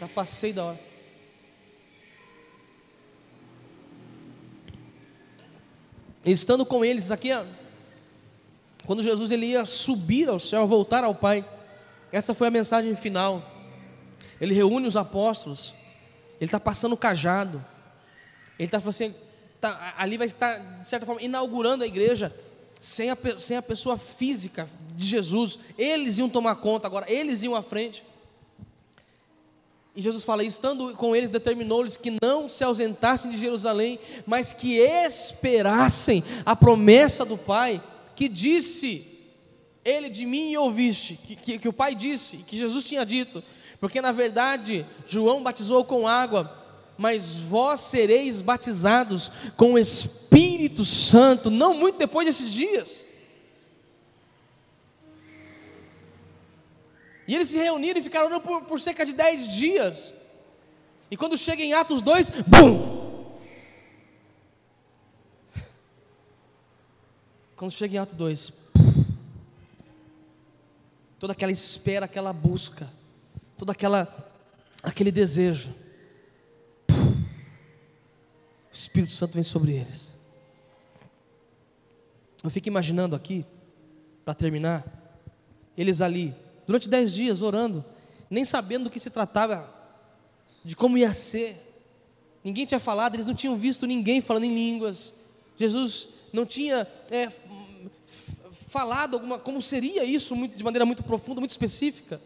Já 0.00 0.08
passei 0.08 0.52
da 0.52 0.64
hora. 0.64 0.93
Estando 6.24 6.64
com 6.64 6.84
eles, 6.84 7.10
aqui, 7.10 7.30
quando 8.86 9.02
Jesus 9.02 9.30
ele 9.30 9.46
ia 9.46 9.64
subir 9.64 10.28
ao 10.28 10.38
céu, 10.38 10.66
voltar 10.66 11.04
ao 11.04 11.14
Pai, 11.14 11.44
essa 12.10 12.32
foi 12.32 12.48
a 12.48 12.50
mensagem 12.50 12.94
final. 12.96 13.50
Ele 14.40 14.54
reúne 14.54 14.86
os 14.86 14.96
apóstolos, 14.96 15.74
ele 16.40 16.48
está 16.48 16.58
passando 16.58 16.94
o 16.94 16.96
cajado, 16.96 17.64
ele 18.58 18.66
está 18.66 18.78
assim, 18.78 19.14
tá, 19.60 19.94
ali 19.96 20.16
vai 20.16 20.26
estar, 20.26 20.80
de 20.80 20.88
certa 20.88 21.04
forma, 21.06 21.22
inaugurando 21.22 21.84
a 21.84 21.86
igreja, 21.86 22.34
sem 22.80 23.10
a, 23.10 23.16
sem 23.38 23.56
a 23.56 23.62
pessoa 23.62 23.98
física 23.98 24.68
de 24.94 25.06
Jesus. 25.06 25.58
Eles 25.76 26.18
iam 26.18 26.28
tomar 26.28 26.56
conta 26.56 26.86
agora, 26.86 27.10
eles 27.10 27.42
iam 27.42 27.54
à 27.54 27.62
frente. 27.62 28.04
E 29.94 30.00
Jesus 30.00 30.24
fala: 30.24 30.42
estando 30.42 30.94
com 30.94 31.14
eles, 31.14 31.30
determinou-lhes 31.30 31.96
que 31.96 32.16
não 32.22 32.48
se 32.48 32.64
ausentassem 32.64 33.30
de 33.30 33.36
Jerusalém, 33.36 33.98
mas 34.26 34.52
que 34.52 34.78
esperassem 34.78 36.24
a 36.44 36.56
promessa 36.56 37.24
do 37.24 37.38
Pai, 37.38 37.82
que 38.16 38.28
disse: 38.28 39.06
ele 39.84 40.08
de 40.08 40.24
mim 40.24 40.56
ouviste, 40.56 41.20
que, 41.22 41.36
que, 41.36 41.58
que 41.58 41.68
o 41.68 41.72
Pai 41.72 41.94
disse, 41.94 42.38
que 42.38 42.56
Jesus 42.56 42.84
tinha 42.84 43.04
dito, 43.04 43.42
porque 43.78 44.00
na 44.00 44.12
verdade 44.12 44.86
João 45.06 45.42
batizou 45.42 45.84
com 45.84 46.08
água, 46.08 46.50
mas 46.96 47.36
vós 47.36 47.80
sereis 47.80 48.40
batizados 48.40 49.30
com 49.56 49.74
o 49.74 49.78
Espírito 49.78 50.84
Santo, 50.84 51.50
não 51.50 51.74
muito 51.74 51.98
depois 51.98 52.26
desses 52.26 52.50
dias. 52.50 53.04
E 57.26 57.34
eles 57.34 57.48
se 57.48 57.56
reuniram 57.56 58.00
e 58.00 58.02
ficaram 58.02 58.26
orando 58.26 58.42
por, 58.42 58.62
por 58.62 58.80
cerca 58.80 59.04
de 59.04 59.12
dez 59.12 59.52
dias. 59.52 60.14
E 61.10 61.16
quando 61.16 61.38
chega 61.38 61.62
em 61.62 61.72
Atos 61.72 62.02
2, 62.02 62.30
BUM! 62.46 62.94
Quando 67.56 67.70
chega 67.70 67.94
em 67.94 67.98
Atos 67.98 68.16
2, 68.16 68.52
toda 71.18 71.32
aquela 71.32 71.52
espera, 71.52 72.04
aquela 72.04 72.32
busca, 72.32 72.90
todo 73.56 73.70
aquela, 73.70 74.32
aquele 74.82 75.12
desejo. 75.12 75.72
O 76.90 78.74
Espírito 78.74 79.12
Santo 79.12 79.34
vem 79.34 79.44
sobre 79.44 79.72
eles. 79.72 80.12
Eu 82.42 82.50
fico 82.50 82.68
imaginando 82.68 83.14
aqui, 83.16 83.46
para 84.24 84.34
terminar, 84.34 84.84
eles 85.78 86.02
ali, 86.02 86.34
durante 86.66 86.88
dez 86.88 87.12
dias 87.12 87.42
orando, 87.42 87.84
nem 88.30 88.44
sabendo 88.44 88.84
do 88.84 88.90
que 88.90 89.00
se 89.00 89.10
tratava, 89.10 89.72
de 90.64 90.74
como 90.74 90.96
ia 90.98 91.12
ser. 91.12 91.60
Ninguém 92.42 92.66
tinha 92.66 92.80
falado, 92.80 93.14
eles 93.14 93.26
não 93.26 93.34
tinham 93.34 93.56
visto 93.56 93.86
ninguém 93.86 94.20
falando 94.20 94.44
em 94.44 94.54
línguas. 94.54 95.14
Jesus 95.56 96.08
não 96.32 96.44
tinha 96.44 96.86
é, 97.10 97.30
falado 98.68 99.14
alguma, 99.14 99.38
como 99.38 99.62
seria 99.62 100.04
isso 100.04 100.34
muito, 100.34 100.56
de 100.56 100.64
maneira 100.64 100.84
muito 100.84 101.02
profunda, 101.02 101.40
muito 101.40 101.52
específica. 101.52 102.20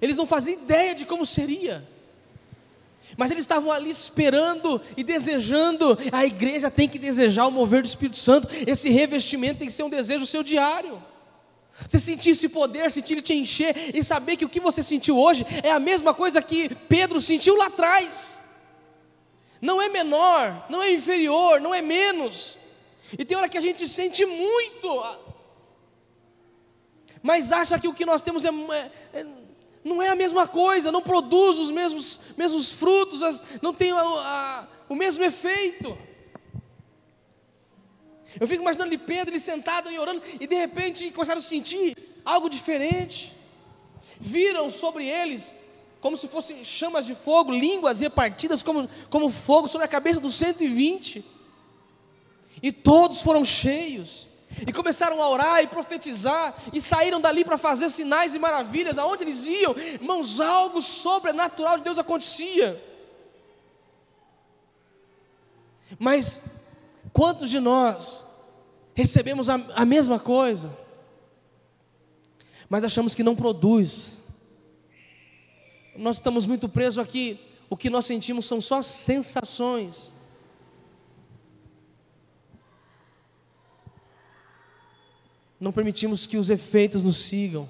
Eles 0.00 0.16
não 0.16 0.26
faziam 0.26 0.62
ideia 0.62 0.94
de 0.94 1.04
como 1.04 1.26
seria. 1.26 1.86
Mas 3.16 3.30
eles 3.30 3.42
estavam 3.42 3.72
ali 3.72 3.90
esperando 3.90 4.80
e 4.96 5.02
desejando. 5.02 5.98
A 6.12 6.24
igreja 6.24 6.70
tem 6.70 6.88
que 6.88 6.98
desejar 6.98 7.46
o 7.46 7.50
mover 7.50 7.82
do 7.82 7.86
Espírito 7.86 8.16
Santo. 8.16 8.48
Esse 8.66 8.88
revestimento 8.88 9.58
tem 9.58 9.68
que 9.68 9.74
ser 9.74 9.82
um 9.82 9.90
desejo 9.90 10.24
seu 10.24 10.42
diário. 10.42 11.02
Você 11.86 11.98
sentir 11.98 12.30
esse 12.30 12.48
poder, 12.48 12.90
sentir 12.90 13.14
ele 13.14 13.22
te 13.22 13.34
encher 13.34 13.94
e 13.94 14.02
saber 14.02 14.36
que 14.36 14.44
o 14.44 14.48
que 14.48 14.60
você 14.60 14.82
sentiu 14.82 15.18
hoje 15.18 15.46
é 15.62 15.70
a 15.70 15.80
mesma 15.80 16.14
coisa 16.14 16.40
que 16.42 16.74
Pedro 16.88 17.20
sentiu 17.20 17.56
lá 17.56 17.66
atrás. 17.66 18.38
Não 19.60 19.80
é 19.80 19.88
menor, 19.88 20.66
não 20.70 20.82
é 20.82 20.92
inferior, 20.92 21.60
não 21.60 21.74
é 21.74 21.82
menos. 21.82 22.56
E 23.18 23.24
tem 23.24 23.36
hora 23.36 23.48
que 23.48 23.58
a 23.58 23.60
gente 23.60 23.88
sente 23.88 24.24
muito, 24.24 25.04
mas 27.22 27.52
acha 27.52 27.78
que 27.78 27.88
o 27.88 27.94
que 27.94 28.06
nós 28.06 28.22
temos 28.22 28.44
é, 28.44 28.48
é, 28.48 29.20
é 29.20 29.26
não 29.82 30.02
é 30.02 30.08
a 30.08 30.14
mesma 30.14 30.46
coisa, 30.46 30.92
não 30.92 31.02
produz 31.02 31.58
os 31.58 31.70
mesmos, 31.70 32.20
mesmos 32.36 32.70
frutos, 32.70 33.22
as, 33.22 33.42
não 33.62 33.72
tem 33.72 33.92
a, 33.92 34.00
a, 34.00 34.66
o 34.88 34.94
mesmo 34.94 35.24
efeito. 35.24 35.96
Eu 38.38 38.46
fico 38.46 38.62
imaginando 38.62 38.88
ali 38.88 38.98
Pedro, 38.98 39.32
ele 39.32 39.40
sentado 39.40 39.90
e 39.90 39.98
orando, 39.98 40.22
e 40.38 40.46
de 40.46 40.54
repente 40.54 41.10
começaram 41.10 41.38
a 41.38 41.42
sentir 41.42 41.96
algo 42.24 42.48
diferente. 42.48 43.36
Viram 44.20 44.68
sobre 44.68 45.06
eles 45.06 45.54
como 46.00 46.16
se 46.16 46.28
fossem 46.28 46.64
chamas 46.64 47.04
de 47.04 47.14
fogo, 47.14 47.52
línguas 47.52 48.00
repartidas 48.00 48.62
como, 48.62 48.88
como 49.10 49.28
fogo 49.28 49.68
sobre 49.68 49.84
a 49.84 49.88
cabeça 49.88 50.18
dos 50.18 50.34
120. 50.34 51.24
E 52.62 52.72
todos 52.72 53.20
foram 53.20 53.44
cheios. 53.44 54.28
E 54.66 54.72
começaram 54.72 55.22
a 55.22 55.28
orar 55.28 55.62
e 55.62 55.66
profetizar. 55.66 56.54
E 56.72 56.80
saíram 56.80 57.20
dali 57.20 57.44
para 57.44 57.58
fazer 57.58 57.88
sinais 57.90 58.34
e 58.34 58.38
maravilhas. 58.38 58.96
Aonde 58.96 59.24
eles 59.24 59.46
iam, 59.46 59.76
irmãos, 59.76 60.40
algo 60.40 60.80
sobrenatural 60.80 61.76
de 61.76 61.84
Deus 61.84 61.98
acontecia. 61.98 62.82
Mas 65.98 66.40
quantos 67.12 67.50
de 67.50 67.60
nós 67.60 68.24
recebemos 68.94 69.48
a, 69.48 69.54
a 69.74 69.84
mesma 69.84 70.18
coisa, 70.18 70.76
mas 72.68 72.84
achamos 72.84 73.14
que 73.14 73.22
não 73.22 73.34
produz? 73.34 74.16
Nós 75.96 76.16
estamos 76.16 76.46
muito 76.46 76.68
presos 76.68 76.98
aqui. 76.98 77.40
O 77.68 77.76
que 77.76 77.90
nós 77.90 78.06
sentimos 78.06 78.46
são 78.46 78.60
só 78.60 78.80
sensações. 78.80 80.12
não 85.60 85.70
permitimos 85.70 86.26
que 86.26 86.38
os 86.38 86.48
efeitos 86.48 87.02
nos 87.02 87.18
sigam. 87.18 87.68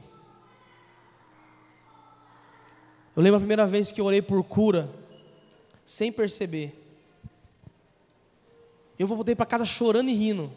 Eu 3.17 3.23
lembro 3.23 3.39
a 3.39 3.41
primeira 3.41 3.67
vez 3.67 3.91
que 3.91 4.01
eu 4.01 4.05
orei 4.05 4.23
por 4.23 4.45
cura, 4.45 4.89
sem 5.85 6.13
perceber. 6.13 6.80
Eu 9.01 9.07
voltei 9.07 9.35
para 9.35 9.47
casa 9.47 9.65
chorando 9.65 10.11
e 10.11 10.13
rindo. 10.13 10.53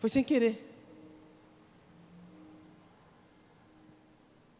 Foi 0.00 0.10
sem 0.10 0.24
querer. 0.24 0.68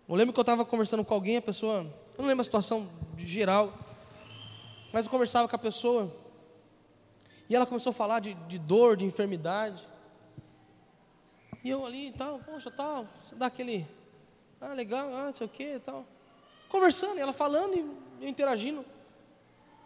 Eu 0.09 0.15
lembro 0.15 0.33
que 0.33 0.39
eu 0.39 0.43
estava 0.43 0.65
conversando 0.65 1.05
com 1.05 1.15
alguém, 1.15 1.37
a 1.37 1.43
pessoa, 1.43 1.79
eu 2.17 2.19
não 2.23 2.27
lembro 2.27 2.43
a 2.43 2.45
situação 2.45 2.89
geral, 3.19 3.77
mas 4.93 5.05
eu 5.05 5.11
conversava 5.11 5.49
com 5.49 5.57
a 5.57 5.59
pessoa, 5.59 6.15
e 7.51 7.57
ela 7.57 7.67
começou 7.67 7.91
a 7.91 7.95
falar 7.95 8.21
de, 8.21 8.35
de 8.47 8.57
dor, 8.57 8.97
de 8.97 9.05
enfermidade. 9.05 9.85
E 11.65 11.71
eu 11.71 11.85
ali 11.85 12.07
e 12.07 12.13
tal, 12.13 12.39
poxa, 12.39 12.71
tal, 12.71 13.09
você 13.25 13.35
dá 13.35 13.47
aquele, 13.47 13.85
ah, 14.61 14.75
legal, 14.75 15.13
ah, 15.13 15.25
não 15.25 15.35
sei 15.35 15.45
o 15.45 15.51
que 15.51 15.75
e 15.75 15.81
tal. 15.81 16.07
Conversando, 16.69 17.19
ela 17.19 17.33
falando 17.33 17.75
e 17.75 17.81
eu 18.21 18.29
interagindo. 18.29 18.85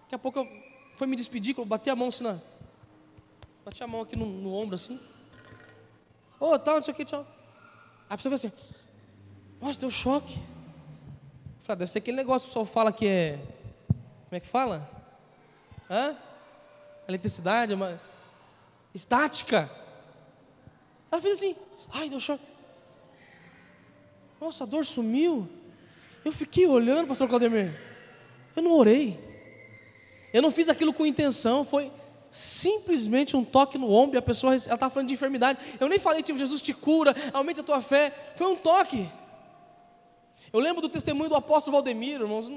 Daqui 0.03 0.15
a 0.15 0.19
pouco 0.19 0.41
eu 0.41 0.66
fui 0.97 1.07
me 1.07 1.15
despedir, 1.15 1.55
bati 1.65 1.89
a 1.89 1.95
mão 1.95 2.09
assim 2.09 2.25
na. 2.25 2.41
Bati 3.65 3.83
a 3.83 3.87
mão 3.87 4.01
aqui 4.01 4.17
no, 4.17 4.27
no 4.27 4.53
ombro 4.53 4.75
assim. 4.75 4.99
Ô, 6.41 6.53
oh, 6.53 6.59
tal, 6.59 6.77
não 6.77 6.83
sei 6.83 6.93
o 6.93 6.97
que, 6.97 7.05
tchau. 7.05 7.27
A 8.09 8.17
pessoa 8.17 8.37
fala 8.37 8.53
assim, 8.53 8.53
nossa, 9.61 9.81
deu 9.81 9.91
choque. 9.91 10.35
Eu 10.35 11.63
falei, 11.63 11.69
ah, 11.69 11.75
deve 11.75 11.91
ser 11.91 11.99
aquele 11.99 12.17
negócio 12.17 12.47
que 12.47 12.51
o 12.51 12.53
pessoal 12.53 12.65
fala 12.65 12.93
que 12.93 13.07
é. 13.07 13.39
Como 13.89 14.33
é 14.33 14.41
que 14.41 14.47
fala? 14.47 14.91
Hã? 15.89 16.17
eletricidade, 17.09 17.73
uma 17.73 18.01
estática. 18.95 19.71
Ela 21.11 21.21
fez 21.21 21.39
assim, 21.39 21.57
ai, 21.93 22.11
deu 22.11 22.19
choque. 22.19 22.45
Nossa, 24.41 24.65
a 24.65 24.67
dor 24.67 24.85
sumiu. 24.85 25.49
Eu 26.25 26.33
fiquei 26.33 26.67
olhando, 26.67 27.07
pastor 27.07 27.29
Claudemir. 27.29 27.79
Eu 28.55 28.63
não 28.63 28.73
orei. 28.73 29.26
Eu 30.33 30.43
não 30.43 30.51
fiz 30.51 30.69
aquilo 30.69 30.93
com 30.93 31.07
intenção, 31.07 31.65
foi 31.65 31.91
simplesmente 32.31 33.37
um 33.37 33.45
toque 33.45 33.79
no 33.79 33.91
ombro 33.91 34.17
e 34.17 34.19
a 34.19 34.23
pessoa 34.23 34.55
estava 34.55 34.91
falando 34.91 35.09
de 35.09 35.15
enfermidade. 35.15 35.59
Eu 35.81 35.89
nem 35.89 35.99
falei, 35.99 36.23
tipo, 36.23 36.39
Jesus 36.39 36.61
te 36.61 36.73
cura, 36.73 37.15
aumente 37.33 37.61
a 37.61 37.63
tua 37.63 37.81
fé. 37.81 38.33
Foi 38.37 38.47
um 38.47 38.57
toque. 38.57 39.09
Eu 40.53 40.61
lembro 40.61 40.83
do 40.83 40.89
testemunho 40.89 41.29
do 41.29 41.37
apóstolo 41.37 41.77
Valdemiro, 41.77 42.25
irmãos. 42.25 42.51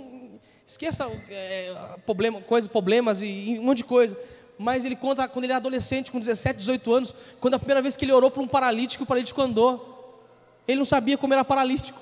Esqueça 0.65 1.09
é, 1.29 1.75
problema, 2.05 2.41
coisa, 2.41 2.69
problemas 2.69 3.21
e, 3.21 3.27
e 3.27 3.59
um 3.59 3.63
monte 3.63 3.77
de 3.77 3.85
coisa. 3.85 4.17
Mas 4.57 4.83
ele 4.83 4.95
conta 4.95 5.27
quando 5.27 5.45
ele 5.45 5.53
era 5.53 5.57
adolescente, 5.57 6.11
com 6.11 6.19
17, 6.19 6.57
18 6.57 6.93
anos, 6.93 7.15
quando 7.39 7.53
a 7.53 7.59
primeira 7.59 7.81
vez 7.81 7.95
que 7.95 8.03
ele 8.03 8.11
orou 8.11 8.29
para 8.29 8.43
um 8.43 8.47
paralítico, 8.47 9.03
o 9.03 9.07
paralítico 9.07 9.41
andou. 9.41 10.27
Ele 10.67 10.77
não 10.77 10.85
sabia 10.85 11.17
como 11.17 11.33
era 11.33 11.45
paralítico. 11.45 11.99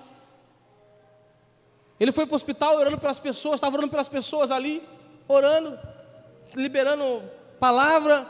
Ele 1.99 2.11
foi 2.11 2.25
para 2.25 2.33
o 2.33 2.35
hospital 2.35 2.75
orando 2.75 2.97
pelas 2.97 3.19
pessoas, 3.19 3.55
estava 3.55 3.75
orando 3.75 3.89
pelas 3.89 4.09
pessoas 4.09 4.51
ali, 4.51 4.83
orando, 5.27 5.77
liberando 6.55 7.23
palavra. 7.59 8.27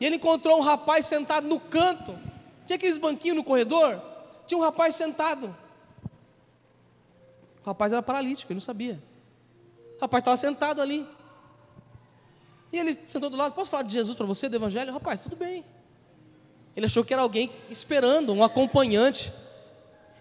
E 0.00 0.06
ele 0.06 0.16
encontrou 0.16 0.58
um 0.58 0.62
rapaz 0.62 1.06
sentado 1.06 1.46
no 1.46 1.60
canto. 1.60 2.18
Tinha 2.66 2.76
aqueles 2.76 2.98
banquinhos 2.98 3.36
no 3.36 3.44
corredor? 3.44 4.00
Tinha 4.46 4.58
um 4.58 4.62
rapaz 4.62 4.94
sentado. 4.94 5.54
O 7.62 7.66
rapaz 7.66 7.92
era 7.92 8.02
paralítico, 8.02 8.52
ele 8.52 8.56
não 8.56 8.60
sabia. 8.60 9.02
O 9.96 10.00
rapaz 10.00 10.20
estava 10.20 10.36
sentado 10.36 10.82
ali. 10.82 11.06
E 12.72 12.78
ele 12.78 12.98
sentou 13.08 13.30
do 13.30 13.36
lado, 13.36 13.54
posso 13.54 13.70
falar 13.70 13.84
de 13.84 13.92
Jesus 13.92 14.16
para 14.16 14.26
você, 14.26 14.48
do 14.48 14.56
Evangelho? 14.56 14.92
Rapaz, 14.92 15.20
tudo 15.20 15.36
bem. 15.36 15.64
Ele 16.76 16.86
achou 16.86 17.04
que 17.04 17.12
era 17.14 17.22
alguém 17.22 17.52
esperando, 17.70 18.32
um 18.32 18.42
acompanhante. 18.42 19.32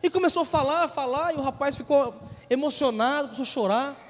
E 0.04 0.10
começou 0.10 0.44
a 0.44 0.46
falar, 0.46 0.84
a 0.84 0.88
falar, 0.88 1.34
e 1.34 1.38
o 1.38 1.42
rapaz 1.42 1.76
ficou 1.76 2.16
emocionado, 2.50 3.30
começou 3.30 3.42
a 3.42 3.46
chorar. 3.46 4.03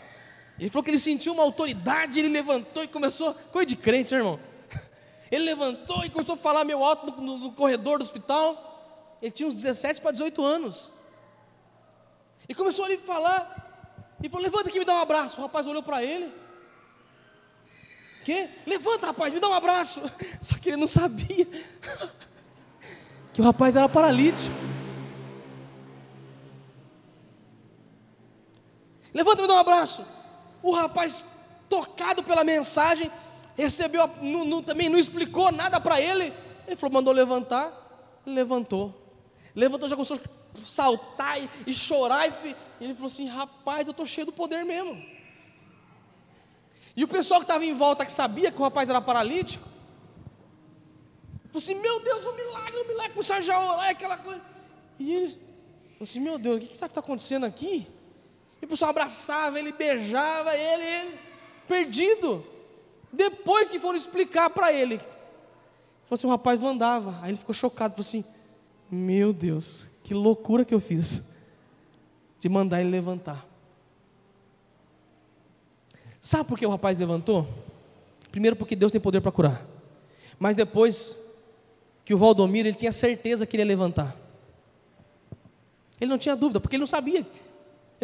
Ele 0.59 0.69
falou 0.69 0.83
que 0.83 0.91
ele 0.91 0.99
sentiu 0.99 1.33
uma 1.33 1.43
autoridade, 1.43 2.19
ele 2.19 2.29
levantou 2.29 2.83
e 2.83 2.87
começou, 2.87 3.33
coisa 3.51 3.65
de 3.65 3.75
crente, 3.75 4.11
né, 4.11 4.19
irmão? 4.19 4.39
Ele 5.31 5.45
levantou 5.45 6.05
e 6.05 6.11
começou 6.11 6.35
a 6.35 6.37
falar 6.37 6.63
meio 6.63 6.83
alto 6.83 7.07
no, 7.07 7.21
no, 7.21 7.37
no 7.37 7.51
corredor 7.53 7.97
do 7.97 8.03
hospital. 8.03 9.17
Ele 9.19 9.31
tinha 9.31 9.47
uns 9.47 9.55
17 9.55 9.99
para 9.99 10.11
18 10.11 10.45
anos. 10.45 10.91
E 12.47 12.53
começou 12.53 12.85
ali 12.85 12.95
a 12.95 12.99
falar. 12.99 14.15
E 14.21 14.29
falou: 14.29 14.43
Levanta 14.43 14.69
aqui, 14.69 14.77
me 14.77 14.85
dá 14.85 14.93
um 14.93 15.01
abraço. 15.01 15.39
O 15.39 15.41
rapaz 15.41 15.65
olhou 15.65 15.81
para 15.81 16.03
ele. 16.03 16.31
Que? 18.23 18.49
Levanta, 18.65 19.07
rapaz, 19.07 19.33
me 19.33 19.39
dá 19.39 19.49
um 19.49 19.53
abraço. 19.53 20.01
Só 20.39 20.55
que 20.57 20.69
ele 20.69 20.77
não 20.77 20.87
sabia 20.87 21.45
que 23.33 23.41
o 23.41 23.43
rapaz 23.43 23.75
era 23.75 23.89
paralítico. 23.89 24.55
Levanta, 29.13 29.41
me 29.41 29.47
dá 29.47 29.55
um 29.55 29.59
abraço. 29.59 30.05
O 30.63 30.71
rapaz, 30.71 31.25
tocado 31.69 32.23
pela 32.23 32.43
mensagem, 32.43 33.11
recebeu, 33.55 34.09
não, 34.21 34.45
não, 34.45 34.63
também 34.63 34.89
não 34.89 34.97
explicou 34.97 35.51
nada 35.51 35.79
para 35.79 35.99
ele. 35.99 36.33
Ele 36.65 36.75
falou: 36.77 36.93
mandou 36.93 37.13
levantar, 37.13 38.21
levantou. 38.25 38.93
Levantou, 39.53 39.89
já 39.89 39.95
começou 39.95 40.17
saltar 40.63 41.41
e, 41.41 41.49
e 41.67 41.73
chorar. 41.73 42.27
E, 42.45 42.55
e 42.79 42.83
ele 42.85 42.93
falou 42.93 43.07
assim: 43.07 43.27
rapaz, 43.27 43.87
eu 43.87 43.91
estou 43.91 44.05
cheio 44.05 44.25
do 44.25 44.31
poder 44.31 44.63
mesmo. 44.63 45.03
E 46.95 47.03
o 47.03 47.07
pessoal 47.07 47.39
que 47.39 47.45
estava 47.45 47.65
em 47.65 47.73
volta, 47.73 48.05
que 48.05 48.13
sabia 48.13 48.51
que 48.51 48.59
o 48.59 48.63
rapaz 48.63 48.89
era 48.89 49.01
paralítico, 49.01 49.67
falou 51.47 51.57
assim: 51.57 51.75
Meu 51.75 51.99
Deus, 51.99 52.25
um 52.25 52.35
milagre, 52.35 52.79
um 52.79 52.87
milagre, 52.87 53.11
começou 53.13 53.35
a 53.35 53.41
já 53.41 53.59
orar, 53.59 53.89
aquela 53.89 54.17
coisa. 54.17 54.41
E 54.99 55.13
ele 55.13 55.27
falou 55.33 56.03
assim: 56.03 56.19
Meu 56.19 56.37
Deus, 56.37 56.63
o 56.63 56.67
que 56.67 56.73
está 56.73 56.87
tá 56.87 56.99
acontecendo 56.99 57.45
aqui? 57.45 57.87
E 58.63 58.65
o 58.65 58.67
pessoal 58.69 58.91
abraçava 58.91 59.59
ele, 59.59 59.73
beijava 59.73 60.55
ele, 60.55 60.83
ele 60.83 61.19
perdido. 61.67 62.45
Depois 63.11 63.69
que 63.69 63.77
foram 63.77 63.97
explicar 63.97 64.49
para 64.51 64.71
ele, 64.71 64.99
falou 64.99 66.11
assim: 66.11 66.27
O 66.27 66.29
rapaz 66.29 66.61
não 66.61 66.69
andava. 66.69 67.19
Aí 67.21 67.31
ele 67.31 67.37
ficou 67.37 67.53
chocado, 67.53 67.93
falou 67.93 68.07
assim: 68.07 68.23
Meu 68.89 69.33
Deus, 69.33 69.89
que 70.01 70.13
loucura 70.13 70.63
que 70.63 70.73
eu 70.73 70.79
fiz 70.79 71.21
de 72.39 72.47
mandar 72.47 72.79
ele 72.79 72.89
levantar. 72.89 73.45
Sabe 76.21 76.47
por 76.47 76.57
que 76.57 76.65
o 76.65 76.69
rapaz 76.69 76.97
levantou? 76.97 77.45
Primeiro 78.31 78.55
porque 78.55 78.77
Deus 78.77 78.93
tem 78.93 79.01
poder 79.01 79.19
para 79.19 79.33
curar. 79.33 79.67
Mas 80.39 80.55
depois 80.55 81.19
que 82.05 82.13
o 82.13 82.17
Valdomiro, 82.17 82.69
ele 82.69 82.77
tinha 82.77 82.93
certeza 82.93 83.45
que 83.45 83.57
ele 83.57 83.63
ia 83.63 83.67
levantar. 83.67 84.15
Ele 85.99 86.09
não 86.09 86.17
tinha 86.17 86.33
dúvida, 86.33 86.61
porque 86.61 86.77
ele 86.77 86.81
não 86.81 86.87
sabia. 86.87 87.27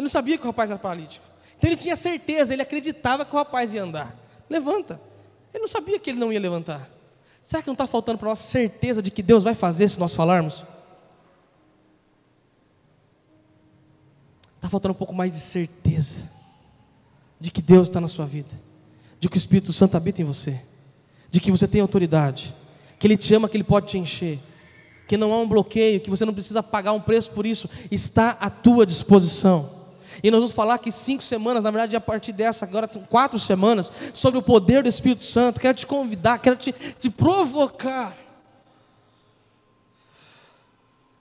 Ele 0.00 0.04
não 0.06 0.10
sabia 0.10 0.38
que 0.38 0.44
o 0.44 0.46
rapaz 0.46 0.70
era 0.70 0.78
paralítico. 0.78 1.26
Então 1.58 1.68
ele 1.68 1.76
tinha 1.76 1.94
certeza, 1.94 2.54
ele 2.54 2.62
acreditava 2.62 3.22
que 3.22 3.34
o 3.34 3.36
rapaz 3.36 3.74
ia 3.74 3.82
andar. 3.82 4.16
Levanta. 4.48 4.98
Ele 5.52 5.60
não 5.60 5.68
sabia 5.68 5.98
que 5.98 6.08
ele 6.08 6.18
não 6.18 6.32
ia 6.32 6.40
levantar. 6.40 6.88
Será 7.42 7.62
que 7.62 7.68
não 7.68 7.74
está 7.74 7.86
faltando 7.86 8.16
para 8.16 8.30
nós 8.30 8.38
certeza 8.38 9.02
de 9.02 9.10
que 9.10 9.22
Deus 9.22 9.44
vai 9.44 9.54
fazer 9.54 9.86
se 9.90 10.00
nós 10.00 10.14
falarmos? 10.14 10.64
Está 14.56 14.70
faltando 14.70 14.92
um 14.92 14.96
pouco 14.96 15.12
mais 15.12 15.32
de 15.32 15.38
certeza 15.38 16.30
de 17.38 17.50
que 17.50 17.60
Deus 17.60 17.88
está 17.88 18.00
na 18.00 18.08
sua 18.08 18.24
vida, 18.24 18.58
de 19.18 19.28
que 19.28 19.36
o 19.36 19.38
Espírito 19.38 19.70
Santo 19.70 19.98
habita 19.98 20.22
em 20.22 20.24
você, 20.24 20.62
de 21.30 21.42
que 21.42 21.50
você 21.50 21.68
tem 21.68 21.82
autoridade, 21.82 22.54
que 22.98 23.06
Ele 23.06 23.18
te 23.18 23.34
ama, 23.34 23.50
que 23.50 23.56
Ele 23.58 23.64
pode 23.64 23.88
te 23.88 23.98
encher, 23.98 24.38
que 25.06 25.18
não 25.18 25.30
há 25.30 25.38
um 25.38 25.48
bloqueio, 25.48 26.00
que 26.00 26.08
você 26.08 26.24
não 26.24 26.32
precisa 26.32 26.62
pagar 26.62 26.92
um 26.92 27.00
preço 27.02 27.30
por 27.32 27.44
isso, 27.44 27.68
está 27.90 28.30
à 28.40 28.48
tua 28.48 28.86
disposição. 28.86 29.79
E 30.22 30.30
nós 30.30 30.40
vamos 30.40 30.54
falar 30.54 30.78
que 30.78 30.92
cinco 30.92 31.22
semanas, 31.22 31.64
na 31.64 31.70
verdade, 31.70 31.96
a 31.96 32.00
partir 32.00 32.32
dessa, 32.32 32.64
agora 32.64 32.90
são 32.90 33.02
quatro 33.02 33.38
semanas, 33.38 33.90
sobre 34.12 34.38
o 34.38 34.42
poder 34.42 34.82
do 34.82 34.88
Espírito 34.88 35.24
Santo. 35.24 35.60
Quero 35.60 35.76
te 35.76 35.86
convidar, 35.86 36.38
quero 36.38 36.56
te, 36.56 36.72
te 36.72 37.08
provocar. 37.08 38.16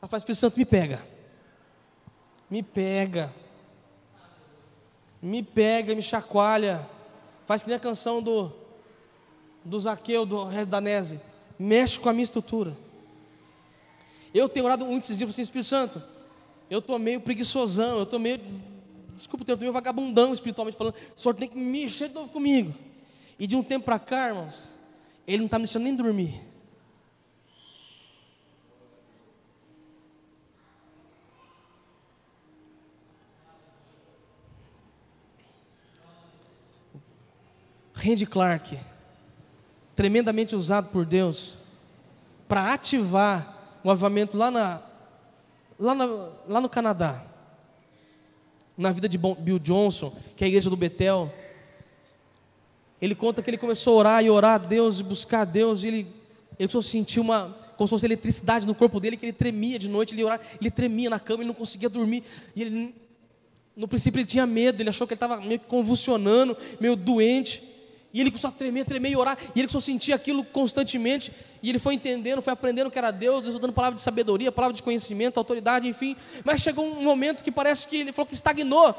A 0.01 0.07
faz 0.07 0.21
Espírito 0.21 0.39
Santo 0.39 0.57
me 0.57 0.65
pega 0.65 1.01
me 2.49 2.63
pega, 2.63 3.31
me 5.21 5.43
pega, 5.43 5.93
me 5.93 6.01
chacoalha, 6.01 6.87
faz 7.45 7.61
que 7.61 7.67
nem 7.67 7.77
a 7.77 7.79
canção 7.79 8.21
do, 8.21 8.51
do 9.63 9.79
Zaqueu, 9.79 10.25
do 10.25 10.45
Danese, 10.65 11.19
mexe 11.59 11.99
com 11.99 12.09
a 12.09 12.13
minha 12.13 12.23
estrutura. 12.23 12.75
Eu 14.33 14.49
tenho 14.49 14.65
orado 14.65 14.85
muito 14.85 15.03
esses 15.03 15.17
dias, 15.17 15.29
assim, 15.29 15.41
Espírito 15.43 15.67
Santo, 15.67 16.01
eu 16.69 16.79
estou 16.79 16.97
meio 16.97 17.21
preguiçosão, 17.21 17.97
eu 17.97 18.03
estou 18.03 18.19
meio, 18.19 18.39
desculpa 19.19 19.43
o 19.43 19.45
tempo, 19.45 19.59
meio 19.59 19.71
vagabundão 19.71 20.33
espiritualmente 20.33 20.77
falando, 20.77 20.95
o 21.15 21.19
Senhor 21.19 21.35
tem 21.35 21.47
que 21.47 21.57
mexer 21.57 22.07
de 22.07 22.15
novo 22.15 22.29
comigo. 22.29 22.73
E 23.37 23.47
de 23.47 23.55
um 23.55 23.63
tempo 23.63 23.85
para 23.85 23.99
cá, 23.99 24.27
irmãos, 24.29 24.63
Ele 25.27 25.37
não 25.37 25.45
está 25.45 25.57
me 25.57 25.65
deixando 25.65 25.83
nem 25.83 25.95
dormir. 25.95 26.49
Randy 37.93 38.25
Clark, 38.25 38.79
tremendamente 39.95 40.55
usado 40.55 40.89
por 40.89 41.05
Deus, 41.05 41.55
para 42.47 42.73
ativar 42.73 43.79
o 43.83 43.91
avivamento 43.91 44.37
lá, 44.37 44.49
na, 44.49 44.81
lá, 45.77 45.93
na, 45.93 46.05
lá 46.47 46.61
no 46.61 46.69
Canadá, 46.69 47.23
na 48.79 48.93
vida 48.93 49.09
de 49.09 49.17
Bill 49.17 49.59
Johnson, 49.59 50.15
que 50.37 50.43
é 50.43 50.45
a 50.45 50.47
igreja 50.47 50.69
do 50.69 50.77
Betel. 50.77 51.31
Ele 53.01 53.13
conta 53.13 53.41
que 53.41 53.49
ele 53.49 53.57
começou 53.57 53.95
a 53.95 53.97
orar 53.97 54.23
e 54.23 54.29
orar 54.29 54.55
a 54.55 54.57
Deus 54.57 55.01
e 55.01 55.03
buscar 55.03 55.41
a 55.41 55.45
Deus, 55.45 55.83
e 55.83 55.87
ele, 55.89 55.97
ele 56.57 56.69
começou 56.69 56.79
a 56.79 56.83
sentir 56.83 57.19
uma, 57.19 57.55
como 57.75 57.87
se 57.87 57.91
fosse 57.91 58.05
eletricidade 58.05 58.65
no 58.65 58.73
corpo 58.73 58.97
dele, 58.99 59.17
que 59.17 59.25
ele 59.25 59.33
tremia 59.33 59.77
de 59.77 59.89
noite, 59.89 60.15
ele, 60.15 60.23
orava, 60.23 60.41
ele 60.61 60.71
tremia 60.71 61.09
na 61.09 61.19
cama, 61.19 61.41
ele 61.41 61.49
não 61.49 61.53
conseguia 61.53 61.89
dormir, 61.89 62.23
e 62.55 62.61
ele, 62.61 62.95
no 63.75 63.85
princípio 63.85 64.19
ele 64.19 64.25
tinha 64.25 64.47
medo, 64.47 64.81
ele 64.81 64.89
achou 64.89 65.05
que 65.05 65.13
ele 65.13 65.17
estava 65.17 65.41
meio 65.41 65.59
convulsionando, 65.59 66.55
meio 66.79 66.95
doente, 66.95 67.61
e 68.11 68.19
ele 68.19 68.31
começou 68.31 68.49
a 68.49 68.51
tremer, 68.51 68.85
tremer 68.85 69.11
e 69.11 69.15
orar. 69.15 69.37
E 69.39 69.59
ele 69.59 69.67
começou 69.67 69.77
a 69.77 69.81
sentir 69.81 70.13
aquilo 70.13 70.43
constantemente. 70.43 71.31
E 71.61 71.69
ele 71.69 71.77
foi 71.77 71.93
entendendo, 71.93 72.41
foi 72.41 72.51
aprendendo 72.51 72.89
que 72.89 72.97
era 72.97 73.11
Deus, 73.11 73.43
Deus 73.43 73.59
dando 73.59 73.73
palavra 73.73 73.95
de 73.95 74.01
sabedoria, 74.01 74.51
palavra 74.51 74.75
de 74.75 74.81
conhecimento, 74.81 75.37
autoridade, 75.37 75.87
enfim. 75.87 76.15
Mas 76.43 76.61
chegou 76.61 76.85
um 76.85 77.03
momento 77.03 77.43
que 77.43 77.51
parece 77.51 77.87
que 77.87 77.97
ele 77.97 78.11
falou 78.11 78.25
que 78.25 78.33
estagnou. 78.33 78.95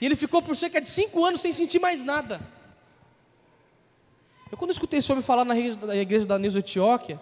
E 0.00 0.04
ele 0.04 0.16
ficou 0.16 0.42
por 0.42 0.54
cerca 0.54 0.80
de 0.80 0.88
cinco 0.88 1.24
anos 1.24 1.40
sem 1.40 1.52
sentir 1.52 1.78
mais 1.78 2.04
nada. 2.04 2.40
Eu 4.52 4.58
quando 4.58 4.70
escutei 4.70 4.98
esse 4.98 5.10
homem 5.10 5.24
falar 5.24 5.44
na 5.44 5.58
igreja, 5.58 6.26
da 6.26 6.38
Neuza 6.38 6.58
Etióquia, 6.58 7.20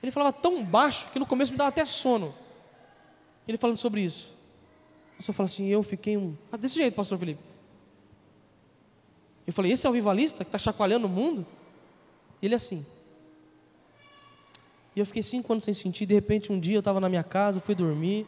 ele 0.00 0.12
falava 0.12 0.32
tão 0.32 0.64
baixo 0.64 1.10
que 1.10 1.18
no 1.18 1.26
começo 1.26 1.50
me 1.50 1.58
dava 1.58 1.70
até 1.70 1.84
sono. 1.84 2.32
Ele 3.46 3.58
falando 3.58 3.76
sobre 3.76 4.02
isso. 4.02 4.32
Eu 5.18 5.24
só 5.24 5.32
falo 5.32 5.46
assim, 5.46 5.66
eu 5.66 5.82
fiquei 5.82 6.16
um. 6.16 6.36
Ah, 6.52 6.56
desse 6.56 6.76
jeito, 6.76 6.94
pastor 6.94 7.18
Felipe. 7.18 7.42
Eu 9.48 9.52
falei, 9.54 9.72
esse 9.72 9.86
é 9.86 9.90
o 9.90 9.92
vivalista 9.94 10.44
que 10.44 10.48
está 10.48 10.58
chacoalhando 10.58 11.06
o 11.06 11.08
mundo? 11.08 11.46
Ele 12.42 12.54
assim. 12.54 12.84
E 14.94 15.00
eu 15.00 15.06
fiquei 15.06 15.22
cinco 15.22 15.50
anos 15.50 15.64
sem 15.64 15.72
sentir. 15.72 16.04
De 16.04 16.12
repente, 16.12 16.52
um 16.52 16.60
dia 16.60 16.76
eu 16.76 16.80
estava 16.80 17.00
na 17.00 17.08
minha 17.08 17.24
casa, 17.24 17.58
fui 17.58 17.74
dormir. 17.74 18.26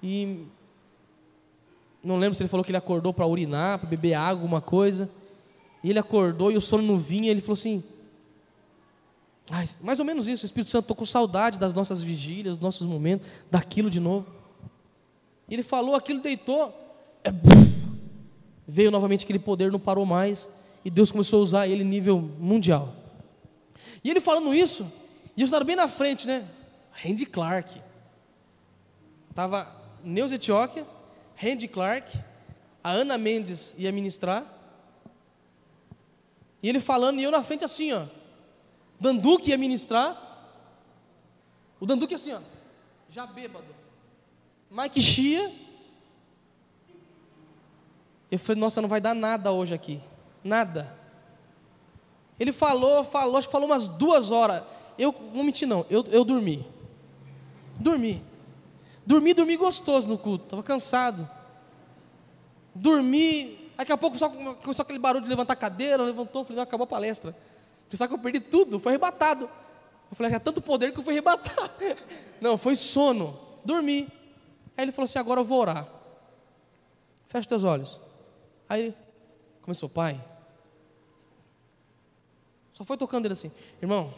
E 0.00 0.46
não 2.04 2.18
lembro 2.18 2.36
se 2.36 2.42
ele 2.44 2.48
falou 2.48 2.62
que 2.62 2.70
ele 2.70 2.78
acordou 2.78 3.12
para 3.12 3.26
urinar, 3.26 3.80
para 3.80 3.88
beber 3.88 4.14
água, 4.14 4.42
alguma 4.42 4.60
coisa. 4.60 5.10
E 5.82 5.90
ele 5.90 5.98
acordou 5.98 6.52
e 6.52 6.56
o 6.56 6.60
sono 6.60 6.84
não 6.84 6.96
vinha. 6.96 7.28
Ele 7.28 7.40
falou 7.40 7.54
assim: 7.54 7.82
ah, 9.50 9.64
mais 9.80 9.98
ou 9.98 10.04
menos 10.04 10.28
isso, 10.28 10.44
Espírito 10.44 10.70
Santo, 10.70 10.84
estou 10.84 10.96
com 10.96 11.04
saudade 11.04 11.58
das 11.58 11.74
nossas 11.74 12.00
vigílias, 12.00 12.56
dos 12.56 12.62
nossos 12.62 12.86
momentos, 12.86 13.26
daquilo 13.50 13.90
de 13.90 13.98
novo. 13.98 14.32
E 15.48 15.54
ele 15.54 15.64
falou, 15.64 15.96
aquilo 15.96 16.20
deitou, 16.20 16.72
é, 17.24 17.32
veio 18.66 18.90
novamente 18.90 19.24
aquele 19.24 19.38
poder, 19.38 19.70
não 19.70 19.78
parou 19.78 20.04
mais, 20.04 20.48
e 20.84 20.90
Deus 20.90 21.12
começou 21.12 21.40
a 21.40 21.42
usar 21.42 21.68
ele 21.68 21.84
nível 21.84 22.20
mundial. 22.20 22.94
E 24.02 24.10
ele 24.10 24.20
falando 24.20 24.54
isso, 24.54 24.90
e 25.36 25.42
eu 25.42 25.44
estava 25.44 25.64
bem 25.64 25.76
na 25.76 25.88
frente, 25.88 26.26
né? 26.26 26.48
Randy 26.92 27.26
Clark. 27.26 27.80
Estava 29.30 29.74
Neus 30.02 30.32
Etioquia, 30.32 30.86
Randy 31.36 31.68
Clark, 31.68 32.18
a 32.82 32.92
Ana 32.92 33.18
Mendes 33.18 33.74
ia 33.76 33.92
ministrar, 33.92 34.52
e 36.62 36.68
ele 36.68 36.80
falando, 36.80 37.20
e 37.20 37.22
eu 37.22 37.30
na 37.30 37.42
frente 37.42 37.64
assim, 37.64 37.92
ó. 37.92 38.06
Danduque 38.98 39.50
ia 39.50 39.58
ministrar. 39.58 40.22
O 41.78 41.86
Danduque 41.86 42.14
assim, 42.14 42.32
ó, 42.32 42.40
já 43.10 43.26
bêbado. 43.26 43.66
Mike 44.70 45.00
Chia. 45.00 45.65
Eu 48.36 48.40
falei, 48.40 48.60
nossa, 48.60 48.82
não 48.82 48.88
vai 48.88 49.00
dar 49.00 49.14
nada 49.14 49.50
hoje 49.50 49.74
aqui. 49.74 49.98
Nada. 50.44 50.94
Ele 52.38 52.52
falou, 52.52 53.02
falou, 53.02 53.38
acho 53.38 53.48
que 53.48 53.52
falou 53.52 53.66
umas 53.66 53.88
duas 53.88 54.30
horas. 54.30 54.62
Eu, 54.98 55.14
não 55.32 55.42
mentir 55.42 55.66
não, 55.66 55.86
eu, 55.88 56.04
eu 56.10 56.22
dormi. 56.22 56.66
Dormi. 57.76 58.22
Dormi, 59.06 59.32
dormi 59.32 59.56
gostoso 59.56 60.06
no 60.06 60.18
culto, 60.18 60.44
estava 60.44 60.62
cansado. 60.62 61.26
Dormi, 62.74 63.70
daqui 63.74 63.90
a 63.90 63.96
pouco 63.96 64.18
só 64.18 64.28
começou 64.28 64.82
aquele 64.82 64.98
barulho 64.98 65.24
de 65.24 65.30
levantar 65.30 65.54
a 65.54 65.56
cadeira, 65.56 66.02
levantou, 66.02 66.44
falei, 66.44 66.56
não, 66.56 66.62
acabou 66.62 66.84
a 66.84 66.88
palestra. 66.88 67.34
Pensava 67.88 68.08
que 68.08 68.14
eu 68.16 68.18
perdi 68.18 68.40
tudo, 68.40 68.78
foi 68.78 68.92
arrebatado. 68.92 69.48
Eu 70.10 70.14
falei, 70.14 70.30
já 70.30 70.38
tanto 70.38 70.60
poder 70.60 70.92
que 70.92 70.98
eu 70.98 71.02
fui 71.02 71.14
arrebatar. 71.14 71.70
Não, 72.38 72.58
foi 72.58 72.76
sono, 72.76 73.40
dormi. 73.64 74.08
Aí 74.76 74.84
ele 74.84 74.92
falou 74.92 75.06
assim: 75.06 75.18
agora 75.18 75.40
eu 75.40 75.44
vou 75.44 75.58
orar. 75.58 75.88
Fecha 77.28 77.48
teus 77.48 77.64
olhos. 77.64 78.05
Aí 78.68 78.94
começou, 79.62 79.88
pai. 79.88 80.22
Só 82.72 82.84
foi 82.84 82.96
tocando 82.96 83.24
ele 83.24 83.32
assim, 83.32 83.50
irmão. 83.80 84.12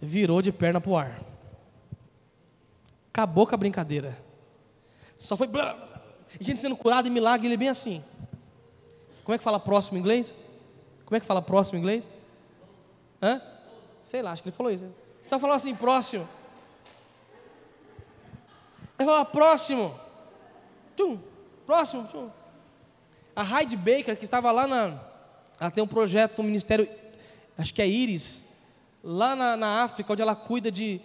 Virou 0.00 0.42
de 0.42 0.52
perna 0.52 0.80
para 0.80 0.90
o 0.90 0.96
ar. 0.96 1.22
Acabou 3.12 3.46
com 3.46 3.54
a 3.54 3.58
brincadeira. 3.58 4.16
Só 5.16 5.36
foi. 5.36 5.48
Gente 6.40 6.60
sendo 6.60 6.76
curada 6.76 7.08
e 7.08 7.10
milagre, 7.10 7.46
ele 7.46 7.56
bem 7.56 7.68
assim. 7.68 8.02
Como 9.24 9.34
é 9.34 9.38
que 9.38 9.44
fala 9.44 9.60
próximo 9.60 9.98
em 9.98 10.00
inglês? 10.00 10.34
Como 11.04 11.16
é 11.16 11.20
que 11.20 11.26
fala 11.26 11.42
próximo 11.42 11.78
em 11.78 11.80
inglês? 11.80 12.08
Hã? 13.20 13.42
Sei 14.00 14.22
lá, 14.22 14.32
acho 14.32 14.42
que 14.42 14.48
ele 14.48 14.56
falou 14.56 14.72
isso. 14.72 14.86
Só 15.24 15.38
falou 15.38 15.54
assim, 15.54 15.74
próximo. 15.74 16.26
Ele 18.98 19.08
falou, 19.08 19.24
próximo. 19.26 19.98
Tum, 20.96 21.20
próximo. 21.66 22.32
A 23.38 23.44
Heidi 23.44 23.76
Baker, 23.76 24.16
que 24.16 24.24
estava 24.24 24.50
lá 24.50 24.66
na. 24.66 24.98
Ela 25.60 25.70
tem 25.70 25.84
um 25.84 25.86
projeto, 25.86 26.40
um 26.40 26.42
ministério, 26.42 26.88
acho 27.56 27.72
que 27.72 27.80
é 27.80 27.86
Iris, 27.86 28.44
lá 29.00 29.36
na, 29.36 29.56
na 29.56 29.84
África, 29.84 30.12
onde 30.12 30.20
ela 30.20 30.34
cuida 30.34 30.72
de. 30.72 31.00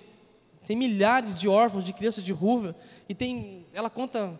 Tem 0.66 0.76
milhares 0.76 1.40
de 1.40 1.48
órfãos, 1.48 1.84
de 1.84 1.94
crianças 1.94 2.24
de 2.24 2.34
rua, 2.34 2.76
e 3.08 3.14
tem. 3.14 3.68
Ela 3.72 3.88
conta 3.88 4.34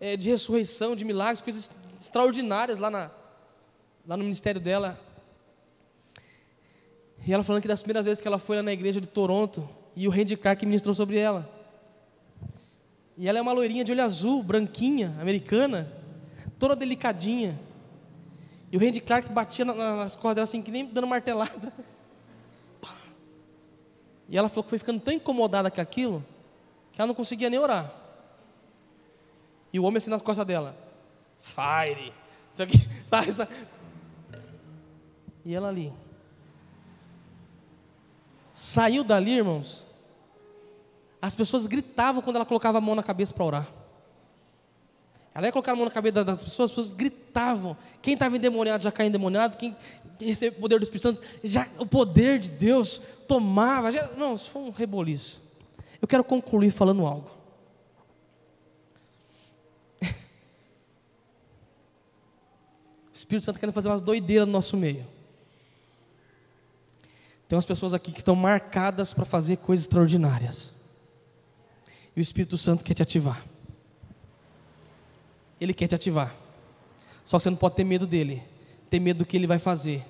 é, 0.00 0.16
de 0.16 0.28
ressurreição, 0.28 0.94
de 0.94 1.04
milagres, 1.04 1.40
coisas 1.40 1.68
extraordinárias 2.00 2.78
lá, 2.78 2.88
na, 2.88 3.10
lá 4.06 4.16
no 4.16 4.22
ministério 4.22 4.60
dela. 4.60 4.96
E 7.26 7.32
ela 7.32 7.42
falando 7.42 7.62
que 7.62 7.68
das 7.68 7.82
primeiras 7.82 8.04
vezes 8.04 8.20
que 8.20 8.28
ela 8.28 8.38
foi 8.38 8.58
lá 8.58 8.62
na 8.62 8.72
igreja 8.72 9.00
de 9.00 9.08
Toronto, 9.08 9.68
e 9.96 10.06
o 10.06 10.10
Randy 10.12 10.36
Clark 10.36 10.64
ministrou 10.64 10.94
sobre 10.94 11.18
ela. 11.18 11.50
E 13.18 13.28
ela 13.28 13.40
é 13.40 13.42
uma 13.42 13.52
loirinha 13.52 13.82
de 13.82 13.90
olho 13.90 14.04
azul, 14.04 14.40
branquinha, 14.40 15.16
americana, 15.20 15.98
toda 16.60 16.76
delicadinha. 16.76 17.58
E 18.70 18.76
o 18.76 18.80
Randy 18.80 19.00
Clark 19.00 19.32
batia 19.32 19.64
nas 19.64 20.14
costas 20.14 20.34
dela 20.36 20.44
assim, 20.44 20.62
que 20.62 20.70
nem 20.70 20.84
dando 20.86 21.06
martelada. 21.08 21.72
E 24.28 24.38
ela 24.38 24.48
falou 24.48 24.62
que 24.62 24.70
foi 24.70 24.78
ficando 24.78 25.00
tão 25.00 25.12
incomodada 25.12 25.68
com 25.72 25.80
aquilo, 25.80 26.24
que 26.92 27.00
ela 27.00 27.08
não 27.08 27.14
conseguia 27.16 27.50
nem 27.50 27.58
orar. 27.58 27.92
E 29.72 29.80
o 29.80 29.82
homem 29.82 29.96
assim 29.96 30.10
nas 30.10 30.22
costas 30.22 30.46
dela. 30.46 30.76
Fire! 31.40 32.12
Isso 32.52 32.62
aqui, 32.62 32.88
sabe? 33.06 33.56
E 35.44 35.52
ela 35.52 35.68
ali. 35.68 35.92
Saiu 38.52 39.02
dali, 39.02 39.32
irmãos. 39.32 39.84
As 41.20 41.34
pessoas 41.34 41.66
gritavam 41.66 42.22
quando 42.22 42.36
ela 42.36 42.46
colocava 42.46 42.78
a 42.78 42.80
mão 42.80 42.94
na 42.94 43.02
cabeça 43.02 43.34
para 43.34 43.44
orar. 43.44 43.79
Ela 45.34 45.46
ia 45.46 45.52
colocar 45.52 45.72
a 45.72 45.76
mão 45.76 45.84
na 45.84 45.90
cabeça 45.90 46.24
das 46.24 46.42
pessoas, 46.42 46.70
as 46.70 46.76
pessoas 46.76 46.96
gritavam. 46.96 47.76
Quem 48.02 48.14
estava 48.14 48.36
endemoniado 48.36 48.82
já 48.82 48.90
caiu 48.90 49.08
endemoniado, 49.08 49.56
quem 49.56 49.76
recebeu 50.18 50.58
o 50.58 50.60
poder 50.62 50.78
do 50.78 50.82
Espírito 50.82 51.02
Santo, 51.02 51.22
já 51.42 51.68
o 51.78 51.86
poder 51.86 52.38
de 52.38 52.50
Deus 52.50 53.00
tomava. 53.28 53.92
Já, 53.92 54.08
não, 54.16 54.34
isso 54.34 54.50
foi 54.50 54.62
um 54.62 54.70
reboliço. 54.70 55.40
Eu 56.02 56.08
quero 56.08 56.24
concluir 56.24 56.70
falando 56.70 57.06
algo. 57.06 57.30
O 63.12 63.14
Espírito 63.20 63.44
Santo 63.44 63.60
quer 63.60 63.70
fazer 63.72 63.88
umas 63.88 64.00
doideiras 64.00 64.46
no 64.46 64.52
nosso 64.52 64.76
meio. 64.76 65.06
Tem 67.46 67.56
umas 67.56 67.66
pessoas 67.66 67.92
aqui 67.92 68.12
que 68.12 68.20
estão 68.20 68.34
marcadas 68.34 69.12
para 69.12 69.24
fazer 69.24 69.56
coisas 69.58 69.84
extraordinárias. 69.84 70.72
E 72.16 72.20
o 72.20 72.22
Espírito 72.22 72.56
Santo 72.56 72.84
quer 72.84 72.94
te 72.94 73.02
ativar. 73.02 73.44
Ele 75.60 75.74
quer 75.74 75.86
te 75.86 75.94
ativar. 75.94 76.34
Só 77.24 77.36
que 77.36 77.42
você 77.42 77.50
não 77.50 77.56
pode 77.56 77.76
ter 77.76 77.84
medo 77.84 78.06
dele. 78.06 78.42
Ter 78.88 78.98
medo 78.98 79.18
do 79.18 79.26
que 79.26 79.36
ele 79.36 79.46
vai 79.46 79.58
fazer. 79.58 80.04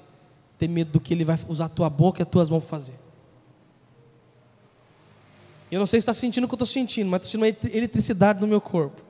Ter 0.58 0.68
medo 0.68 0.92
do 0.92 1.00
que 1.00 1.12
ele 1.12 1.24
vai 1.24 1.38
usar 1.48 1.66
a 1.66 1.68
tua 1.68 1.90
boca 1.90 2.20
e 2.20 2.22
as 2.22 2.28
tuas 2.28 2.48
mãos 2.48 2.60
para 2.60 2.70
fazer. 2.70 2.94
Eu 5.70 5.78
não 5.78 5.86
sei 5.86 6.00
se 6.00 6.02
está 6.02 6.14
sentindo 6.14 6.44
o 6.44 6.48
que 6.48 6.54
eu 6.54 6.56
estou 6.56 6.66
sentindo, 6.66 7.08
mas 7.08 7.24
estou 7.24 7.40
sentindo 7.40 7.66
uma 7.66 7.76
eletricidade 7.76 8.40
no 8.40 8.46
meu 8.46 8.60
corpo. 8.60 9.00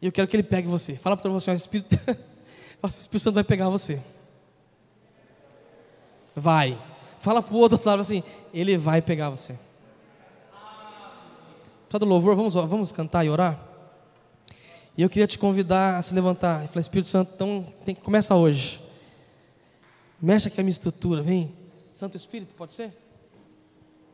E 0.00 0.06
eu 0.06 0.12
quero 0.12 0.26
que 0.28 0.36
ele 0.36 0.42
pegue 0.42 0.68
você. 0.68 0.96
Fala 0.96 1.16
para 1.16 1.30
você, 1.30 1.50
o 1.50 1.54
Espírito, 1.54 1.96
o 2.82 2.86
Espírito 2.86 3.20
Santo 3.20 3.34
vai 3.34 3.44
pegar 3.44 3.68
você. 3.68 4.00
Vai. 6.34 6.78
Fala 7.20 7.42
para 7.42 7.54
o 7.54 7.58
outro 7.58 7.80
lado 7.84 8.00
assim, 8.00 8.22
ele 8.52 8.76
vai 8.76 9.00
pegar 9.00 9.30
você. 9.30 9.58
Só 11.94 11.98
do 12.00 12.06
louvor, 12.06 12.34
vamos, 12.34 12.54
vamos 12.54 12.90
cantar 12.90 13.24
e 13.24 13.30
orar? 13.30 13.56
E 14.98 15.02
eu 15.02 15.08
queria 15.08 15.28
te 15.28 15.38
convidar 15.38 15.96
a 15.96 16.02
se 16.02 16.12
levantar. 16.12 16.64
E 16.64 16.66
falar, 16.66 16.80
Espírito 16.80 17.08
Santo, 17.08 17.30
então 17.36 17.64
tem, 17.84 17.94
começa 17.94 18.34
hoje. 18.34 18.82
Mexe 20.20 20.48
aqui 20.48 20.60
a 20.60 20.64
minha 20.64 20.72
estrutura, 20.72 21.22
vem. 21.22 21.54
Santo 21.94 22.16
Espírito, 22.16 22.52
pode 22.56 22.72
ser? 22.72 22.92